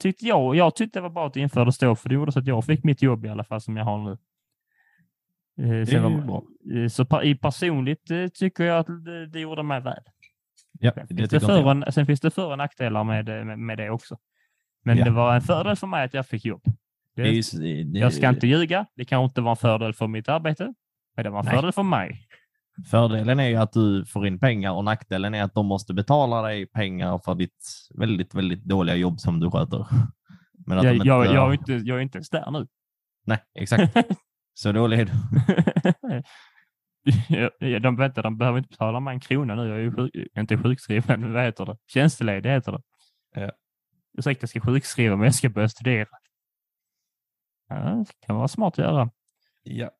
tyckte 0.01 0.27
jag. 0.27 0.57
Jag 0.57 0.75
tyckte 0.77 0.99
det 0.99 1.03
var 1.03 1.11
bra 1.11 1.27
att 1.27 1.35
det 1.35 1.41
infördes 1.41 1.79
då, 1.79 1.97
för 1.97 2.09
det 2.09 2.15
gjorde 2.15 2.33
så 2.33 2.39
att 2.39 2.47
jag 2.47 2.65
fick 2.65 2.85
mitt 2.85 3.03
jobb 3.03 3.25
i 3.25 3.29
alla 3.29 3.45
fall 3.45 3.61
som 3.61 3.77
jag 3.77 3.85
har 3.85 3.99
nu. 4.05 4.11
Eh, 5.65 5.87
Det 5.87 5.93
är 5.93 6.01
var- 6.01 6.11
bra. 6.27 6.43
eh, 6.83 6.89
Så 6.89 7.23
i 7.23 7.35
personligt 7.35 8.11
tycker 8.35 8.65
jag 8.65 8.79
att 8.79 9.05
det, 9.05 9.27
det 9.27 9.41
gjorde 9.41 9.63
mig 9.63 9.81
väl. 9.81 10.03
Ja, 10.81 10.93
Sen 10.95 11.07
finns 11.07 11.31
det, 11.31 11.41
för 11.41 11.87
och, 11.87 11.95
sen 11.95 12.07
finns 12.07 12.21
det 12.21 12.31
för 12.31 12.51
och 12.51 12.59
nackdelar 12.59 13.05
med, 13.05 13.47
med, 13.47 13.59
med 13.59 13.79
det 13.79 13.91
också. 13.91 14.19
Men 14.83 14.97
Ja. 14.99 15.05
det 15.05 15.11
var 15.11 15.35
en 15.35 15.41
fördel 15.41 15.77
för 15.77 15.87
mig 15.87 16.05
att 16.05 16.15
jag 16.15 16.27
fick 16.27 16.45
jobb. 16.45 16.63
Det, 17.17 17.23
Det 17.23 17.83
det- 17.85 17.99
jag 17.99 18.13
ska 18.13 18.29
inte 18.29 18.47
ljuga. 18.47 18.87
Det 18.97 19.05
kanske 19.05 19.25
inte 19.25 19.41
var 19.41 19.51
en 19.51 19.57
fördel 19.57 19.93
för 19.95 20.07
mitt 20.07 20.29
arbete, 20.29 20.75
men 21.17 21.25
det 21.25 21.31
var 21.31 21.39
en 21.39 21.45
Nej. 21.45 21.55
fördel 21.55 21.73
för 21.73 21.83
mig. 21.83 22.27
Fördelen 22.91 23.41
är 23.41 23.49
ju 23.49 23.57
att 23.57 23.73
du 23.73 24.05
får 24.05 24.27
in 24.27 24.39
pengar 24.39 24.73
och 24.73 24.85
nackdelen 24.85 25.35
är 25.35 25.43
att 25.43 25.55
de 25.55 25.67
måste 25.67 25.95
betala 25.95 26.43
dig 26.43 26.67
pengar 26.67 27.21
för 27.25 27.35
ditt 27.35 27.65
väldigt, 27.99 28.35
väldigt 28.35 28.65
dåliga 28.65 28.97
jobb 28.97 29.21
som 29.21 29.41
du 29.41 29.51
sköter. 29.51 29.87
Men 30.67 30.79
att 30.79 30.85
Jag, 30.85 30.99
de 30.99 31.05
jag, 31.07 31.25
inte- 31.25 31.35
jag, 31.35 31.49
är 31.49 31.53
inte, 31.53 31.73
jag 31.73 31.97
är 31.99 32.01
inte 32.03 32.19
ens 32.19 32.31
där 32.31 32.51
nu. 32.51 32.67
Nej, 33.27 33.39
exakt. 33.55 33.97
Så 34.55 34.73
dålig 34.73 35.01
är 35.01 35.05
du. 35.05 35.13
De, 37.81 37.97
vänta, 37.97 38.23
de 38.23 38.39
behöver 38.39 38.59
inte 38.59 38.69
betala 38.71 39.01
mig 39.01 39.15
en 39.15 39.21
krona 39.21 39.55
nu. 39.55 39.69
Jag 39.69 39.77
är 39.79 39.83
ju 39.83 39.93
sjuk, 39.93 40.11
inte 40.39 40.59
sjukskriven, 40.59 41.21
men 41.21 41.33
vad 41.33 41.45
heter 41.45 41.67
det? 41.67 41.77
Tjänsteledig 41.87 42.51
heter 42.51 42.73
det. 42.73 42.83
Ja. 43.35 43.51
Ursäkta, 44.19 44.43
jag 44.43 44.49
ska 44.51 44.61
sjukskriva 44.61 45.17
mig, 45.17 45.27
jag 45.27 45.35
ska 45.35 45.49
börja 45.49 45.69
studera. 45.69 46.09
Ja, 47.71 47.77
det 47.77 48.27
kan 48.27 48.37
vara 48.37 48.49
smart 48.49 48.79
att 48.79 48.85
göra. 48.85 49.11
Ja. 49.63 49.91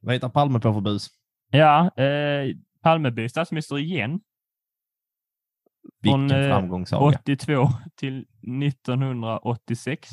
Vad 0.00 0.14
heter 0.14 0.28
Palme 0.28 0.60
på 0.60 0.72
för 0.72 0.80
bus? 0.80 1.08
Ja, 1.50 1.90
eh, 1.96 2.56
Palme 2.82 3.28
statsminister 3.28 3.78
igen. 3.78 4.20
Vilken 6.02 6.28
Från, 6.28 6.40
eh, 6.40 6.48
framgångssaga. 6.48 7.18
82 7.18 7.68
till 7.94 8.26
1986. 8.42 10.08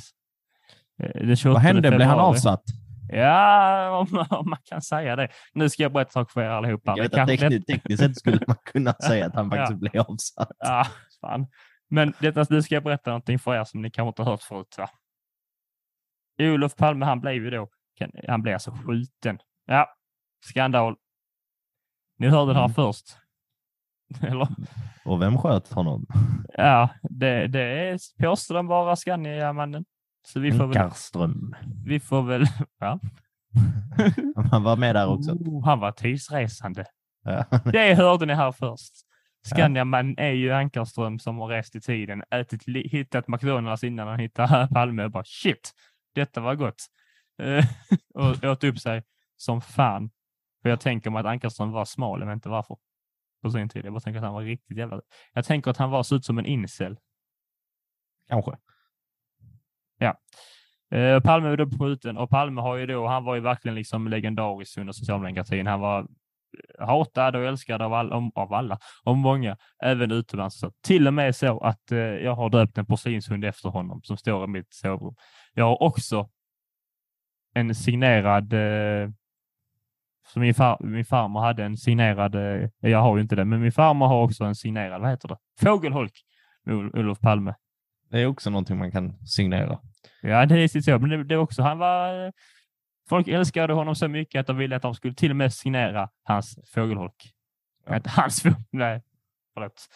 Eh, 1.04 1.28
den 1.28 1.36
28 1.36 1.54
Vad 1.54 1.62
hände? 1.62 1.92
Blev 1.92 2.08
han 2.08 2.20
avsatt? 2.20 2.64
Ja, 3.10 3.98
om, 3.98 4.26
om 4.30 4.50
man 4.50 4.60
kan 4.64 4.82
säga 4.82 5.16
det. 5.16 5.30
Nu 5.54 5.70
ska 5.70 5.84
jag 5.84 5.94
berätta 5.94 6.20
en 6.20 6.26
sak 6.26 6.32
för 6.32 6.42
er 6.42 6.50
allihopa. 6.50 6.94
Jag 6.98 7.04
vet 7.04 7.14
att 7.14 7.28
tekniskt, 7.28 7.68
tekniskt 7.68 8.04
sett 8.04 8.18
skulle 8.18 8.40
man 8.48 8.58
kunna 8.66 8.94
säga 9.08 9.26
att 9.26 9.36
han 9.36 9.50
faktiskt 9.50 9.80
blev 9.80 10.02
avsatt. 10.02 10.52
Ja, 10.60 10.88
fan. 11.22 11.48
Men 11.90 12.14
detta, 12.20 12.46
nu 12.50 12.62
ska 12.62 12.76
jag 12.76 12.84
berätta 12.84 13.10
någonting 13.10 13.40
för 13.40 13.56
er 13.56 13.64
som 13.64 13.82
ni 13.82 13.92
kanske 13.92 14.08
inte 14.08 14.22
har 14.22 14.32
hört 14.32 14.44
förut. 14.44 14.76
Va? 14.78 14.90
Olof 16.42 16.76
Palme, 16.76 17.06
han 17.06 17.20
blev 17.20 17.34
ju 17.34 17.50
då 17.50 17.70
Han 18.28 18.42
blev 18.42 18.54
alltså 18.54 18.72
skjuten. 18.72 19.40
Ja, 19.66 19.88
skandal. 20.46 20.96
Ni 22.20 22.28
hörde 22.28 22.52
det 22.54 22.60
här 22.60 22.66
Mm. 22.66 22.74
först. 22.74 23.18
Eller? 24.22 24.48
Och 25.06 25.22
vem 25.22 25.38
sköt 25.38 25.74
honom? 25.74 26.06
Ja, 26.54 26.90
det, 27.02 27.48
det 27.48 27.62
är 27.62 27.98
påstår 28.24 28.56
den 28.56 28.68
bara 28.68 28.96
Skandiamannen. 28.96 29.86
Så 30.28 30.40
vi 30.40 30.52
får 30.52 30.68
väl... 30.68 30.78
Ankarström. 30.78 31.56
Vi 31.86 32.00
får 32.00 32.22
väl 32.24 32.46
ja. 32.80 33.00
Han 34.52 34.64
var 34.64 34.76
med 34.78 34.96
där 34.96 35.08
också. 35.08 35.32
Oh, 35.32 35.66
han 35.66 35.80
var 35.80 35.92
tidsresande. 35.92 36.86
Ja. 37.24 37.46
Det 37.72 37.94
hörde 37.94 38.26
ni 38.26 38.34
här 38.34 38.52
först. 38.52 38.94
Skandiamannen 39.46 40.16
är 40.18 40.32
ju 40.32 40.52
Ankarström 40.52 41.20
som 41.20 41.38
har 41.38 41.48
rest 41.48 41.76
i 41.76 41.82
tiden, 41.82 42.24
ätit, 42.32 42.64
hittat 42.68 43.28
McDonalds 43.28 43.84
innan 43.84 44.08
han 44.08 44.20
hittade 44.20 44.68
Palme 44.74 45.04
och 45.04 45.12
bara 45.12 45.24
shit, 45.26 45.72
detta 46.14 46.42
var 46.42 46.56
gott. 46.56 46.88
Eh, 47.42 47.66
och 48.14 48.44
åt 48.44 48.64
upp 48.64 48.80
sig 48.80 49.04
som 49.38 49.62
fan. 49.62 50.12
För 50.62 50.70
jag 50.70 50.80
tänker 50.80 51.10
mig 51.10 51.20
att 51.20 51.26
Ankarström 51.26 51.72
var 51.72 51.86
smal, 51.86 52.20
jag 52.20 52.28
vet 52.28 52.34
inte 52.34 52.50
varför. 52.50 52.78
På 53.42 53.52
sin 53.52 53.70
tid. 53.70 53.86
Jag 53.86 53.94
bara 53.94 54.00
tänker 54.00 54.18
att 54.18 54.26
han 54.26 54.34
var 54.34 54.42
riktigt 54.42 54.78
jävla... 54.78 55.02
Jag 55.34 55.46
tänker 55.46 55.72
att 55.72 55.78
han 55.78 55.90
var 55.90 56.04
så 56.04 56.16
ut 56.16 56.26
som 56.26 56.38
en 56.38 56.46
incel. 56.46 56.98
Kanske. 58.28 58.58
Eh, 60.92 61.20
Palme 61.20 61.50
var 61.50 61.58
då 61.58 61.70
skjuten 61.80 62.18
och 62.18 62.30
Palme 62.30 62.62
har 62.62 62.76
ju 62.76 62.86
då, 62.86 63.08
han 63.08 63.24
var 63.24 63.36
ju 63.36 63.42
verkligen 63.42 63.76
liksom 63.76 64.08
legendarisk 64.08 64.78
under 64.78 64.94
socialdemokratin. 64.94 65.68
Han 65.68 65.80
var 65.80 66.08
hatad 66.80 67.36
och 67.36 67.46
älskad 67.46 67.82
av, 67.82 67.94
all, 67.94 68.12
om, 68.12 68.32
av 68.36 68.54
alla, 68.54 68.80
av 69.04 69.18
många, 69.18 69.58
även 69.84 70.12
utomlands. 70.12 70.60
Så 70.60 70.72
till 70.82 71.08
och 71.08 71.14
med 71.14 71.36
så 71.36 71.60
att 71.60 71.92
eh, 71.92 71.98
jag 71.98 72.36
har 72.36 72.50
döpt 72.50 72.78
en 72.78 72.86
porslinshund 72.86 73.46
efter 73.46 73.70
honom 73.70 74.02
som 74.04 74.18
står 74.18 74.44
i 74.44 74.48
mitt 74.48 74.74
sovrum. 74.74 75.16
Jag 75.54 75.66
har 75.66 75.84
också 75.84 76.30
en 77.54 77.76
signerad, 77.76 78.54
eh, 78.54 79.10
så 80.28 80.40
min, 80.40 80.54
far, 80.54 80.78
min 80.84 81.06
farmor 81.06 81.42
hade 81.42 81.64
en 81.64 81.78
signerad, 81.78 82.36
eh, 82.36 82.70
jag 82.80 83.02
har 83.02 83.16
ju 83.18 83.22
inte 83.22 83.36
det, 83.36 83.46
men 83.46 83.62
min 83.62 83.72
farmor 83.72 84.08
har 84.08 84.24
också 84.24 84.44
en 84.44 84.56
signerad, 84.56 85.02
vad 85.02 85.10
heter 85.10 85.28
det? 85.28 85.38
Fågelholk 85.62 86.14
med 86.66 86.76
Ol- 86.76 87.00
Olof 87.00 87.20
Palme. 87.20 87.56
Det 88.10 88.20
är 88.22 88.26
också 88.26 88.50
någonting 88.50 88.78
man 88.78 88.92
kan 88.92 89.28
signera. 89.28 89.80
Ja, 90.22 90.46
det 90.46 90.60
är 90.60 90.68
sitt 90.68 90.86
så. 90.86 91.00
Men 91.00 91.10
det, 91.10 91.24
det 91.24 91.34
är 91.36 91.40
också, 91.40 91.62
han 91.62 91.78
var... 91.78 92.26
eh, 92.26 92.32
Folk 93.10 93.28
älskade 93.28 93.74
honom 93.74 93.96
så 93.96 94.08
mycket 94.08 94.40
att 94.40 94.48
de 94.48 94.58
ville 94.58 94.76
att 94.76 94.82
de 94.82 94.96
skulle 94.96 95.14
till 95.14 95.30
och 95.30 95.36
med 95.36 95.54
signera 95.54 96.10
hans 96.24 96.60
fågelholk. 96.74 97.34
Ja. 97.86 97.96
Inte 97.96 98.10
hans. 98.10 98.44
Nej, 98.72 99.02
förlåt. 99.54 99.88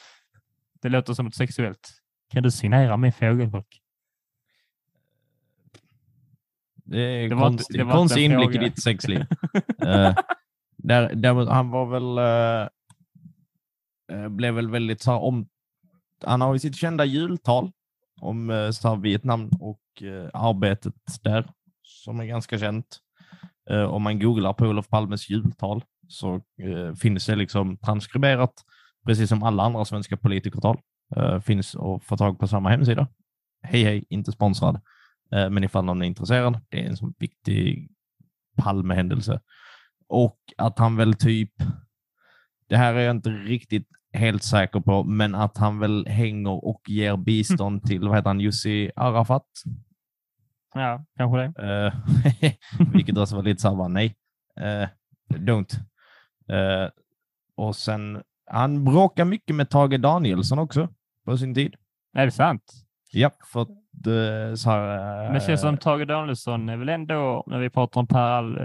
Det 0.82 0.90
låter 0.90 1.14
som 1.14 1.28
ett 1.28 1.36
sexuellt. 1.36 1.90
Kan 2.32 2.44
du 2.44 2.52
signera 2.52 2.98
min 2.98 3.14
fågelholk? 3.14 3.82
Det 6.86 7.00
är 7.00 7.30
Det 7.30 7.36
var 7.36 7.48
inte- 7.48 7.58
konstig, 7.58 7.80
det 7.80 7.84
var 7.84 7.92
inte 7.92 7.98
konstig 7.98 8.24
inblick 8.26 8.52
fråga. 8.52 8.66
i 8.66 8.70
ditt 8.70 8.84
sexliv. 8.84 9.20
uh, 9.20 9.28
där, 10.78 11.16
där, 11.16 11.46
han 11.52 11.70
var 11.70 11.86
väl... 11.86 12.18
eh, 14.12 14.30
blev 14.30 14.54
väl 14.54 14.70
väldigt 14.70 15.02
så 15.02 15.12
här 15.12 15.20
om... 15.20 15.48
Han 16.26 16.42
har 16.42 16.54
ju 16.54 16.60
sitt 16.60 16.76
kända 16.76 17.06
jultal 17.06 17.72
om 18.22 18.50
uh, 18.50 18.72
så 18.72 18.90
här, 18.90 18.96
Vietnam 18.96 19.50
och 19.60 20.04
eh, 20.04 20.30
arbetet 20.34 20.94
där 21.24 21.50
som 21.84 22.20
är 22.20 22.26
ganska 22.26 22.60
känt. 22.60 23.00
Om 23.90 24.02
man 24.04 24.20
googlar 24.20 24.54
på 24.54 24.66
Olof 24.66 24.88
Palmes 24.90 25.30
jultal 25.30 25.84
så 26.08 26.42
finns 27.02 27.26
det 27.26 27.36
liksom 27.36 27.78
transkriberat, 27.78 28.54
precis 29.06 29.30
som 29.30 29.44
alla 29.44 29.64
andra 29.64 29.86
svenska 29.86 30.18
politikertal. 30.18 30.80
finns 31.44 31.76
att 31.76 32.04
få 32.04 32.18
tag 32.18 32.40
på 32.40 32.48
samma 32.48 32.70
hemsida. 32.70 33.08
Hej 33.64 33.84
hej, 33.84 34.06
inte 34.10 34.32
sponsrad. 34.32 34.82
Eh, 35.32 35.50
Men 35.50 35.64
ifall 35.64 35.86
någon 35.86 36.02
är 36.02 36.06
intresserad, 36.06 36.60
det 36.70 36.86
är 36.86 36.90
en 36.90 36.98
sån 36.98 37.14
viktig 37.20 37.92
Palmehändelse. 38.58 39.42
Och 40.08 40.40
att 40.58 40.80
han 40.80 40.96
väl 40.96 41.14
typ, 41.14 41.52
det 42.70 42.78
här 42.78 42.94
är 42.94 43.00
jag 43.00 43.16
inte 43.16 43.30
riktigt 43.30 43.88
helt 44.14 44.44
säker 44.44 44.80
på, 44.80 45.04
men 45.04 45.36
att 45.36 45.58
han 45.58 45.80
väl 45.80 46.08
hänger 46.08 46.66
och 46.66 46.82
ger 46.88 47.18
bistånd 47.18 47.84
till, 47.84 48.08
vad 48.08 48.18
heter 48.18 48.30
han, 48.30 48.40
Jussi 48.40 48.92
Arafat? 48.96 49.48
Ja, 50.74 51.06
kanske 51.18 51.38
det. 51.38 51.86
Eh, 51.86 52.54
vilket 52.94 53.18
också 53.18 53.36
var 53.36 53.44
lite 53.44 53.62
så 53.62 53.84
här, 53.84 53.90
nej, 53.90 54.16
uh, 54.60 54.88
don't. 55.30 55.76
Eh, 56.48 56.90
och 57.56 57.76
sen, 57.76 58.24
han 58.52 58.84
bråkar 58.84 59.26
mycket 59.26 59.56
med 59.56 59.70
Tage 59.70 60.00
Danielsson 60.00 60.60
också 60.60 60.90
på 61.26 61.38
sin 61.38 61.56
tid. 61.56 61.76
Är 62.14 62.26
det 62.26 62.32
sant? 62.32 62.74
Ja, 63.12 63.32
för 63.54 63.62
uh, 63.62 63.68
så 64.56 64.70
här... 64.70 65.24
Men 65.24 65.34
det 65.34 65.40
känns 65.40 65.50
eh, 65.64 65.68
som 65.70 65.78
Tage 65.78 66.08
Danielsson 66.08 66.70
är 66.70 66.78
väl 66.78 66.90
ändå, 66.90 67.44
när 67.48 67.60
vi 67.60 67.70
pratar 67.70 68.00
om 68.02 68.08
Per 68.08 68.20
Al, 68.20 68.58
eh, 68.58 68.64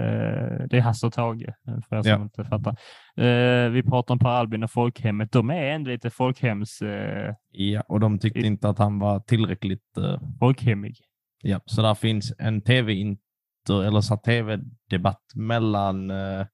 det 0.69 0.77
är 0.77 0.81
Hasse 0.81 1.07
och 1.07 1.13
Tage, 1.13 1.43
eh, 1.67 1.73
för 1.89 1.95
er 1.97 2.01
som 2.01 2.11
Ja. 2.11 2.21
inte 2.21 2.45
fattar. 2.45 2.71
Eh, 3.17 3.69
vi 3.69 3.83
pratar 3.83 4.13
om 4.13 4.19
Per 4.19 4.29
Albin 4.29 4.63
och 4.63 4.71
folkhemmet. 4.71 5.31
De 5.31 5.49
är 5.49 5.63
ändå 5.63 5.89
lite 5.91 6.09
folkhems, 6.09 6.81
eh, 6.81 7.33
Ja, 7.51 7.81
och 7.87 7.99
de 7.99 8.19
tyckte 8.19 8.39
inte 8.39 8.69
att 8.69 8.77
han 8.77 8.99
var 8.99 9.19
tillräckligt... 9.19 9.97
eh, 9.97 10.19
folkhemmig. 10.39 10.95
ja, 11.43 11.59
så 11.65 11.81
där 11.81 11.95
finns 11.95 12.33
en 12.39 12.61
tv-inter, 12.61 13.83
eller 13.87 14.01
så 14.01 14.17
tv-debatt 14.17 15.23
mellan 15.35 16.11
eh, 16.11 16.45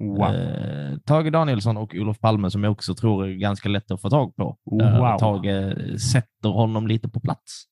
Wow. 0.00 0.22
eh, 0.34 0.96
Tage 1.06 1.32
Danielsson 1.32 1.76
och 1.76 1.94
Olof 1.94 2.20
Palme 2.20 2.50
som 2.50 2.64
jag 2.64 2.72
också 2.72 2.94
tror 2.94 3.26
är 3.26 3.32
ganska 3.32 3.68
lätt 3.68 3.90
att 3.90 4.00
få 4.00 4.10
tag 4.10 4.36
på. 4.36 4.56
Eh, 4.82 4.98
Wow. 4.98 5.18
Tage 5.18 5.74
sätter 6.00 6.48
honom 6.48 6.86
lite 6.86 7.08
på 7.08 7.20
plats. 7.20 7.64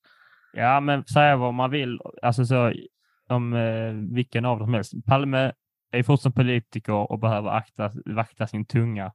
Ja, 0.53 0.79
men 0.79 1.05
säga 1.05 1.35
vad 1.37 1.53
man 1.53 1.69
vill, 1.69 1.99
alltså 2.21 2.45
så 2.45 2.73
om 3.29 3.53
eh, 3.53 3.93
vilken 4.15 4.45
av 4.45 4.59
dem 4.59 4.67
som 4.67 4.73
helst. 4.73 4.93
Palme 5.05 5.51
är 5.91 6.03
fortfarande 6.03 6.35
politiker 6.35 6.93
och 7.11 7.19
behöver 7.19 7.49
akta, 7.49 7.91
vakta 8.05 8.47
sin 8.47 8.65
tunga. 8.65 9.11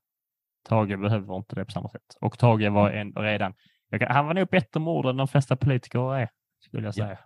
Tage 0.68 1.00
behöver 1.00 1.36
inte 1.36 1.54
det 1.54 1.64
på 1.64 1.70
samma 1.70 1.88
sätt. 1.88 2.02
Och 2.20 2.38
Tage 2.38 2.68
var 2.72 2.90
ändå 2.90 3.20
redan, 3.22 3.54
jag 3.90 4.00
kan, 4.00 4.10
han 4.10 4.26
var 4.26 4.34
nog 4.34 4.48
bättre 4.48 4.80
mord 4.80 5.06
än 5.06 5.16
de 5.16 5.28
flesta 5.28 5.56
politiker 5.56 6.14
är, 6.14 6.28
skulle 6.60 6.82
jag 6.86 6.94
Ja. 6.96 7.06
säga. 7.06 7.18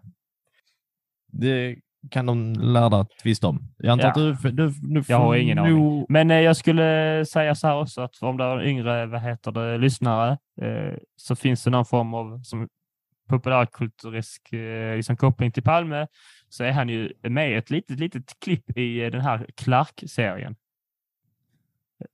Det 1.32 1.76
kan 2.10 2.26
de 2.26 2.52
lärda 2.52 3.06
tvista 3.22 3.48
om. 3.48 3.58
Jag 3.78 3.92
antar 3.92 4.04
Ja. 4.20 4.32
att 4.32 4.42
du, 4.42 4.50
du, 4.50 4.68
du 4.82 5.02
Jag 5.08 5.16
har 5.18 5.34
ingen 5.36 5.58
aning. 5.58 5.74
nog- 5.74 6.06
Men 6.08 6.30
eh, 6.30 6.40
jag 6.40 6.56
skulle 6.56 7.24
säga 7.26 7.54
så 7.54 7.66
här 7.66 7.80
också 7.80 8.00
att 8.02 8.22
om 8.22 8.36
det 8.36 8.44
är 8.44 8.62
yngre, 8.66 9.06
vad 9.06 9.20
heter 9.20 9.52
det, 9.52 9.78
lyssnare, 9.78 10.38
eh, 10.62 10.94
så 11.16 11.36
finns 11.36 11.64
det 11.64 11.70
någon 11.70 11.84
form 11.84 12.14
av 12.14 12.40
som 12.42 12.68
populärkulturisk 13.33 14.53
eh, 14.53 14.97
liksom 14.97 15.16
koppling 15.16 15.53
till 15.53 15.62
Palme, 15.62 16.07
så 16.49 16.64
är 16.64 16.72
han 16.72 16.89
ju 16.89 17.12
med 17.22 17.51
i 17.51 17.55
ett 17.55 17.70
litet, 17.70 17.99
litet 17.99 18.41
klipp 18.41 18.78
i 18.78 19.05
eh, 19.05 19.11
den 19.11 19.20
här 19.20 19.47
Clark-serien. 19.57 20.57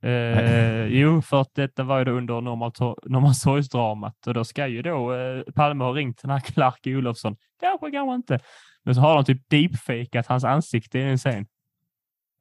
Eh, 0.03 0.87
jo, 0.87 1.23
för 1.23 1.41
att 1.41 1.55
detta 1.55 1.83
var 1.83 1.99
ju 1.99 2.05
då 2.05 2.13
under 2.13 2.41
Norrmalmstorgsdramat 2.41 4.27
och 4.27 4.35
då 4.35 4.45
ska 4.45 4.67
ju 4.67 4.83
då 4.83 5.15
eh, 5.15 5.43
Palme 5.55 5.85
ha 5.85 5.93
ringt 5.93 6.23
den 6.23 6.31
här 6.31 6.41
Clark 6.41 6.87
Olofsson. 6.87 7.37
Kanske, 7.61 7.91
kanske 7.91 8.15
inte. 8.15 8.41
Men 8.85 8.95
så 8.95 9.01
har 9.01 9.15
de 9.15 9.25
typ 9.25 9.43
deepfakeat 9.49 10.27
hans 10.27 10.45
ansikte 10.45 10.99
i 10.99 11.03
en 11.03 11.19
scen. 11.19 11.47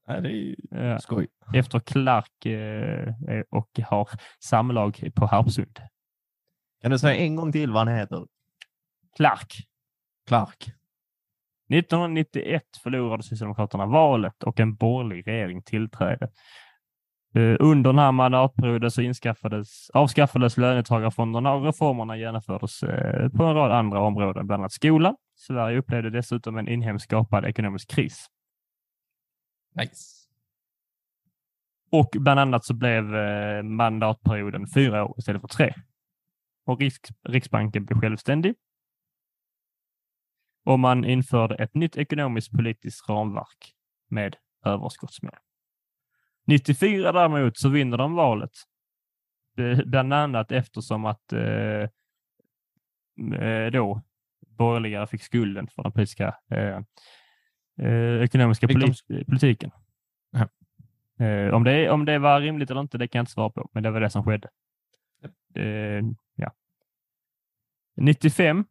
Nej, 0.07 0.21
det 0.21 0.29
är 0.29 0.33
ju 0.33 0.55
Ja 0.71 0.99
skoj. 0.99 1.27
efter 1.53 1.79
Clark 1.79 2.45
eh, 2.45 3.13
och 3.49 3.69
har 3.85 4.09
samlag 4.39 5.09
på 5.15 5.25
Harpsund. 5.25 5.79
Kan 6.81 6.91
du 6.91 6.99
säga 6.99 7.15
en 7.15 7.35
gång 7.35 7.51
till 7.51 7.71
vad 7.71 7.87
han 7.87 7.97
heter? 7.97 8.25
Clark. 9.17 9.53
Clark. 10.27 10.67
1991 11.69 12.63
förlorade 12.83 13.23
Socialdemokraterna 13.23 13.85
valet 13.85 14.43
och 14.43 14.59
en 14.59 14.75
borgerlig 14.75 15.27
regering 15.27 15.61
tillträdde. 15.61 16.29
Eh, 17.35 17.55
Under 17.59 17.89
den 17.89 17.99
här 17.99 18.11
mandatperioden 18.11 18.91
så 18.91 19.01
inskaffades, 19.01 19.89
avskaffades 19.89 20.57
löntagarfonderna 20.57 21.53
och 21.53 21.65
reformerna 21.65 22.17
genomfördes 22.17 22.83
eh, 22.83 23.29
på 23.29 23.43
en 23.43 23.53
rad 23.53 23.71
andra 23.71 24.01
områden, 24.01 24.47
bland 24.47 24.61
annat 24.61 24.71
skolan. 24.71 25.15
Sverige 25.35 25.77
upplevde 25.77 26.09
dessutom 26.09 26.57
en 26.57 26.67
inhemskt 26.67 27.03
skapad 27.03 27.45
ekonomisk 27.45 27.89
kris. 27.89 28.27
Nice. 29.75 30.27
Och 31.91 32.09
bland 32.19 32.39
annat 32.39 32.65
så 32.65 32.73
blev 32.73 33.15
eh, 33.15 33.63
mandatperioden 33.63 34.67
fyra 34.67 35.05
år 35.05 35.15
istället 35.17 35.41
för 35.41 35.47
tre. 35.47 35.73
Och 36.65 36.79
Riks 36.79 37.09
Riksbanken 37.23 37.85
blev 37.85 38.01
självständig. 38.01 38.55
Och 40.67 40.79
man 40.79 41.05
införde 41.05 41.55
ett 41.55 41.73
nytt 41.75 41.97
ekonomiskt 41.97 42.51
politiskt 42.51 43.09
ramverk 43.09 43.73
med 44.09 44.35
överskottsmål. 44.65 45.35
94 46.47 47.11
däremot 47.11 47.57
så 47.57 47.69
vinner 47.69 47.97
de 47.97 48.13
valet. 48.15 48.51
Bland 49.85 50.13
annat 50.13 50.51
eftersom 50.51 51.05
att 51.05 51.33
eh, 51.33 51.89
eh, 53.41 53.71
då 53.71 54.01
borgerliga 54.47 55.07
fick 55.07 55.21
skulden 55.23 55.67
för 55.67 55.83
den 55.83 55.91
politiska 55.91 56.35
eh, 56.51 56.81
eh, 57.87 58.21
ekonomiska 58.23 58.67
Fick 58.67 58.77
de- 58.79 58.85
polit- 58.85 59.25
politiken. 59.25 59.71
Ja. 60.31 60.47
Eh, 61.25 61.53
om, 61.53 61.63
det, 61.63 61.89
om 61.89 62.05
det 62.05 62.19
var 62.19 62.41
rimligt 62.41 62.71
eller 62.71 62.81
inte, 62.81 62.97
det 62.97 63.07
kan 63.07 63.19
jag 63.19 63.23
inte 63.23 63.31
svara 63.31 63.49
på, 63.49 63.69
men 63.73 63.83
det 63.83 63.91
var 63.91 63.99
det 64.01 64.09
som 64.09 64.23
skedde. 64.23 64.49
Eh, 65.55 66.03
ja. 66.35 66.51
95 67.95 68.65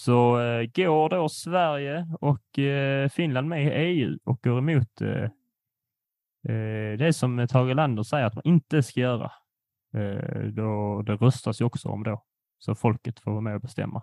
så 0.00 0.40
eh, 0.40 0.70
går 0.74 1.08
då 1.08 1.28
Sverige 1.28 2.06
och 2.20 2.58
eh, 2.58 3.08
Finland 3.08 3.48
med 3.48 3.66
i 3.66 3.70
EU 3.70 4.18
och 4.24 4.42
går 4.42 4.58
emot 4.58 5.00
eh, 5.00 5.22
eh, 6.54 6.98
det 6.98 7.12
som 7.16 7.46
Tage 7.48 7.70
Erlander 7.70 8.02
säger 8.02 8.26
att 8.26 8.34
man 8.34 8.44
inte 8.44 8.82
ska 8.82 9.00
göra. 9.00 9.32
Eh, 9.94 10.42
då, 10.42 11.02
det 11.02 11.14
röstas 11.16 11.60
ju 11.60 11.64
också 11.64 11.88
om 11.88 12.02
då, 12.02 12.24
så 12.58 12.74
folket 12.74 13.20
får 13.20 13.30
vara 13.30 13.40
med 13.40 13.54
och 13.54 13.60
bestämma. 13.60 14.02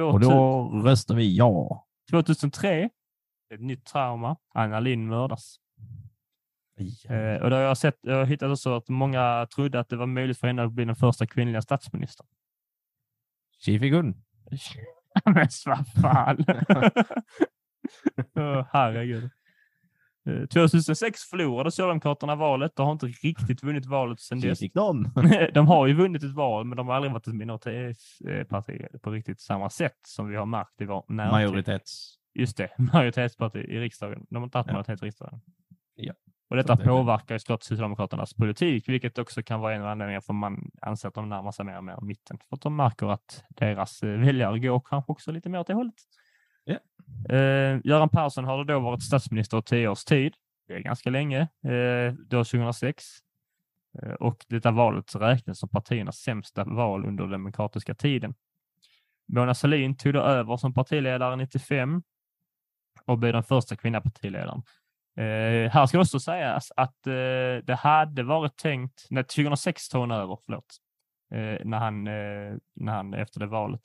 Och 0.00 0.20
då 0.20 0.68
röstar 0.84 1.14
vi 1.14 1.36
ja. 1.36 1.86
2003, 2.10 2.90
ett 3.54 3.60
nytt 3.60 3.84
trauma, 3.84 4.36
Anna 4.54 4.80
Lindh 4.80 5.08
mördas. 5.08 5.56
Eh, 7.08 7.42
och 7.42 7.50
då 7.50 7.56
har 7.56 7.62
jag, 7.62 7.78
sett, 7.78 7.98
jag 8.00 8.16
har 8.16 8.24
hittat 8.24 8.50
också 8.50 8.76
att 8.76 8.88
många 8.88 9.46
trodde 9.54 9.80
att 9.80 9.88
det 9.88 9.96
var 9.96 10.06
möjligt 10.06 10.38
för 10.38 10.46
henne 10.46 10.64
att 10.64 10.72
bli 10.72 10.84
den 10.84 10.96
första 10.96 11.26
kvinnliga 11.26 11.62
statsministern. 11.62 12.26
Tjifigun. 13.66 14.14
Men 15.24 15.48
vad 15.66 15.88
fan. 16.02 16.44
Åh, 18.36 18.66
Herregud. 18.72 19.30
Eh, 20.28 20.46
2006 20.46 21.20
förlorade 21.22 21.70
Socialdemokraterna 21.70 22.34
valet 22.34 22.78
och 22.78 22.84
har 22.84 22.92
inte 22.92 23.06
riktigt 23.06 23.62
vunnit 23.62 23.86
valet 23.86 24.20
sedan 24.20 24.40
dess. 24.40 24.60
Dem. 24.72 25.12
De 25.54 25.66
har 25.66 25.86
ju 25.86 25.94
vunnit 25.94 26.22
ett 26.22 26.34
val, 26.34 26.64
men 26.64 26.76
de 26.76 26.86
har 26.88 26.94
aldrig 26.94 27.12
varit 27.12 27.26
ett 27.26 27.34
minoritetsparti 27.34 28.86
på 29.02 29.10
riktigt 29.10 29.40
samma 29.40 29.70
sätt 29.70 29.98
som 30.06 30.28
vi 30.28 30.36
har 30.36 30.46
märkt 30.46 30.80
i 30.80 30.84
vår 30.84 31.04
närtid. 31.08 31.32
Majoritets. 31.32 32.14
Just 32.34 32.56
det, 32.56 32.70
majoritetsparti 32.78 33.58
i 33.58 33.80
riksdagen. 33.80 34.26
De 34.30 34.36
har 34.36 34.44
inte 34.44 34.58
haft 34.58 34.66
Ja. 34.68 34.72
majoritet 34.72 35.02
i 35.02 35.06
riksdagen. 35.06 35.40
Ja. 35.94 36.12
Och 36.48 36.56
detta 36.56 36.76
påverkar 36.76 37.34
ju 37.34 37.38
såklart 37.38 37.62
Socialdemokraternas 37.62 38.34
politik, 38.34 38.88
vilket 38.88 39.18
också 39.18 39.42
kan 39.42 39.60
vara 39.60 39.74
en 39.74 39.82
av 39.82 39.88
anledningarna 39.88 40.20
för 40.20 40.32
man 40.32 40.70
anser 40.82 41.08
att 41.08 41.14
de 41.14 41.28
närmar 41.28 41.52
sig 41.52 41.64
mer 41.64 41.76
och 41.76 41.84
mer 41.84 42.00
mitten. 42.00 42.38
För 42.48 42.56
att 42.56 42.62
de 42.62 42.76
märker 42.76 43.06
att 43.06 43.44
deras 43.48 44.02
eh, 44.02 44.18
väljare 44.18 44.58
går 44.58 44.80
kanske 44.80 45.12
också 45.12 45.32
lite 45.32 45.48
mer 45.48 45.58
åt 45.58 45.66
det 45.66 45.74
hållet. 45.74 45.94
Ja. 46.64 46.78
Eh, 47.34 47.80
Göran 47.84 48.08
Persson 48.08 48.44
har 48.44 48.64
då 48.64 48.80
varit 48.80 49.02
statsminister 49.02 49.58
i 49.58 49.62
tio 49.62 49.88
års 49.88 50.04
tid. 50.04 50.34
Det 50.68 50.74
är 50.74 50.80
ganska 50.80 51.10
länge, 51.10 51.40
eh, 51.40 52.12
då 52.26 52.44
2006. 52.44 53.04
Eh, 54.02 54.12
och 54.12 54.44
detta 54.48 54.70
valet 54.70 55.14
räknas 55.14 55.58
som 55.58 55.68
partiernas 55.68 56.16
sämsta 56.16 56.64
val 56.64 57.06
under 57.06 57.26
demokratiska 57.26 57.94
tiden. 57.94 58.34
Mona 59.28 59.54
Sahlin 59.54 59.96
tog 59.96 60.12
då 60.12 60.20
över 60.20 60.56
som 60.56 60.74
partiledare 60.74 61.36
95 61.36 62.02
och 63.04 63.18
blev 63.18 63.32
den 63.32 63.42
första 63.42 63.76
kvinnliga 63.76 64.00
partiledaren. 64.00 64.62
Eh, 65.16 65.70
här 65.70 65.86
ska 65.86 66.00
också 66.00 66.20
sägas 66.20 66.72
att 66.76 67.06
eh, 67.06 67.64
det 67.64 67.78
hade 67.78 68.22
varit 68.22 68.56
tänkt, 68.56 69.06
nej 69.10 69.24
2006 69.24 69.88
tog 69.88 70.00
hon 70.00 70.10
över, 70.10 70.38
förlåt, 70.46 70.76
eh, 71.34 71.66
när, 71.66 71.78
han, 71.78 72.06
eh, 72.06 72.58
när 72.74 72.92
han 72.92 73.14
efter 73.14 73.40
det 73.40 73.46
valet. 73.46 73.80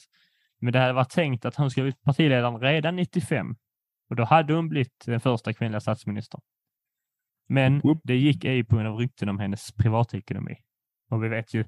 Men 0.59 0.73
det 0.73 0.79
hade 0.79 0.93
varit 0.93 1.09
tänkt 1.09 1.45
att 1.45 1.55
hon 1.55 1.71
skulle 1.71 1.84
bli 1.84 1.93
partiledaren 2.03 2.59
redan 2.59 2.95
95 2.95 3.55
och 4.09 4.15
då 4.15 4.23
hade 4.23 4.53
hon 4.53 4.69
blivit 4.69 5.03
den 5.05 5.19
första 5.19 5.53
kvinnliga 5.53 5.79
statsministern. 5.79 6.41
Men 7.49 7.82
det 8.03 8.15
gick 8.15 8.45
ej 8.45 8.63
på 8.63 8.75
grund 8.75 8.88
av 8.88 8.97
rykten 8.97 9.29
om 9.29 9.39
hennes 9.39 9.71
privatekonomi. 9.71 10.55
Och 11.09 11.23
vi 11.23 11.27
vet 11.29 11.53
ju 11.53 11.65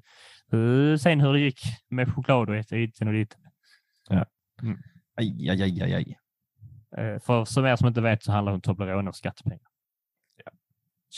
sen 0.98 1.20
hur 1.20 1.32
det 1.32 1.40
gick 1.40 1.60
med 1.88 2.14
choklad 2.14 2.50
och 2.50 2.56
hiten 2.70 3.08
och 3.08 3.14
dit. 3.14 3.36
Aj, 5.16 5.50
aj, 5.50 5.62
aj, 5.62 5.82
aj, 5.82 5.94
aj. 5.94 6.18
Eh, 6.98 7.18
För 7.18 7.44
som 7.44 7.64
er 7.66 7.76
som 7.76 7.88
inte 7.88 8.00
vet 8.00 8.22
så 8.22 8.32
handlar 8.32 8.52
det 8.52 8.54
om 8.54 8.60
Toblerone 8.60 9.08
och 9.08 9.16
skattepengar. 9.16 9.66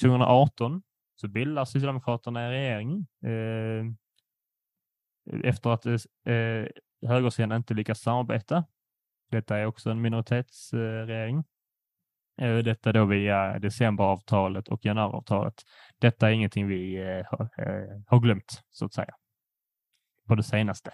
2018 0.02 0.82
så 1.16 1.28
bildar 1.28 1.64
Socialdemokraterna 1.64 2.40
en 2.40 2.50
regering 2.50 3.06
eh, 3.24 3.84
efter 5.44 5.70
att 5.70 5.86
eh, 5.86 7.08
högersidan 7.08 7.52
inte 7.52 7.74
lyckas 7.74 8.00
samarbeta. 8.00 8.64
Detta 9.30 9.56
är 9.58 9.66
också 9.66 9.90
en 9.90 10.00
minoritetsregering. 10.00 11.44
Eh, 12.40 12.56
detta 12.58 12.92
då 12.92 13.04
via 13.04 13.58
decemberavtalet 13.58 14.68
och 14.68 14.84
januariavtalet. 14.84 15.54
Detta 15.98 16.28
är 16.28 16.32
ingenting 16.32 16.66
vi 16.68 16.96
eh, 16.96 17.26
har, 17.30 17.48
har 18.06 18.20
glömt 18.20 18.62
så 18.70 18.84
att 18.84 18.94
säga. 18.94 19.14
På 20.26 20.34
det 20.34 20.42
senaste. 20.42 20.90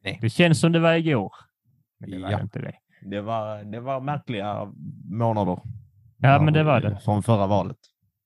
Nej. 0.00 0.18
Det 0.20 0.30
känns 0.30 0.60
som 0.60 0.72
det 0.72 0.80
var 0.80 0.92
igår. 0.94 1.32
Men 1.98 2.10
det 2.10 2.18
var 2.18 2.30
Ja. 2.30 2.40
inte 2.40 2.58
det. 2.58 2.78
Det 3.04 3.20
var, 3.20 3.64
det 3.64 3.80
var 3.80 4.00
märkliga 4.00 4.72
månader. 5.10 5.58
Ja, 6.16 6.40
men 6.40 6.54
det 6.54 6.62
var 6.62 6.80
det. 6.80 6.98
Från 7.04 7.22
förra 7.22 7.46
valet. 7.46 7.76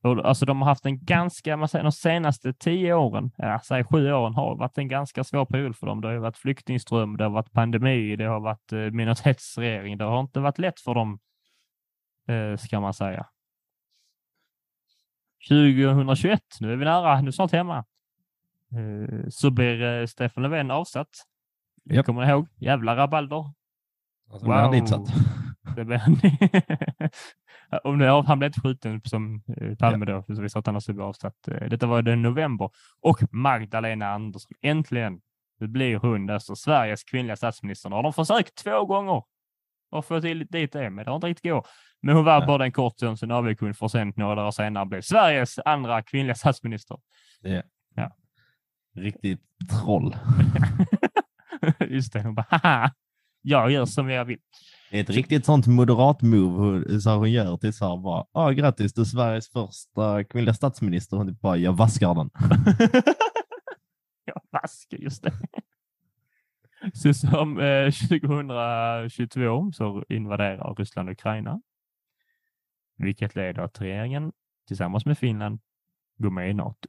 Alltså 0.02 0.46
de 0.46 0.62
har 0.62 0.68
haft 0.68 0.86
en 0.86 1.04
ganska, 1.04 1.56
man 1.56 1.68
säger, 1.68 1.82
de 1.82 1.92
senaste 1.92 2.52
tio 2.52 2.94
åren, 2.94 3.30
ja, 3.36 3.60
säg 3.64 3.84
sju 3.84 4.12
åren 4.12 4.34
har 4.34 4.56
varit 4.56 4.78
en 4.78 4.88
ganska 4.88 5.24
svår 5.24 5.44
period 5.44 5.76
för 5.76 5.86
dem. 5.86 6.00
Det 6.00 6.08
har 6.08 6.16
varit 6.16 6.36
flyktingström, 6.36 7.16
det 7.16 7.24
har 7.24 7.30
varit 7.30 7.52
pandemi, 7.52 8.16
det 8.16 8.24
har 8.24 8.40
varit 8.40 8.72
eh, 8.72 8.78
minoritetsregering. 8.78 9.98
Det 9.98 10.04
har 10.04 10.20
inte 10.20 10.40
varit 10.40 10.58
lätt 10.58 10.80
för 10.80 10.94
dem, 10.94 11.18
eh, 12.28 12.56
ska 12.56 12.80
man 12.80 12.94
säga. 12.94 13.26
2021, 15.48 16.40
nu 16.60 16.72
är 16.72 16.76
vi 16.76 16.84
nära, 16.84 17.20
nu 17.20 17.28
är 17.28 17.32
snart 17.32 17.52
hemma, 17.52 17.84
eh, 18.72 19.28
så 19.28 19.50
blir 19.50 19.82
eh, 19.82 20.06
Stefan 20.06 20.42
Löfven 20.42 20.70
avsatt. 20.70 21.08
Japp. 21.84 22.06
kommer 22.06 22.24
ni 22.24 22.30
ihåg? 22.30 22.48
Jävla 22.56 22.96
rabalder. 22.96 23.52
Alltså, 24.30 24.46
wow. 24.46 24.54
han 24.56 24.72
ditsatt. 24.72 25.08
Det 25.76 25.84
blev 25.84 26.00
Om 27.84 27.98
det, 27.98 28.22
han 28.26 28.38
blev 28.38 28.48
inte 28.48 28.60
skjuten 28.60 29.00
som 29.04 29.42
eh, 29.56 29.74
Palme 29.74 30.06
då, 30.06 30.24
så 30.36 30.42
vi 30.42 30.48
sa 30.48 30.58
att 30.58 30.66
han 30.66 30.80
skulle 30.80 30.94
bli 30.94 31.04
avsatt. 31.04 31.48
Eh, 31.48 31.68
Detta 31.68 31.86
var 31.86 32.02
den 32.02 32.22
november. 32.22 32.70
Och 33.00 33.22
Magdalena 33.30 34.08
Andersson, 34.08 34.52
äntligen, 34.62 35.20
nu 35.60 35.66
blir 35.68 35.96
hon 35.96 36.30
alltså 36.30 36.56
Sveriges 36.56 37.04
kvinnliga 37.04 37.36
statsminister. 37.36 37.90
Nu 37.90 37.96
har 37.96 38.02
de 38.02 38.12
försökt 38.12 38.54
två 38.54 38.84
gånger 38.84 39.22
och 39.90 40.04
få 40.04 40.20
till 40.20 40.46
dit 40.46 40.72
det, 40.72 40.90
men 40.90 41.04
det 41.04 41.10
har 41.10 41.16
inte 41.16 41.26
riktigt 41.26 41.52
gått. 41.52 41.68
Men 42.02 42.16
hon 42.16 42.24
var 42.24 42.38
Nej. 42.38 42.46
bara 42.46 42.64
en 42.64 42.72
kort 42.72 42.92
stund, 42.92 43.18
sen 43.18 43.30
avgick 43.30 43.60
hon 43.60 43.74
för 43.74 43.88
sent 43.88 44.16
några 44.16 44.34
dagar 44.34 44.50
senare 44.50 44.86
blev 44.86 45.00
Sveriges 45.00 45.58
andra 45.58 46.02
kvinnliga 46.02 46.34
statsminister. 46.34 46.98
Riktigt 48.94 49.40
troll. 49.70 50.16
Just 51.88 52.12
det, 52.12 52.22
hon 52.22 52.34
bara 52.34 52.46
haha, 52.50 52.90
jag 53.42 53.70
gör 53.70 53.84
som 53.84 54.10
jag 54.10 54.24
vill. 54.24 54.38
Det 54.90 54.98
är 54.98 55.02
ett 55.02 55.10
riktigt 55.10 55.44
sånt 55.44 55.66
moderat 55.66 56.22
move 56.22 56.56
hon, 56.56 57.00
så 57.00 57.10
hon 57.10 57.30
gör 57.32 57.56
till 57.56 57.72
så 57.72 57.88
här 57.88 57.96
bara, 57.96 58.24
ah, 58.32 58.50
grattis 58.50 58.92
du 58.92 59.00
är 59.00 59.04
Sveriges 59.04 59.48
första 59.48 60.24
kvinnliga 60.24 60.54
statsminister. 60.54 61.16
Hon 61.16 61.28
typ 61.28 61.40
bara, 61.40 61.56
jag 61.56 61.72
vaskar 61.72 62.14
den. 62.14 62.30
Ja, 64.28 64.42
vaske, 64.50 64.96
just 64.96 65.22
det. 65.22 65.32
Så 66.94 67.14
som 67.14 67.60
eh, 67.60 67.90
2022 67.90 69.72
så 69.72 70.04
invaderar 70.08 70.74
Ryssland 70.74 71.10
Ukraina. 71.10 71.60
Vilket 72.96 73.34
leder 73.34 73.62
att 73.62 73.80
regeringen 73.80 74.32
tillsammans 74.66 75.06
med 75.06 75.18
Finland 75.18 75.60
går 76.16 76.30
med 76.30 76.50
i 76.50 76.54
NATO. 76.54 76.88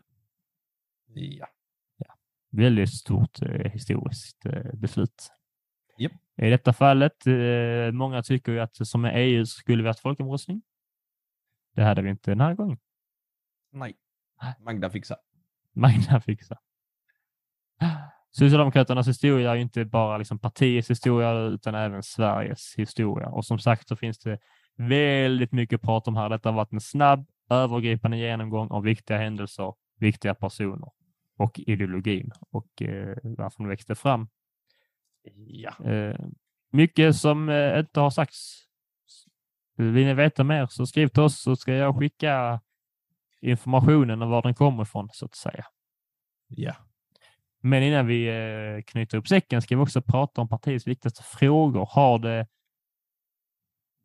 Ja. 1.13 1.47
Väldigt 2.51 2.93
stort 2.93 3.41
eh, 3.41 3.71
historiskt 3.71 4.45
eh, 4.45 4.73
beslut. 4.73 5.31
Japp. 5.99 6.11
I 6.41 6.49
detta 6.49 6.73
fallet, 6.73 7.27
eh, 7.27 7.91
många 7.91 8.23
tycker 8.23 8.51
ju 8.51 8.59
att 8.59 8.87
som 8.87 9.01
med 9.01 9.13
EU 9.15 9.45
skulle 9.45 9.83
vi 9.83 9.87
haft 9.87 9.99
folkomröstning. 9.99 10.61
Det 11.75 11.83
hade 11.83 12.01
vi 12.01 12.09
inte 12.09 12.31
den 12.31 12.41
här 12.41 12.53
gången. 12.53 12.77
Nej. 13.71 13.95
Magda 14.59 14.89
fixar. 14.89 15.17
Magda 15.73 16.21
fixar. 16.21 16.57
Socialdemokraternas 18.31 19.07
historia 19.07 19.51
är 19.51 19.55
ju 19.55 19.61
inte 19.61 19.85
bara 19.85 20.17
liksom 20.17 20.39
partiets 20.39 20.89
historia 20.89 21.33
utan 21.33 21.75
även 21.75 22.03
Sveriges 22.03 22.75
historia. 22.77 23.29
Och 23.29 23.45
som 23.45 23.59
sagt 23.59 23.87
så 23.87 23.95
finns 23.95 24.19
det 24.19 24.39
väldigt 24.75 25.51
mycket 25.51 25.81
prat 25.81 26.07
om 26.07 26.15
här. 26.15 26.29
Detta 26.29 26.49
har 26.49 26.55
varit 26.55 26.73
en 26.73 26.81
snabb, 26.81 27.27
övergripande 27.49 28.17
genomgång 28.17 28.67
av 28.67 28.83
viktiga 28.83 29.17
händelser, 29.17 29.73
viktiga 29.97 30.35
personer 30.35 30.89
och 31.37 31.59
ideologin 31.59 32.31
och 32.49 32.81
eh, 32.81 33.17
varför 33.23 33.63
de 33.63 33.67
växte 33.67 33.95
fram. 33.95 34.29
Ja. 35.35 35.85
Eh, 35.85 36.19
mycket 36.71 37.15
som 37.15 37.49
eh, 37.49 37.79
inte 37.79 37.99
har 37.99 38.09
sagts. 38.09 38.65
Vill 39.77 40.05
ni 40.05 40.13
veta 40.13 40.43
mer 40.43 40.67
så 40.67 40.85
skriv 40.85 41.07
till 41.07 41.23
oss 41.23 41.41
så 41.41 41.55
ska 41.55 41.73
jag 41.73 41.99
skicka 41.99 42.61
informationen 43.41 44.21
och 44.21 44.29
var 44.29 44.41
den 44.41 44.53
kommer 44.53 44.83
ifrån 44.83 45.09
så 45.11 45.25
att 45.25 45.35
säga. 45.35 45.65
Ja. 46.47 46.75
Men 47.61 47.83
innan 47.83 48.07
vi 48.07 48.27
eh, 48.27 48.83
knyter 48.85 49.17
upp 49.17 49.27
säcken 49.27 49.61
ska 49.61 49.75
vi 49.75 49.83
också 49.83 50.01
prata 50.01 50.41
om 50.41 50.49
partiets 50.49 50.87
viktigaste 50.87 51.23
frågor. 51.23 51.89
Har 51.91 52.19
det, 52.19 52.47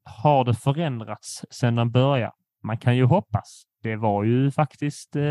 har 0.04 0.44
det 0.44 0.54
förändrats 0.54 1.44
sedan 1.50 1.74
den 1.74 1.90
började? 1.90 2.32
Man 2.62 2.78
kan 2.78 2.96
ju 2.96 3.04
hoppas. 3.04 3.64
Det 3.82 3.96
var 3.96 4.24
ju 4.24 4.50
faktiskt 4.50 5.16
eh, 5.16 5.22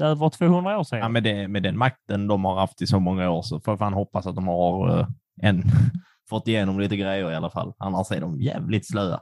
över 0.00 0.30
200 0.30 0.78
år 0.78 0.84
sedan. 0.84 0.98
ja 0.98 1.08
med, 1.08 1.22
det, 1.22 1.48
med 1.48 1.62
den 1.62 1.78
makten 1.78 2.26
de 2.26 2.44
har 2.44 2.54
haft 2.60 2.82
i 2.82 2.86
så 2.86 3.00
många 3.00 3.30
år 3.30 3.42
så 3.42 3.60
får 3.60 3.76
fan 3.76 3.92
hoppas 3.92 4.26
att 4.26 4.34
de 4.34 4.48
har 4.48 4.98
uh, 4.98 5.06
en, 5.36 5.62
fått 6.28 6.48
igenom 6.48 6.80
lite 6.80 6.96
grejer 6.96 7.30
i 7.30 7.34
alla 7.34 7.50
fall. 7.50 7.74
Annars 7.78 8.10
är 8.10 8.20
de 8.20 8.40
jävligt 8.40 8.88
slöa 8.88 9.20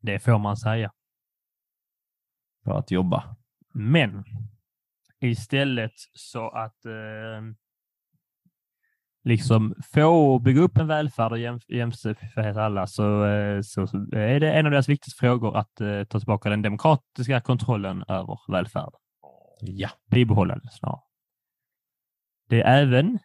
Det 0.00 0.20
får 0.20 0.38
man 0.38 0.56
säga. 0.56 0.92
på 2.64 2.76
att 2.76 2.90
jobba. 2.90 3.36
Men 3.74 4.24
istället 5.20 5.92
så 6.14 6.48
att 6.48 6.84
eh, 6.84 7.42
liksom 9.24 9.74
få 9.92 10.38
bygga 10.38 10.60
upp 10.60 10.76
en 10.78 10.86
välfärd 10.86 11.32
och 11.32 11.38
jäm, 11.38 11.60
jämställdhet 11.68 12.32
för 12.34 12.58
alla 12.58 12.86
så, 12.86 13.24
eh, 13.26 13.60
så, 13.60 13.86
så 13.86 13.96
är 14.12 14.40
det 14.40 14.52
en 14.52 14.66
av 14.66 14.72
deras 14.72 14.88
viktigaste 14.88 15.18
frågor 15.20 15.56
att 15.56 15.80
eh, 15.80 16.04
ta 16.04 16.18
tillbaka 16.18 16.50
den 16.50 16.62
demokratiska 16.62 17.40
kontrollen 17.40 18.04
över 18.08 18.52
välfärden. 18.52 19.00
Ja. 19.60 19.88
Bibehålla 20.10 20.54
den 20.54 20.70
snarare. 20.70 21.00
Det 22.48 22.62
är 22.62 22.82
även, 22.82 23.18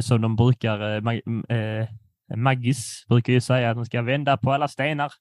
som 0.00 0.20
de 0.20 0.36
brukar, 0.36 0.94
eh, 0.96 1.00
Mag, 1.00 1.20
eh, 1.48 1.88
Maggis 2.36 3.04
brukar 3.08 3.32
ju 3.32 3.40
säga 3.40 3.70
att 3.70 3.76
de 3.76 3.86
ska 3.86 4.02
vända 4.02 4.36
på 4.36 4.52
alla 4.52 4.68
stenar 4.68 5.12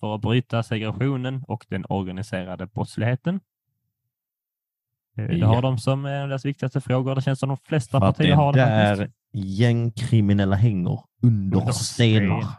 för 0.00 0.14
att 0.14 0.20
bryta 0.20 0.62
segregationen 0.62 1.44
och 1.48 1.66
den 1.68 1.84
organiserade 1.88 2.66
brottsligheten. 2.66 3.40
Eh, 5.16 5.24
Det 5.26 5.36
Ja. 5.36 5.46
har 5.46 5.62
de 5.62 5.78
som 5.78 6.06
en 6.06 6.22
av 6.22 6.28
deras 6.28 6.44
viktigaste 6.44 6.80
frågor. 6.80 7.14
Det 7.14 7.22
känns 7.22 7.38
som 7.40 7.48
de 7.48 7.58
flesta 7.58 8.00
För 8.00 8.06
partier 8.06 8.28
det 8.28 8.34
har 8.34 8.52
det 8.52 8.58
där 8.58 8.96
faktiskt. 8.96 9.18
gängkriminella 9.32 10.56
hänger 10.56 11.00
under 11.22 11.58
Under 11.58 11.72
stenar. 11.72 12.40
sten. 12.40 12.50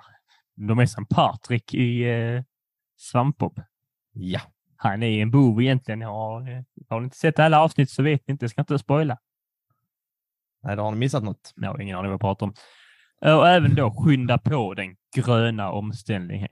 De 0.67 0.79
är 0.79 0.86
som 0.86 1.05
Patrik 1.05 1.73
i 1.73 2.03
eh, 2.03 2.43
Svampbob. 2.97 3.61
Ja. 4.13 4.39
Han 4.77 5.03
är 5.03 5.21
en 5.21 5.31
bov 5.31 5.61
egentligen. 5.61 6.01
Har, 6.01 6.49
eh, 6.51 6.63
har 6.89 6.99
ni 6.99 7.03
inte 7.03 7.17
sett 7.17 7.39
alla 7.39 7.61
avsnitt 7.61 7.89
så 7.89 8.03
vet 8.03 8.27
ni 8.27 8.31
inte. 8.31 8.43
Jag 8.43 8.51
ska 8.51 8.61
inte 8.61 8.79
spoila. 8.79 9.17
Nej, 10.66 10.76
då 10.76 10.84
har 10.84 10.91
ni 10.91 10.97
missat 10.97 11.24
något. 11.24 11.53
Jag 11.55 11.70
har 11.70 11.82
ingen 11.82 11.97
aning 11.97 12.09
vad 12.09 12.13
jag 12.13 12.22
pratar 12.22 12.45
om. 12.45 12.53
Och 13.39 13.47
även 13.47 13.76
då 13.76 13.91
skynda 13.91 14.38
på 14.38 14.74
den 14.74 14.95
gröna 15.16 15.72
omställningen. 15.72 16.47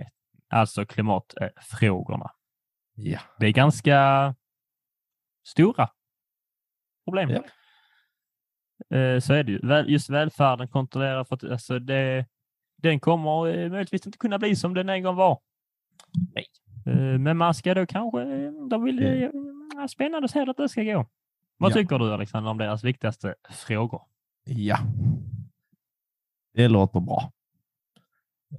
Alltså 0.49 0.85
klimatfrågorna. 0.85 2.29
Ja. 2.95 3.19
Det 3.39 3.45
är 3.47 3.51
ganska 3.51 4.35
stora 5.47 5.89
problem. 7.05 7.29
Ja. 7.29 7.43
Eh, 8.97 9.19
Så 9.19 9.33
är 9.33 9.43
det 9.43 9.51
ju. 9.51 9.85
Just 9.93 10.09
välfärden 10.09 10.67
kontrollerar 10.67 11.23
för 11.23 11.35
att 11.35 11.43
alltså 11.43 11.79
det, 11.79 12.25
den 12.77 12.99
kommer 12.99 13.47
eh, 13.57 13.69
möjligtvis 13.69 14.05
inte 14.05 14.17
kunna 14.17 14.39
bli 14.39 14.55
som 14.55 14.73
den 14.73 14.89
en 14.89 15.03
gång 15.03 15.15
var. 15.15 15.39
Nej. 16.35 16.45
Eh, 16.85 17.19
Men 17.19 17.37
man 17.37 17.53
ska 17.53 17.73
då 17.73 17.85
kanske, 17.85 18.21
eh, 18.21 18.51
de 18.69 18.83
vill, 18.83 18.99
Mm. 19.05 19.23
eh, 19.79 19.85
spännande 19.87 20.25
att 20.25 20.31
se 20.31 20.39
att 20.49 20.57
det 20.57 20.69
ska 20.69 20.83
gå. 20.83 21.05
Vad 21.63 21.71
Ja. 21.71 21.75
tycker 21.75 21.99
du 21.99 22.13
Alexander 22.13 22.51
om 22.51 22.57
deras 22.57 22.83
viktigaste 22.83 23.35
frågor? 23.49 24.01
Ja. 24.45 24.77
Det 26.53 26.67
låter 26.67 26.99
bra. 26.99 27.31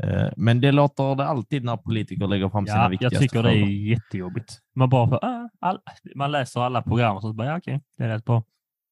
Eh, 0.02 0.28
Men 0.36 0.61
det 0.61 0.72
låter 0.72 1.14
det 1.14 1.26
alltid 1.26 1.64
när 1.64 1.76
politiker 1.76 2.26
lägger 2.26 2.48
fram 2.48 2.66
sina 2.66 2.76
Ja, 2.78 2.82
jag 2.82 2.90
viktigaste 2.90 3.18
tycker 3.18 3.42
det 3.42 3.50
är 3.50 3.59
frågor. 3.59 3.68
jättejobbigt. 3.70 4.59
Man 4.74 4.88
bara 4.88 5.09
får, 5.09 5.24
ah, 5.24 5.48
all, 5.61 5.80
man 6.14 6.32
läser 6.32 6.61
alla 6.61 6.82
program 6.82 7.16
och 7.16 7.22
så 7.22 7.32
bara, 7.32 7.48
ja, 7.48 7.59
okej, 7.59 7.80
det 7.98 8.05
är 8.05 8.09
rätt 8.09 8.24
bra. 8.24 8.42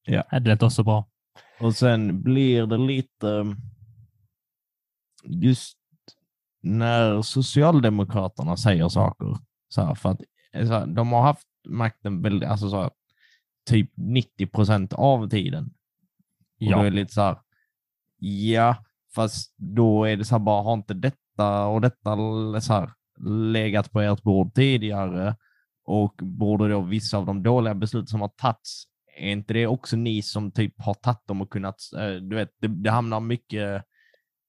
Ja. 0.07 0.25
det 0.31 0.41
lät 0.41 0.63
också 0.63 0.83
bra. 0.85 1.05
Och 1.61 1.75
sen 1.75 2.23
blir 2.23 2.67
det 2.67 2.79
lite 2.79 3.57
just 5.25 5.79
när 6.63 7.23
Socialdemokraterna 7.23 8.57
säger 8.57 8.89
saker. 8.89 9.37
Så 9.69 9.83
här, 9.83 9.95
för 9.95 10.11
att 10.11 10.21
så 10.53 10.73
här, 10.73 10.87
de 10.87 11.13
har 11.13 11.23
haft 11.23 11.47
makten 11.69 12.23
väldigt, 12.23 12.49
alltså 12.49 12.71
så 12.71 12.83
här, 12.83 12.91
typ 13.71 13.91
90 13.97 14.47
procent 14.47 14.93
av 14.93 15.29
tiden. 15.29 15.65
Och 15.65 15.73
Ja. 16.59 16.77
då 16.77 16.83
är 16.83 16.91
det 16.91 16.97
lite 16.97 17.13
så 17.13 17.21
här, 17.21 17.37
ja, 18.19 18.77
fast 19.15 19.55
då 19.57 20.05
är 20.05 20.17
det 20.17 20.25
så 20.25 20.35
här 20.35 20.41
bara, 20.45 20.63
har 20.63 20.73
inte 20.75 20.95
detta 20.95 21.67
och 21.67 21.81
detta 21.81 22.17
så 22.61 22.73
här, 22.73 22.91
legat 23.53 23.93
på 23.93 24.01
ert 24.01 24.23
bord 24.23 24.55
tidigare? 24.55 25.37
Och 25.85 26.15
borde 26.23 26.69
då 26.69 26.81
vissa 26.81 27.19
av 27.19 27.27
de 27.27 27.43
dåliga 27.43 27.75
beslut 27.75 28.09
som 28.09 28.21
har 28.21 28.29
tagits, 28.29 28.85
är 29.19 29.31
inte 29.33 29.55
det 29.55 29.67
också 29.67 29.97
ni 29.97 30.23
som 30.23 30.51
typ 30.51 30.75
har 30.79 30.95
tagit 30.95 31.27
dem 31.27 31.41
och 31.43 31.51
kunnat, 31.51 31.77
eh, 31.99 32.15
du 32.15 32.37
vet, 32.37 32.51
det, 32.61 32.69
det 32.69 32.91
hamnar 32.91 33.21
mycket 33.21 33.85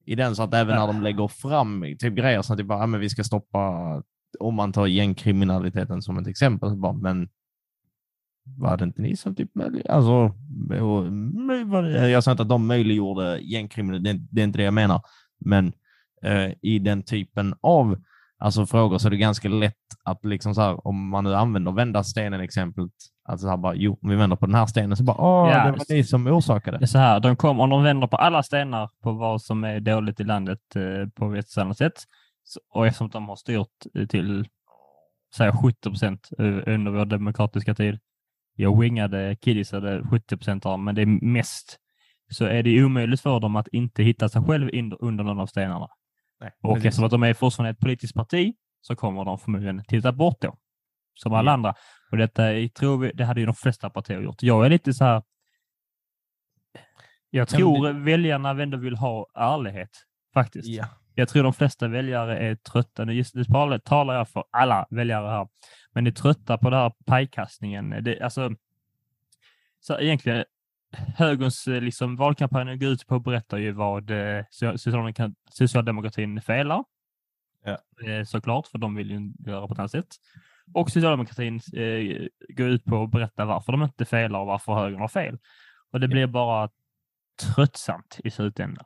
i 0.05 0.15
den 0.15 0.35
så 0.35 0.43
att 0.43 0.53
även 0.53 0.75
när 0.75 0.87
de 0.87 1.01
lägger 1.01 1.27
fram 1.27 1.85
typ 1.99 2.13
grejer 2.15 2.41
som 2.41 2.57
typ 2.57 2.67
bara, 2.67 2.79
ja, 2.79 2.85
men 2.87 2.99
vi 2.99 3.09
ska 3.09 3.23
stoppa, 3.23 4.03
om 4.39 4.55
man 4.55 4.73
tar 4.73 4.87
gängkriminaliteten 4.87 6.01
som 6.01 6.17
ett 6.17 6.27
exempel, 6.27 6.69
så 6.69 6.75
bara, 6.75 6.93
men 6.93 7.29
var 8.45 8.77
det 8.77 8.83
inte 8.83 9.01
ni 9.01 9.15
som 9.15 9.35
typ 9.35 9.49
alltså, 9.89 10.31
det- 11.83 12.09
jag 12.09 12.23
säger 12.23 12.33
inte 12.33 12.43
att 12.43 12.49
de 12.49 12.67
möjliggjorde 12.67 13.39
gängkriminalitet, 13.39 14.17
det, 14.17 14.27
det 14.31 14.41
är 14.41 14.43
inte 14.43 14.57
det 14.59 14.63
jag 14.63 14.73
menar, 14.73 15.01
men 15.45 15.73
eh, 16.23 16.51
i 16.61 16.79
den 16.79 17.03
typen 17.03 17.55
av 17.61 17.97
alltså, 18.37 18.65
frågor 18.65 18.97
så 18.97 19.07
är 19.07 19.11
det 19.11 19.17
ganska 19.17 19.49
lätt 19.49 19.75
att 20.03 20.25
liksom 20.25 20.55
så 20.55 20.61
här, 20.61 20.87
om 20.87 21.09
man 21.09 21.23
nu 21.23 21.35
använder 21.35 21.71
vända 21.71 22.03
stenen 22.03 22.41
exemplet, 22.41 22.91
att 23.25 23.39
så 23.39 23.49
här 23.49 23.57
bara, 23.57 23.75
jo, 23.75 23.97
om 24.01 24.09
vi 24.09 24.15
vänder 24.15 24.35
på 24.37 24.45
den 24.45 24.55
här 24.55 24.65
stenen 24.65 24.97
så 24.97 25.03
bara, 25.03 25.17
åh, 25.17 25.49
Ja, 25.51 25.65
det 25.65 25.71
var 25.71 25.85
ni 25.95 26.03
som 26.03 26.27
orsakade. 26.27 26.77
Det 26.77 26.85
är 26.85 26.87
så 26.87 26.97
här, 26.97 27.19
de 27.19 27.35
kom, 27.35 27.59
om 27.59 27.69
de 27.69 27.83
vänder 27.83 28.07
på 28.07 28.17
alla 28.17 28.43
stenar 28.43 28.89
på 29.03 29.11
vad 29.11 29.41
som 29.41 29.63
är 29.63 29.79
dåligt 29.79 30.19
i 30.19 30.23
landet 30.23 30.59
eh, 30.75 31.09
på 31.15 31.35
ett 31.35 31.57
annat 31.57 31.77
sätt, 31.77 31.93
och 32.73 32.87
eftersom 32.87 33.09
de 33.09 33.29
har 33.29 33.35
styrt 33.35 33.67
eh, 33.95 34.07
till 34.07 34.47
säg 35.35 35.51
70 35.51 35.89
procent 35.89 36.29
under 36.67 36.91
vår 36.91 37.05
demokratiska 37.05 37.75
tid, 37.75 37.99
jag 38.55 38.79
wingade 38.81 39.35
kiddiesade 39.35 40.03
70 40.11 40.37
procent 40.37 40.65
av, 40.65 40.79
men 40.79 40.95
det 40.95 41.01
är 41.01 41.25
mest, 41.25 41.77
så 42.31 42.45
är 42.45 42.63
det 42.63 42.83
omöjligt 42.83 43.21
för 43.21 43.39
dem 43.39 43.55
att 43.55 43.67
inte 43.67 44.03
hitta 44.03 44.29
sig 44.29 44.41
själv 44.43 44.69
under 44.99 45.23
någon 45.23 45.39
av 45.39 45.45
stenarna. 45.47 45.87
Nej, 46.39 46.51
Och 46.61 46.73
precis. 46.73 46.85
eftersom 46.85 47.05
att 47.05 47.11
de 47.11 47.23
är 47.23 47.33
fortfarande 47.33 47.69
ett 47.71 47.79
politiskt 47.79 48.13
parti 48.13 48.53
så 48.81 48.95
kommer 48.95 49.25
de 49.25 49.39
förmodligen 49.39 49.83
titta 49.87 50.11
bort 50.11 50.41
då. 50.41 50.57
Som 51.15 51.33
alla 51.33 51.51
Ja. 51.51 51.53
andra. 51.53 51.73
Och 52.11 52.17
detta 52.17 52.43
tror 52.79 52.97
vi, 52.97 53.11
det 53.13 53.25
hade 53.25 53.39
ju 53.39 53.45
de 53.45 53.55
flesta 53.55 53.89
partier 53.89 54.21
gjort. 54.21 54.43
Jag 54.43 54.65
är 54.65 54.69
lite 54.69 54.93
så 54.93 55.03
här. 55.05 55.23
Jag 57.29 57.47
tror 57.49 58.03
väljarna 58.03 58.49
ändå 58.63 58.77
vill 58.77 58.95
ha 58.95 59.27
ärlighet 59.35 59.89
faktiskt. 60.33 60.67
Ja. 60.67 60.85
Jag 61.15 61.29
tror 61.29 61.43
de 61.43 61.53
flesta 61.53 61.87
väljare 61.87 62.37
är 62.37 62.55
trötta. 62.55 63.05
Nu 63.05 63.13
just 63.13 63.35
nu 63.35 63.43
talar- 63.43 64.15
jag 64.15 64.29
för 64.29 64.43
alla 64.51 64.87
väljare 64.89 65.27
här, 65.29 65.47
men 65.91 66.07
är 66.07 66.11
trötta 66.11 66.57
på 66.57 66.69
den 66.69 66.79
här 66.79 66.93
pajkastningen. 67.05 67.89
Det, 68.03 68.21
alltså, 68.21 68.51
så 69.79 69.99
egentligen, 69.99 70.43
högerns 71.15 71.67
eh, 71.67 71.81
liksom, 71.81 72.15
valkampanj 72.15 72.77
går 72.77 72.89
ut 72.89 73.07
på 73.07 73.15
att 73.15 73.23
berätta 73.23 73.59
ju 73.59 73.71
vad 73.71 74.11
eh, 74.11 74.43
so- 74.51 74.77
socialdemokratin, 75.49 76.41
felar. 76.41 76.83
Ja. 77.65 77.77
Eh, 78.07 78.23
såklart, 78.25 78.67
för 78.67 78.77
de 78.77 78.95
vill 78.95 79.11
ju 79.11 79.33
göra 79.51 79.67
på 79.67 79.73
ett 79.73 79.79
annat 79.79 79.91
sätt. 79.91 80.15
Och 80.73 80.91
socialdemokratin 80.91 81.55
eh, 81.55 82.27
går 82.55 82.67
ut 82.67 82.85
på 82.85 83.03
att 83.03 83.11
berätta 83.11 83.45
varför 83.45 83.71
de 83.71 83.83
inte 83.83 84.05
felar 84.05 84.39
och 84.39 84.47
varför 84.47 84.73
högern 84.73 85.01
har 85.01 85.07
fel. 85.07 85.37
Och 85.91 85.99
det 85.99 86.07
blir 86.07 86.27
bara 86.27 86.69
tröttsamt 87.55 88.19
i 88.23 88.31
slutändan. 88.31 88.85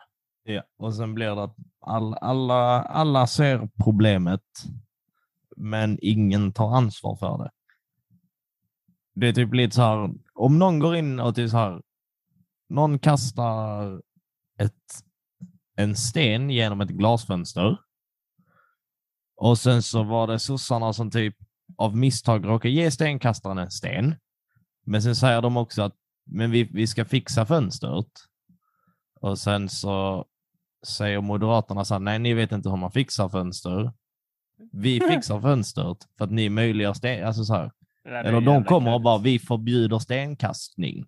Ja, 0.50 0.64
och 0.78 0.96
sen 0.96 1.14
blir 1.14 1.36
det 1.36 1.44
att 1.44 1.56
all, 1.80 2.14
alla, 2.14 2.82
alla 2.82 3.28
ser 3.28 3.70
problemet, 3.84 4.42
men 5.58 6.00
ingen 6.02 6.52
tar 6.52 6.76
ansvar 6.76 7.16
för 7.16 7.38
det. 7.38 7.52
Det 9.16 9.28
är 9.28 9.34
typ 9.34 9.54
lite 9.54 9.76
så 9.76 9.82
här, 9.82 10.10
om 10.34 10.60
någon 10.60 10.80
går 10.80 10.96
in 10.96 11.20
och 11.20 11.36
typ 11.36 11.50
så 11.50 11.58
här, 11.58 11.82
någon 12.70 13.00
kastar 13.00 14.02
ett, 14.60 15.04
en 15.76 15.96
sten 15.96 16.50
genom 16.50 16.82
ett 16.82 16.90
glasfönster 16.90 17.78
och 19.36 19.58
sen 19.58 19.84
så 19.84 20.04
var 20.04 20.28
det 20.28 20.40
sossarna 20.40 20.94
som 20.94 21.12
typ 21.12 21.36
av 21.78 21.98
misstag 21.98 22.48
råkade 22.48 22.74
ge 22.74 22.92
stenkastaren 22.92 23.58
en 23.58 23.72
sten. 23.72 24.16
Men 24.86 25.02
sen 25.02 25.16
säger 25.16 25.42
de 25.42 25.58
också 25.58 25.82
att 25.82 25.96
men 26.26 26.52
vi, 26.52 26.64
vi 26.64 26.88
ska 26.88 27.06
fixa 27.06 27.46
fönstret. 27.46 28.08
Och 29.22 29.40
sen 29.40 29.70
så 29.70 30.26
säger 30.86 31.22
Moderaterna 31.22 31.86
så 31.86 31.94
här, 31.94 32.00
nej, 32.00 32.20
ni 32.20 32.34
vet 32.34 32.52
inte 32.52 32.70
hur 32.70 32.78
man 32.78 32.92
fixar 32.92 33.30
fönster. 33.30 33.92
Vi 34.72 35.00
fixar 35.10 35.42
fönstret 35.42 35.98
för 36.18 36.26
att 36.26 36.32
ni 36.32 36.50
möjliggör 36.50 36.94
sten... 36.94 37.28
Alltså 37.28 37.44
så 37.44 37.54
här. 37.54 37.72
Eller 38.10 38.42
de 38.42 38.64
kommer 38.64 38.94
och 38.94 39.02
bara, 39.02 39.18
vi 39.18 39.40
förbjuder 39.40 40.00
stenkastning. 40.00 41.06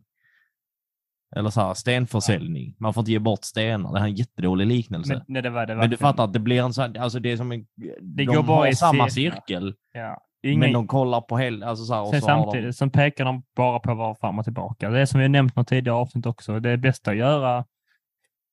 Eller 1.36 1.50
så 1.50 1.62
här, 1.62 1.74
stenförsäljning. 1.74 2.76
Man 2.80 2.94
får 2.94 3.02
inte 3.02 3.12
ge 3.12 3.20
bort 3.20 3.44
stenar. 3.44 3.94
Det 3.94 4.00
här 4.00 4.06
är 4.06 4.10
en 4.10 4.16
jättedålig 4.16 4.68
liknelse. 4.68 5.14
Men, 5.14 5.18
Men, 5.28 5.34
nej, 5.34 5.42
det 5.42 5.50
var, 5.50 5.66
det 5.66 5.74
du 5.74 5.80
verkligen- 5.80 5.98
fattar 6.00 6.24
att 6.24 6.34
det 6.34 6.40
blir 6.40 6.64
en 6.64 6.74
sån 6.74 6.98
alltså 6.98 7.20
det 7.20 7.32
är 7.32 7.38
som 7.38 7.52
en... 7.52 7.68
Det 8.02 8.24
de 8.24 8.26
går 8.26 8.44
bara 8.44 8.58
har 8.58 8.68
i 8.68 8.76
samma 8.76 9.10
cirkel, 9.10 9.76
Ja. 9.94 10.22
men 10.44 10.52
Ingen, 10.54 10.74
de 10.74 10.88
kollar 10.88 11.22
på 11.22 11.38
hel... 11.38 11.64
Alltså 11.64 11.86
så 11.86 11.94
här, 11.94 12.02
och 12.02 12.10
sen 12.10 12.22
så 12.22 12.26
samtidigt 12.28 12.68
de... 12.68 12.74
så 12.74 12.90
pekar 12.90 13.26
de 13.26 13.44
bara 13.56 13.80
på 13.80 13.94
var 13.96 14.16
fram 14.16 14.40
och 14.40 14.44
tillbaka. 14.46 14.90
Det 14.90 15.00
är 15.00 15.06
som 15.06 15.20
vi 15.20 15.30
nämnt 15.30 15.56
något 15.56 15.68
tidigare 15.68 15.98
avsnitt 15.98 16.26
också. 16.26 16.60
Det 16.60 16.70
är 16.70 16.78
bästa 16.78 17.12
att 17.12 17.18
göra. 17.18 17.66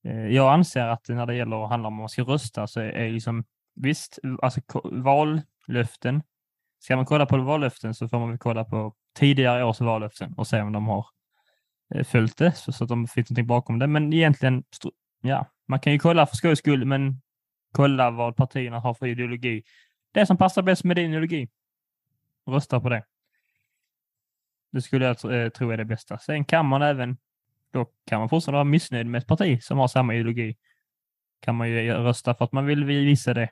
Eh, 0.07 0.27
jag 0.27 0.53
anser 0.53 0.87
att 0.87 1.09
när 1.09 1.27
det 1.27 1.35
gäller 1.35 1.65
att 1.65 1.71
handla 1.71 1.89
om 1.89 1.95
man 1.95 2.09
ska 2.09 2.23
rösta 2.23 2.67
så 2.67 2.81
är 2.81 3.11
liksom 3.11 3.45
visst, 3.75 4.19
alltså 4.43 4.61
vallöften. 4.85 6.23
Ska 6.79 6.97
man 6.97 7.07
kolla 7.07 7.27
på 7.27 7.37
vallöften 7.37 7.95
så 7.95 8.09
får 8.09 8.19
man 8.19 8.29
väl 8.29 8.39
kolla 8.39 8.65
på 8.65 8.95
tidigare 9.19 9.65
års 9.65 9.81
vallöften 9.81 10.35
och 10.37 10.47
se 10.47 10.61
om 10.61 10.73
de 10.73 10.87
har 10.87 11.07
eh, 11.95 12.05
följt 12.05 12.37
det 12.37 12.53
så, 12.53 12.73
så 12.73 12.85
att 12.85 12.89
de 12.89 13.07
finns 13.07 13.31
någonting 13.31 13.47
bakom 13.47 13.79
det. 13.79 13.87
Men 13.87 14.13
egentligen, 14.13 14.65
ja, 15.23 15.47
man 15.69 15.81
kan 15.81 15.93
ju 15.93 15.99
kolla 15.99 16.27
för 16.27 16.37
skojs 16.37 16.59
skull, 16.59 16.85
men 16.85 17.23
kolla 17.73 18.11
vad 18.11 18.37
partierna 18.37 18.81
har 18.81 18.95
för 18.95 19.07
ideologi. 19.07 19.63
Det 20.13 20.27
som 20.27 20.37
passar 20.37 20.63
bäst 20.63 20.85
med 20.85 20.97
din 20.97 21.11
ideologi. 21.11 21.49
Rösta 22.47 22.81
på 22.81 22.89
det. 22.89 23.05
Det 24.73 24.83
skulle 24.83 25.05
jag 25.05 25.19
tro 25.19 25.31
eh, 25.31 25.73
är 25.73 25.77
det 25.77 25.85
bästa. 25.85 26.19
Sen 26.19 26.45
kan 26.45 26.67
man 26.67 26.83
även 26.83 27.17
då 27.77 27.87
kan 28.07 28.19
man 28.21 28.29
fortfarande 28.29 28.57
vara 28.57 28.65
missnöjd 28.65 29.07
med 29.07 29.19
ett 29.19 29.27
parti 29.27 29.63
som 29.63 29.79
har 29.79 29.89
samma 29.89 30.15
ideologi. 30.15 30.57
Kan 31.41 31.55
man 31.55 31.69
ju 31.69 31.93
rösta 31.93 32.35
för 32.35 32.45
att 32.45 32.53
man 32.53 32.67
vill 32.67 32.85
visa 32.85 33.35
det. 33.35 33.49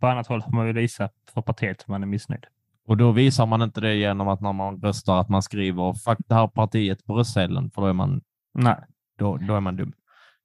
På 0.00 0.06
annat 0.06 0.26
håll 0.26 0.42
får 0.42 0.50
man 0.50 0.66
vill 0.66 0.76
visa 0.76 1.10
för 1.34 1.42
partiet 1.42 1.80
att 1.80 1.88
man 1.88 2.02
är 2.02 2.06
missnöjd. 2.06 2.46
Och 2.86 2.96
då 2.96 3.12
visar 3.12 3.46
man 3.46 3.62
inte 3.62 3.80
det 3.80 3.94
genom 3.94 4.28
att 4.28 4.40
när 4.40 4.52
man 4.52 4.80
röstar 4.82 5.20
att 5.20 5.28
man 5.28 5.42
skriver 5.42 5.94
fuck 5.94 6.18
det 6.28 6.34
här 6.34 6.46
partiet 6.46 7.06
på 7.06 7.14
röstsedeln, 7.18 7.70
för 7.70 7.82
då 7.82 7.88
är 7.88 7.92
man, 7.92 8.20
Nej. 8.54 8.76
då, 9.18 9.36
då 9.36 9.54
är 9.54 9.60
man 9.60 9.76
dum. 9.76 9.92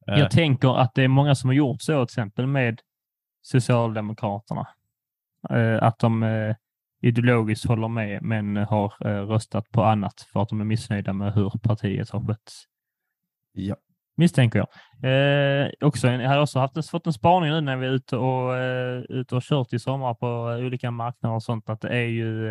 Jag 0.05 0.32
tänker 0.32 0.80
att 0.80 0.93
det 0.95 1.03
är 1.03 1.07
många 1.07 1.36
som 1.36 1.47
har 1.49 1.55
gjort 1.55 1.82
så, 1.82 2.05
till 2.05 2.11
exempel 2.11 2.47
med 2.47 2.82
Socialdemokraterna. 3.41 4.67
Eh, 5.49 5.84
Att 5.84 5.99
de 5.99 6.24
eh, 6.24 6.55
ideologiskt 7.01 7.67
håller 7.67 7.88
med, 7.88 8.22
men 8.22 8.57
har 8.57 8.89
röstat 9.26 9.72
på 9.72 9.84
annat 9.84 10.22
för 10.34 10.41
att 10.41 10.49
de 10.49 10.61
är 10.61 10.65
missnöjda 10.65 11.13
med 11.13 11.34
hur 11.34 11.49
partiet 11.49 12.09
har 12.09 12.28
skötts. 12.28 12.65
Ja. 13.68 13.76
Misstänker 14.18 14.60
jag. 14.60 14.68
Eh, 15.03 15.70
också, 15.82 16.07
en- 16.07 16.20
jag 16.22 16.30
har 16.30 16.41
också 16.41 16.60
haft, 16.60 16.89
fått 16.89 17.07
en 17.07 17.14
spaning 17.14 17.49
nu 17.49 17.62
när 17.62 17.78
vi 17.78 17.88
är 17.88 17.91
ute 17.91 18.18
och, 18.18 18.57
eh, 18.57 18.99
ute 19.10 19.36
och 19.36 19.43
kört 19.43 19.74
i 19.74 19.80
sommar 19.80 20.14
på 20.14 20.26
eh, 20.51 20.66
olika 20.66 20.91
marknader 20.91 21.36
och 21.36 21.43
sånt, 21.43 21.70
att 21.70 21.82
det 21.82 21.89
är 21.89 22.05
ju 22.07 22.49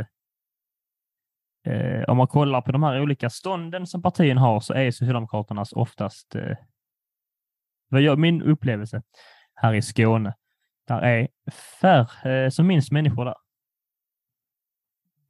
eh, 1.66 2.02
om 2.08 2.16
man 2.16 2.26
kollar 2.26 2.60
på 2.60 2.72
de 2.72 2.82
här 2.82 3.00
olika 3.00 3.30
stånden 3.30 3.86
som 3.86 4.02
partierna 4.02 4.40
har 4.40 4.60
så 4.60 4.74
är 4.74 4.90
Socialdemokraternas 4.90 5.72
oftast 5.72 6.34
eh, 6.34 6.56
vad 7.88 8.00
jag, 8.02 8.18
min 8.18 8.42
upplevelse 8.42 9.02
här 9.54 9.74
i 9.74 9.82
Skåne, 9.82 10.34
där 10.88 11.00
är 11.00 11.28
färre, 11.80 12.44
eh, 12.44 12.50
som 12.50 12.66
minst 12.66 12.92
människor 12.92 13.24
där. 13.24 13.34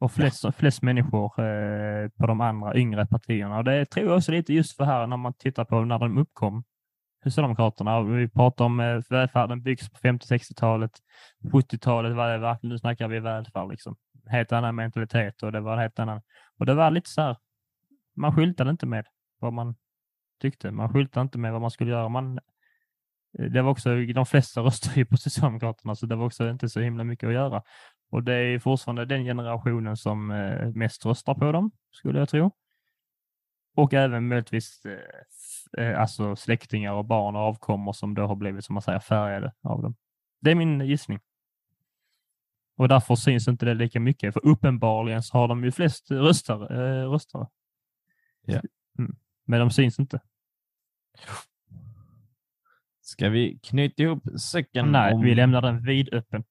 Och 0.01 0.13
flest, 0.13 0.45
flest 0.57 0.83
människor 0.83 1.25
eh, 1.25 2.09
på 2.09 2.27
de 2.27 2.41
andra 2.41 2.77
yngre 2.77 3.07
partierna. 3.07 3.59
Och 3.59 3.65
det 3.65 3.85
tror 3.85 4.07
jag 4.07 4.17
också 4.17 4.33
lite 4.33 4.53
just 4.53 4.77
för 4.77 4.85
här 4.85 5.07
när 5.07 5.17
man 5.17 5.35
tittar 5.35 5.65
på 5.65 5.85
när 5.85 5.99
de 5.99 6.19
uppkom, 6.19 6.65
Socialdemokraterna. 7.25 8.03
Vi 8.03 8.29
pratar 8.29 8.65
om 8.65 8.81
eh, 8.81 9.01
välfärden 9.11 9.63
byggs 9.63 9.89
på 9.91 9.99
50-60-talet, 9.99 10.91
70-talet 11.53 12.17
var 12.17 12.31
det 12.31 12.39
verkligen, 12.39 12.73
nu 12.73 12.79
snackar 12.79 13.09
vi 13.09 13.21
välfärd 13.21 13.71
liksom. 13.71 13.97
Helt 14.27 14.53
annan 14.53 14.75
mentalitet 14.75 15.43
och 15.43 15.53
det 15.53 15.61
var 15.61 15.77
helt 15.77 15.99
annan. 15.99 16.23
Och 16.59 16.67
det 16.67 16.75
var 16.75 16.91
lite 16.91 17.11
så 17.11 17.23
här, 17.23 17.37
man 18.17 18.35
skyltade 18.35 18.71
inte 18.71 18.87
med 18.87 19.07
vad 19.39 19.53
man 19.53 19.75
tyckte. 20.41 20.71
Man 20.71 20.93
skyltade 20.93 21.23
inte 21.23 21.39
med 21.39 21.53
vad 21.53 21.61
man 21.61 21.71
skulle 21.71 21.91
göra. 21.91 22.09
Man, 22.09 22.39
det 23.33 23.63
var 23.63 23.71
också, 23.71 23.95
de 23.95 24.27
flesta 24.27 24.61
röstade 24.63 24.97
ju 24.97 25.05
på 25.05 25.17
Socialdemokraterna, 25.17 25.95
så 25.95 26.07
det 26.07 26.17
var 26.17 26.27
också 26.27 26.51
inte 26.51 26.69
så 26.69 26.81
himla 26.81 27.05
mycket 27.05 27.27
att 27.27 27.35
göra. 27.35 27.63
Och 28.11 28.23
det 28.23 28.35
är 28.35 28.59
fortfarande 28.59 29.05
den 29.05 29.25
generationen 29.25 29.97
som 29.97 30.31
eh, 30.31 30.69
mest 30.69 31.07
röstar 31.07 31.35
på 31.35 31.53
dem, 31.53 31.71
skulle 31.91 32.19
jag 32.19 32.29
tro. 32.29 32.51
Och 33.75 33.95
även 33.95 34.29
möjligtvis 34.29 34.87
eh, 34.87 35.85
eh, 35.85 36.01
alltså 36.01 36.37
släktingar 36.37 36.93
och 36.93 37.05
barn 37.05 37.37
och 37.37 37.43
avkommor 37.43 37.93
som 37.93 38.15
då 38.15 38.27
har 38.27 38.37
blivit, 38.37 38.65
som 38.65 38.75
man 38.75 38.83
säger, 38.83 38.99
färgade 39.01 39.53
av 39.63 39.83
dem. 39.83 39.97
Det 40.41 40.51
är 40.51 40.55
min 40.55 40.81
gissning. 40.81 41.21
Och 42.77 42.89
därför 42.89 43.15
syns 43.15 43.49
inte 43.49 43.67
det 43.67 43.75
lika 43.75 44.01
mycket, 44.01 44.35
för 44.35 44.47
uppenbarligen 44.47 45.23
så 45.23 45.39
har 45.39 45.49
de 45.49 45.65
ju 45.65 45.73
flest 45.73 46.11
röstare. 46.11 47.01
Eh, 47.03 47.11
röstare. 47.11 47.47
Ja. 48.45 48.61
Mm. 48.99 49.17
Men 49.45 49.61
de 49.61 49.71
syns 49.71 49.99
inte. 49.99 50.21
Ska 53.01 53.29
vi 53.29 53.59
knyta 53.63 54.03
ihop 54.03 54.41
säcken? 54.41 54.93
Nej, 54.93 55.15
om... 55.15 55.23
vi 55.23 55.35
lämnar 55.35 55.63
den 55.63 55.85
vidöppen. 55.85 56.45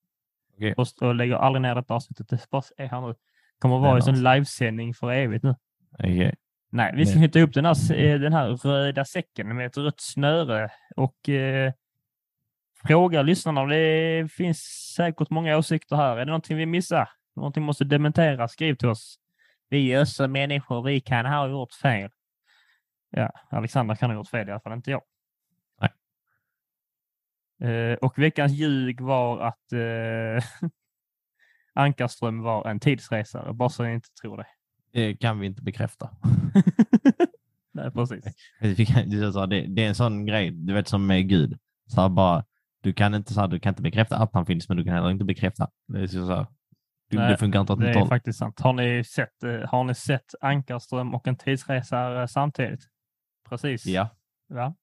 Okej. 0.58 0.74
Och, 0.78 0.88
och 1.02 1.16
lägger 1.16 1.36
aldrig 1.36 1.62
ner 1.62 1.76
detta 1.76 1.94
avsnittet. 1.94 2.30
Det 2.30 2.50
bara 2.50 2.64
är 2.78 2.88
här 2.88 3.02
nu. 3.02 3.16
kommer 3.60 3.76
att 3.76 3.82
vara 3.82 3.98
i 3.98 4.02
sån 4.02 4.14
nice. 4.14 4.34
livesändning 4.34 4.94
för 4.94 5.12
evigt 5.12 5.44
nu. 5.44 5.56
Okej. 6.00 6.36
Nej, 6.70 6.94
vi 6.96 7.06
ska 7.06 7.18
knyta 7.18 7.40
ihop 7.40 7.54
den 7.54 7.66
här, 7.66 7.94
eh, 7.94 8.20
den 8.20 8.34
här 8.34 8.50
röda 8.50 9.06
säcken 9.06 9.56
med 9.56 9.66
ett 9.66 9.78
rött 9.78 10.02
snöre 10.02 10.70
och 10.96 11.30
eh, 11.30 11.74
fråga 12.88 13.22
lyssnarna. 13.22 13.66
Det 13.66 14.32
finns 14.32 14.60
säkert 14.96 15.30
många 15.30 15.58
åsikter 15.58 15.96
här. 15.96 16.18
Är 16.18 16.20
det 16.20 16.26
någonting 16.26 16.58
vi 16.58 16.66
missar? 16.66 17.10
Någonting 17.36 17.64
måste 17.64 17.84
dementera? 17.84 18.48
Skriv 18.48 18.76
till 18.76 18.90
oss. 18.90 19.20
Vi 19.70 19.94
är 19.94 20.02
också 20.02 20.28
människor. 20.28 20.84
Vi 20.84 21.00
kan 21.00 21.26
ha 21.26 21.48
gjort 21.48 21.74
fel. 21.74 22.10
Ja, 23.10 23.32
Alexander 23.50 23.96
kan 23.96 24.10
ha 24.10 24.18
gjort 24.18 24.30
fel 24.30 24.50
i 24.50 24.52
alla 24.52 24.60
fall, 24.60 24.74
inte 24.74 24.92
jag. 24.92 25.02
Eh, 27.62 27.94
och 28.02 28.20
veckans 28.20 28.52
ljug 28.52 29.02
var 29.02 29.40
att 29.40 29.74
eh, 29.74 30.70
Ankarström 31.74 32.42
var 32.42 32.70
en 32.70 32.80
tidsresare, 32.80 33.54
bara 33.54 33.70
så 33.70 33.84
ni 33.84 33.94
inte 33.94 34.10
tror 34.22 34.38
det. 34.38 34.48
Det 34.92 35.16
kan 35.16 35.40
vi 35.40 35.48
inte 35.48 35.62
bekräfta. 35.62 36.10
Nej, 37.74 37.92
precis. 37.92 38.24
Det 38.60 38.68
är, 38.68 39.48
det, 39.48 39.68
det 39.68 39.86
en 39.86 39.96
sån 39.96 40.26
grej, 40.26 40.52
du 40.52 40.74
vet 40.74 40.88
som 40.88 41.08
med 41.08 41.30
Gud. 41.30 41.60
Så 41.88 42.02
här, 42.02 42.10
bara, 42.10 42.46
du, 42.82 42.94
kan 42.94 43.14
inte, 43.14 43.34
så 43.34 43.42
här, 43.42 43.48
du 43.48 43.60
kan 43.60 43.72
inte 43.72 43.82
bekräfta 43.82 44.18
att 44.18 44.34
han 44.34 44.46
finns, 44.46 44.70
men 44.70 44.78
du 44.78 44.84
kan 44.84 44.94
heller 44.94 45.12
inte 45.12 45.26
bekräfta. 45.26 45.70
Det, 45.88 46.00
är 46.00 46.08
så 46.08 46.36
här, 46.36 46.48
du, 47.10 47.18
Nej, 47.18 47.32
det 47.32 47.38
funkar 47.38 47.62
inte 47.62 47.74
åt 47.74 47.80
Det 47.80 47.90
är 47.90 48.00
håll. 48.00 48.08
faktiskt 48.08 48.40
sant. 48.40 48.60
Har 48.60 48.74
ni 48.74 49.04
sett, 49.04 49.44
eh, 49.44 49.70
har 49.70 49.84
ni 49.84 49.96
sett 49.96 50.36
Ankarström 50.42 51.16
och 51.16 51.28
en 51.28 51.36
tidsresare 51.36 52.28
samtidigt? 52.28 52.82
Precis. 53.50 53.86
Ja. 53.86 54.10
Ja. 54.48 54.76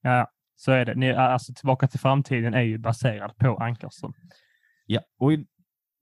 ja, 0.00 0.30
så 0.60 0.72
är 0.72 0.84
det. 0.84 0.94
Ni, 0.94 1.12
alltså, 1.12 1.52
Tillbaka 1.54 1.88
till 1.88 2.00
framtiden 2.00 2.54
är 2.54 2.62
ju 2.62 2.78
baserad 2.78 3.36
på 3.36 3.56
Ankarström. 3.56 4.12
ja. 4.86 5.00
Och 5.18 5.32
i, 5.32 5.46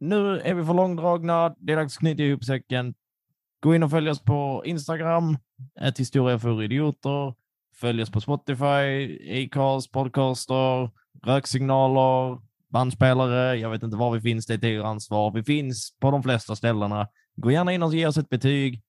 nu 0.00 0.40
är 0.40 0.54
vi 0.54 0.64
för 0.64 0.74
långdragna. 0.74 1.54
Det 1.58 1.72
är 1.72 1.76
dags 1.76 1.96
att 1.96 2.00
knyta 2.00 2.22
ihop 2.22 2.44
säcken. 2.44 2.94
Gå 3.60 3.74
in 3.74 3.82
och 3.82 3.90
följ 3.90 4.10
oss 4.10 4.24
på 4.24 4.62
Instagram, 4.66 5.38
ett 5.80 5.98
historia 6.00 6.38
för 6.38 6.62
idioter. 6.62 7.34
Följ 7.80 8.02
oss 8.02 8.10
på 8.10 8.20
Spotify, 8.20 9.18
Acast, 9.44 9.92
Podcaster, 9.92 10.90
röksignaler, 11.26 12.38
bandspelare. 12.72 13.56
Jag 13.56 13.70
vet 13.70 13.82
inte 13.82 13.96
var 13.96 14.10
vi 14.10 14.20
finns, 14.20 14.46
det 14.46 14.54
är 14.54 14.58
till 14.58 14.68
er 14.68 14.80
ansvar. 14.80 15.30
Vi 15.30 15.42
finns 15.42 15.96
på 16.00 16.10
de 16.10 16.22
flesta 16.22 16.56
ställena. 16.56 17.08
Gå 17.36 17.50
gärna 17.50 17.72
in 17.72 17.82
och 17.82 17.94
ge 17.94 18.06
oss 18.06 18.16
ett 18.16 18.28
betyg. 18.28 18.82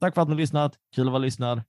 Tack 0.00 0.14
för 0.14 0.22
att 0.22 0.28
ni 0.28 0.34
har 0.34 0.40
lyssnat. 0.40 0.74
Kul 0.94 1.06
att 1.06 1.12
vara 1.12 1.22
lyssnad. 1.22 1.62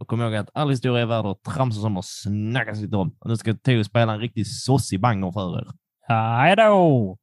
Och 0.00 0.08
kom 0.08 0.20
ihåg 0.20 0.34
att 0.34 0.50
all 0.54 0.70
historia 0.70 1.02
är 1.02 1.06
värd 1.06 1.26
att 1.26 1.42
tramsa 1.42 1.80
som 1.80 1.96
och 1.96 2.04
snacka 2.04 2.72
lite 2.72 2.96
om. 2.96 3.16
Och 3.20 3.30
nu 3.30 3.36
ska 3.36 3.54
Theo 3.54 3.84
spela 3.84 4.12
en 4.12 4.20
riktigt 4.20 4.48
sossig 4.64 5.00
banger 5.00 5.32
för 5.32 5.58
er. 5.58 5.66
Hej 6.08 6.56
då! 6.56 7.16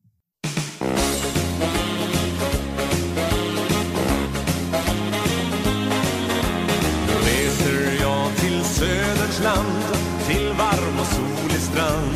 Då 7.07 7.15
reser 7.30 8.01
jag 8.01 8.36
till 8.36 8.63
Söderns 8.63 9.43
land, 9.43 9.84
till 10.28 10.47
varm 10.47 10.99
och 10.99 11.05
solig 11.05 11.61
strand. 11.61 12.15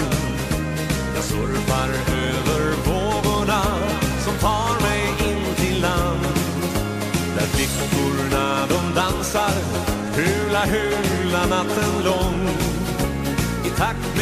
Jag 1.16 1.24
surfar 1.24 1.90
över 2.26 2.64
vågorna 2.88 3.62
som 4.26 4.34
tar 4.40 4.82
mig 4.82 5.04
in 5.32 5.56
till 5.56 5.82
land. 5.82 6.24
Där 7.36 7.46
flickorna 7.46 8.68
de 8.68 8.96
dansar, 8.96 9.54
hula 10.20 10.66
hula 10.66 11.46
natten 11.46 12.04
lång. 12.04 12.50
I 13.66 13.70
takt 13.70 14.19